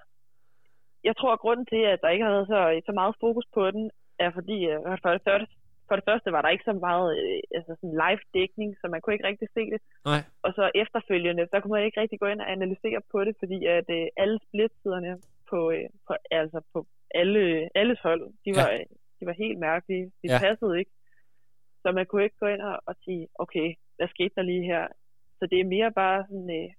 jeg 1.04 1.16
tror, 1.20 1.34
at 1.34 1.40
grunden 1.40 1.66
til, 1.66 1.82
at 1.94 2.00
der 2.02 2.10
ikke 2.10 2.26
har 2.26 2.32
været 2.32 2.48
så, 2.48 2.60
så 2.86 2.92
meget 2.92 3.16
fokus 3.26 3.46
på 3.54 3.72
den, 3.72 3.92
er 4.20 4.32
fordi, 4.38 4.58
øh, 4.72 4.80
for 5.04 5.12
det 5.16 5.24
første, 5.28 5.54
for 5.88 5.96
det 5.96 6.06
første 6.10 6.32
var 6.36 6.42
der 6.42 6.50
ikke 6.50 6.70
så 6.72 6.76
meget 6.88 7.08
øh, 7.20 7.40
altså 7.58 7.72
sådan 7.80 8.00
live-dækning, 8.04 8.70
så 8.82 8.86
man 8.94 9.02
kunne 9.02 9.16
ikke 9.16 9.30
rigtig 9.32 9.50
se 9.58 9.64
det. 9.74 9.82
Nej. 10.12 10.22
Og 10.46 10.52
så 10.58 10.64
efterfølgende, 10.84 11.48
så 11.52 11.56
kunne 11.60 11.76
man 11.78 11.86
ikke 11.86 12.02
rigtig 12.02 12.20
gå 12.20 12.28
ind 12.34 12.42
og 12.42 12.52
analysere 12.52 13.02
på 13.12 13.18
det, 13.26 13.36
fordi 13.42 13.60
at 13.78 13.88
øh, 13.98 14.08
alle 14.18 14.40
splitsiderne 14.48 15.12
på, 15.50 15.60
øh, 15.76 15.90
på, 16.08 16.14
altså 16.32 16.60
på 16.74 16.80
alle, 17.22 17.70
alles 17.76 18.00
hold, 18.08 18.24
de 18.46 18.52
var, 18.60 18.70
ja. 18.72 18.84
de 19.20 19.24
var 19.30 19.36
helt 19.44 19.60
mærkelige. 19.60 20.06
De 20.22 20.28
ja. 20.32 20.40
passede 20.46 20.80
ikke. 20.80 20.92
Så 21.82 21.92
man 21.92 22.06
kunne 22.06 22.24
ikke 22.24 22.40
gå 22.40 22.48
ind 22.48 22.62
og, 22.62 22.80
og 22.90 22.96
sige, 23.04 23.28
okay, 23.44 23.68
hvad 23.98 24.08
skete 24.08 24.36
der 24.36 24.42
lige 24.42 24.66
her? 24.72 24.88
Så 25.40 25.44
det 25.52 25.60
er 25.60 25.74
mere 25.76 25.92
bare 25.92 26.20
sådan, 26.30 26.50
øh, 26.60 26.70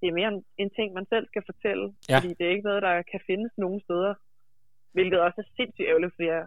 det 0.00 0.06
er 0.08 0.18
mere 0.18 0.28
en, 0.28 0.44
en 0.58 0.70
ting, 0.70 0.88
man 0.92 1.06
selv 1.12 1.26
skal 1.26 1.42
fortælle. 1.50 1.86
Ja. 2.08 2.16
Fordi 2.16 2.34
det 2.34 2.44
er 2.46 2.54
ikke 2.54 2.68
noget, 2.70 2.82
der 2.82 3.02
kan 3.10 3.20
findes 3.26 3.52
nogen 3.58 3.80
steder. 3.80 4.14
Hvilket 4.92 5.20
også 5.20 5.40
er 5.40 5.54
sindssygt 5.56 5.88
ærgerligt, 5.88 6.14
fordi 6.14 6.28
jeg, 6.28 6.44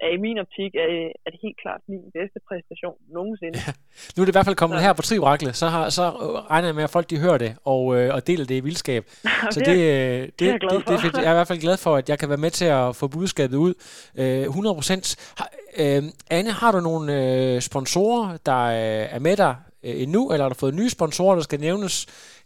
er 0.00 0.08
i 0.16 0.16
min 0.16 0.38
optik 0.38 0.74
er, 0.74 0.88
er 1.26 1.30
det 1.30 1.40
helt 1.42 1.58
klart 1.62 1.80
min 1.88 2.00
bedste 2.18 2.38
præstation 2.48 2.96
nogensinde. 3.18 3.58
Ja. 3.66 3.72
Nu 4.16 4.20
er 4.20 4.24
det 4.24 4.32
i 4.32 4.36
hvert 4.38 4.44
fald 4.48 4.56
kommet 4.56 4.78
Så- 4.78 4.84
her 4.84 4.92
på 4.92 5.02
Triorakle, 5.02 5.52
så, 5.52 5.66
har, 5.66 5.88
så 5.88 6.02
øh, 6.02 6.50
regner 6.50 6.68
jeg 6.68 6.74
med, 6.74 6.84
at 6.84 6.90
folk 6.90 7.10
de 7.10 7.18
hører 7.18 7.38
det 7.38 7.56
og, 7.64 7.82
øh, 7.96 8.14
og 8.14 8.26
deler 8.26 8.44
det 8.46 8.54
i 8.54 8.60
vildskab. 8.60 9.02
Så 9.54 9.60
det, 9.60 9.78
øh, 9.78 10.20
det, 10.22 10.38
det, 10.38 10.46
er 10.48 10.50
jeg 10.50 10.60
glad 10.60 10.78
det, 10.78 11.14
det. 11.14 11.22
Jeg 11.22 11.26
er 11.30 11.34
i 11.36 11.38
hvert 11.40 11.48
fald 11.48 11.60
glad 11.60 11.76
for, 11.76 11.96
at 11.96 12.08
jeg 12.08 12.18
kan 12.18 12.28
være 12.28 12.38
med 12.46 12.50
til 12.50 12.64
at 12.64 12.96
få 12.96 13.08
budskabet 13.08 13.56
ud. 13.56 13.74
Øh, 14.18 14.40
100 14.42 14.74
procent. 14.74 15.06
Øh, 15.82 16.02
Anne, 16.30 16.50
har 16.60 16.72
du 16.72 16.80
nogle 16.80 17.06
øh, 17.54 17.60
sponsorer, 17.60 18.36
der 18.46 18.62
øh, 18.64 19.14
er 19.16 19.18
med 19.18 19.36
dig 19.36 19.56
øh, 19.84 20.02
endnu, 20.02 20.30
eller 20.32 20.44
har 20.44 20.48
du 20.48 20.54
fået 20.54 20.74
nye 20.74 20.90
sponsorer, 20.90 21.34
der 21.34 21.42
skal 21.42 21.60
nævnes 21.60 21.94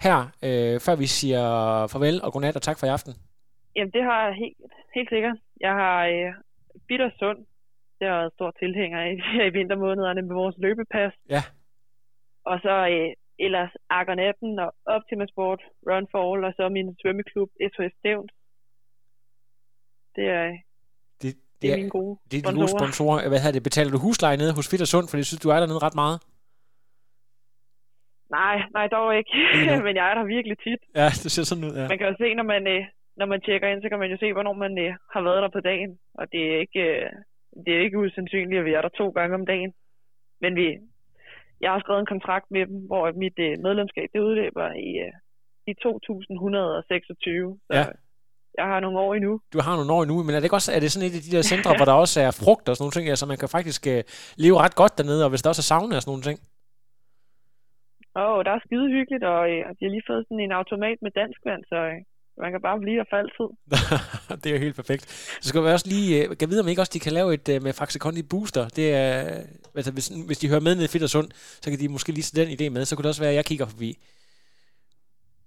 her, 0.01 0.19
øh, 0.45 0.81
før 0.81 0.95
vi 0.97 1.07
siger 1.07 1.43
farvel 1.87 2.23
og 2.23 2.33
godnat 2.33 2.57
og 2.57 2.63
tak 2.63 2.79
for 2.79 2.87
i 2.87 2.91
aften? 2.91 3.15
Jamen, 3.77 3.91
det 3.97 4.03
har 4.03 4.27
jeg 4.27 4.35
helt, 4.35 4.57
helt 4.95 5.09
sikkert. 5.09 5.37
Jeg 5.61 5.73
har 5.73 6.07
øh, 6.07 6.33
Bitter 6.89 7.11
Sund. 7.19 7.41
Det 7.99 8.07
er 8.09 8.21
jeg 8.23 8.31
stor 8.37 8.51
tilhænger 8.63 8.99
af 9.07 9.13
i 9.49 9.51
vintermånederne 9.59 10.23
med 10.23 10.35
vores 10.35 10.57
løbepas. 10.65 11.13
Ja. 11.35 11.43
Og 12.51 12.57
så 12.65 12.75
øh, 12.95 13.11
ellers 13.47 13.73
Argonetten 13.91 14.59
og 14.59 14.71
Optima 14.97 15.25
Sport, 15.33 15.61
Run 15.89 16.07
for 16.13 16.21
All, 16.29 16.45
og 16.45 16.53
så 16.57 16.69
min 16.69 16.97
svømmeklub 17.01 17.51
SOS 17.73 17.93
Stævns. 17.99 18.33
Det 20.17 20.27
er, 20.39 20.47
Det, 21.23 21.31
det 21.63 21.73
er 21.73 21.77
mine 21.77 21.91
gode 21.91 22.19
det 22.31 22.37
er 22.39 22.55
gode 22.55 22.69
sponsorer. 22.79 23.29
Hvad 23.29 23.41
hedder 23.43 23.57
det? 23.59 23.63
Betaler 23.69 23.91
du 23.91 23.99
husleje 24.07 24.37
nede 24.37 24.53
hos 24.59 24.71
Fit 24.71 24.83
og 24.87 24.91
Sund, 24.95 25.07
for 25.09 25.17
jeg 25.17 25.27
synes, 25.27 25.41
du 25.45 25.49
er 25.55 25.61
dernede 25.61 25.85
ret 25.87 25.95
meget? 26.05 26.19
Nej, 28.31 28.57
nej, 28.77 28.87
dog 28.97 29.09
ikke. 29.19 29.31
Men 29.87 29.97
jeg 29.97 30.07
er 30.11 30.15
der 30.15 30.25
virkelig 30.37 30.57
tit. 30.67 30.81
Ja, 31.01 31.09
det 31.23 31.31
ser 31.35 31.45
sådan 31.51 31.65
ud, 31.69 31.75
ja. 31.81 31.89
Man 31.89 31.99
kan 31.99 32.07
jo 32.11 32.15
se, 32.23 32.35
når 32.35 32.47
man, 32.55 32.63
øh, 32.75 32.83
når 33.19 33.27
man 33.33 33.41
tjekker 33.41 33.69
ind, 33.69 33.83
så 33.83 33.89
kan 33.89 33.99
man 33.99 34.11
jo 34.11 34.17
se, 34.21 34.33
hvornår 34.33 34.53
man 34.65 34.73
øh, 34.85 34.93
har 35.15 35.23
været 35.29 35.43
der 35.43 35.49
på 35.57 35.61
dagen. 35.71 35.91
Og 36.15 36.25
det 36.33 36.43
er 36.53 36.59
ikke, 36.65 36.83
øh, 36.91 37.11
det 37.65 37.73
er 37.77 37.81
ikke 37.87 37.99
usandsynligt, 37.99 38.59
at 38.61 38.65
vi 38.69 38.73
er 38.79 38.83
der 38.83 38.89
to 39.01 39.07
gange 39.19 39.35
om 39.35 39.47
dagen. 39.47 39.73
Men 40.43 40.53
vi, 40.61 40.67
jeg 41.61 41.71
har 41.73 41.81
skrevet 41.81 42.01
en 42.01 42.13
kontrakt 42.15 42.47
med 42.51 42.67
dem, 42.67 42.79
hvor 42.91 43.13
mit 43.23 43.39
øh, 43.47 43.53
medlemskab 43.67 44.09
det 44.15 44.21
udløber 44.29 44.67
i, 44.89 44.91
øh, 45.07 45.13
i 45.71 45.73
2126. 45.75 47.59
Så 47.67 47.77
Ja. 47.79 47.85
jeg 48.59 48.67
har 48.73 48.81
nogle 48.81 48.99
år 48.99 49.15
endnu. 49.15 49.41
du 49.53 49.59
har 49.67 49.77
nogle 49.77 49.93
år 49.93 50.03
endnu, 50.03 50.17
men 50.23 50.33
er 50.35 50.39
det 50.41 50.45
ikke 50.49 50.61
også 50.61 50.73
er 50.77 50.81
det 50.81 50.93
sådan 50.93 51.09
et 51.09 51.17
af 51.19 51.23
de 51.27 51.37
der 51.37 51.43
centre, 51.53 51.71
hvor 51.77 51.85
der 51.91 51.97
også 52.05 52.19
er 52.27 52.33
frugt 52.43 52.65
og 52.69 52.75
sådan 52.77 52.83
nogle 52.85 52.97
ting, 52.97 53.07
altså 53.09 53.27
man 53.33 53.39
kan 53.43 53.49
faktisk 53.59 53.83
øh, 53.95 54.01
leve 54.45 54.57
ret 54.65 54.77
godt 54.83 54.99
dernede, 54.99 55.25
og 55.27 55.31
hvis 55.31 55.43
der 55.43 55.51
også 55.53 55.65
er 55.65 55.71
sauna 55.73 55.95
og 55.97 56.03
sådan 56.03 56.13
nogle 56.15 56.27
ting? 56.29 56.39
Og 58.25 58.45
der 58.47 58.53
er 58.55 58.61
skide 58.67 58.89
hyggeligt, 58.97 59.25
og, 59.35 59.41
øh, 59.53 59.61
de 59.77 59.83
har 59.87 59.93
lige 59.97 60.09
fået 60.11 60.25
sådan 60.27 60.41
en 60.47 60.53
automat 60.61 60.99
med 61.05 61.11
dansk 61.21 61.41
vand, 61.49 61.63
så 61.73 61.79
øh, 61.93 62.01
man 62.41 62.51
kan 62.53 62.61
bare 62.61 62.79
blive 62.81 62.99
der 62.99 63.05
for 63.11 63.17
altid. 63.17 63.49
det 64.43 64.47
er 64.47 64.55
jo 64.57 64.61
helt 64.61 64.77
perfekt. 64.77 65.05
Så 65.41 65.49
skal 65.49 65.63
vi 65.63 65.69
også 65.69 65.89
lige, 65.89 66.25
øh, 66.25 66.37
kan 66.37 66.51
vide 66.51 66.61
om 66.61 66.69
ikke 66.69 66.83
også 66.83 66.93
de 66.95 67.01
kan 67.01 67.13
lave 67.13 67.35
et 67.35 67.49
øh, 67.49 67.63
med 67.63 67.73
Faxe 67.73 67.99
Kondi 67.99 68.23
Booster. 68.23 68.69
Det 68.69 68.95
er, 68.95 69.39
øh, 69.39 69.45
altså 69.75 69.93
hvis, 69.93 70.09
hvis 70.27 70.39
de 70.39 70.49
hører 70.49 70.61
med 70.61 70.75
ned 70.75 70.85
i 70.85 70.89
Fedt 70.89 71.03
og 71.03 71.11
Sund, 71.11 71.29
så 71.63 71.71
kan 71.71 71.79
de 71.79 71.89
måske 71.89 72.13
lige 72.13 72.25
se 72.25 72.37
den 72.37 72.49
idé 72.49 72.69
med. 72.69 72.85
Så 72.85 72.97
kunne 72.97 73.03
det 73.03 73.09
også 73.09 73.23
være, 73.23 73.31
at 73.31 73.37
jeg 73.37 73.45
kigger 73.45 73.67
forbi. 73.67 73.99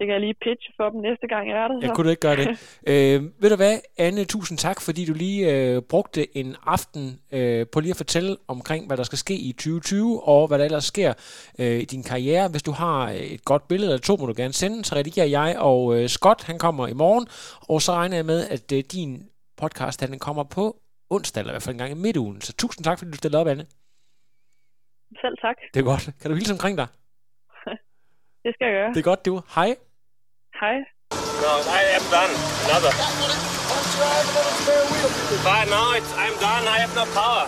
Det 0.01 0.07
kan 0.07 0.13
jeg 0.13 0.21
lige 0.21 0.33
pitche 0.33 0.73
for 0.77 0.89
dem 0.89 1.01
næste 1.01 1.27
gang, 1.27 1.49
jeg 1.49 1.57
er 1.63 1.67
der. 1.67 1.77
Jeg 1.81 1.89
så. 1.89 1.93
kunne 1.95 2.05
du 2.05 2.09
ikke 2.09 2.27
gøre 2.27 2.35
det. 2.35 2.47
øh, 2.91 3.41
ved 3.41 3.49
du 3.49 3.55
hvad, 3.55 3.79
Anne, 3.97 4.25
tusind 4.25 4.57
tak, 4.57 4.81
fordi 4.81 5.05
du 5.05 5.13
lige 5.13 5.39
øh, 5.53 5.81
brugte 5.81 6.37
en 6.37 6.55
aften 6.65 7.19
øh, 7.31 7.65
på 7.73 7.79
lige 7.79 7.91
at 7.91 7.97
fortælle 7.97 8.37
omkring, 8.47 8.87
hvad 8.87 8.97
der 8.97 9.03
skal 9.03 9.17
ske 9.17 9.33
i 9.33 9.51
2020, 9.51 10.23
og 10.23 10.47
hvad 10.47 10.59
der 10.59 10.65
ellers 10.65 10.83
sker 10.83 11.13
øh, 11.59 11.79
i 11.83 11.85
din 11.85 12.03
karriere. 12.03 12.49
Hvis 12.51 12.63
du 12.63 12.71
har 12.71 13.09
øh, 13.09 13.15
et 13.15 13.45
godt 13.45 13.67
billede 13.67 13.91
eller 13.91 14.01
to, 14.01 14.15
må 14.15 14.25
du 14.25 14.33
gerne 14.37 14.53
sende, 14.53 14.85
så 14.85 14.95
redigerer 14.95 15.25
jeg, 15.25 15.55
og 15.59 15.95
øh, 15.95 16.07
Scott, 16.07 16.43
han 16.43 16.59
kommer 16.59 16.87
i 16.87 16.93
morgen, 16.93 17.25
og 17.69 17.81
så 17.81 17.91
regner 17.91 18.15
jeg 18.15 18.25
med, 18.25 18.49
at 18.49 18.71
øh, 18.71 18.83
din 18.91 19.29
podcast, 19.57 20.01
den 20.01 20.19
kommer 20.19 20.43
på 20.43 20.63
onsdag, 21.09 21.41
eller 21.41 21.51
i 21.51 21.55
hvert 21.55 21.63
fald 21.63 21.75
en 21.75 21.83
gang 21.83 21.91
i 21.91 22.01
midtugen. 22.05 22.41
Så 22.41 22.53
tusind 22.53 22.83
tak, 22.83 22.97
fordi 22.97 23.11
du 23.11 23.17
stillede 23.17 23.41
op, 23.41 23.47
Anne. 23.47 23.65
Selv 25.21 25.37
tak. 25.41 25.55
Det 25.73 25.79
er 25.79 25.83
godt. 25.83 26.09
Kan 26.21 26.29
du 26.31 26.35
hilse 26.35 26.53
omkring 26.53 26.77
dig? 26.77 26.87
Det 28.43 28.51
skal 28.53 28.65
jeg 28.65 28.73
gøre. 28.73 28.89
Det 28.93 28.99
er 28.99 29.09
godt, 29.11 29.25
du. 29.25 29.41
Hej. 29.55 29.75
Hej. 30.61 30.85
No, 31.41 31.53
I 31.73 31.81
am 31.97 32.05
done. 32.11 32.29
Another. 32.69 32.93
But 35.43 35.65
no, 35.73 35.93
it's, 35.97 36.13
I'm 36.13 36.37
done. 36.37 36.67
I 36.67 36.77
have 36.77 36.93
no 36.93 37.05
power. 37.17 37.47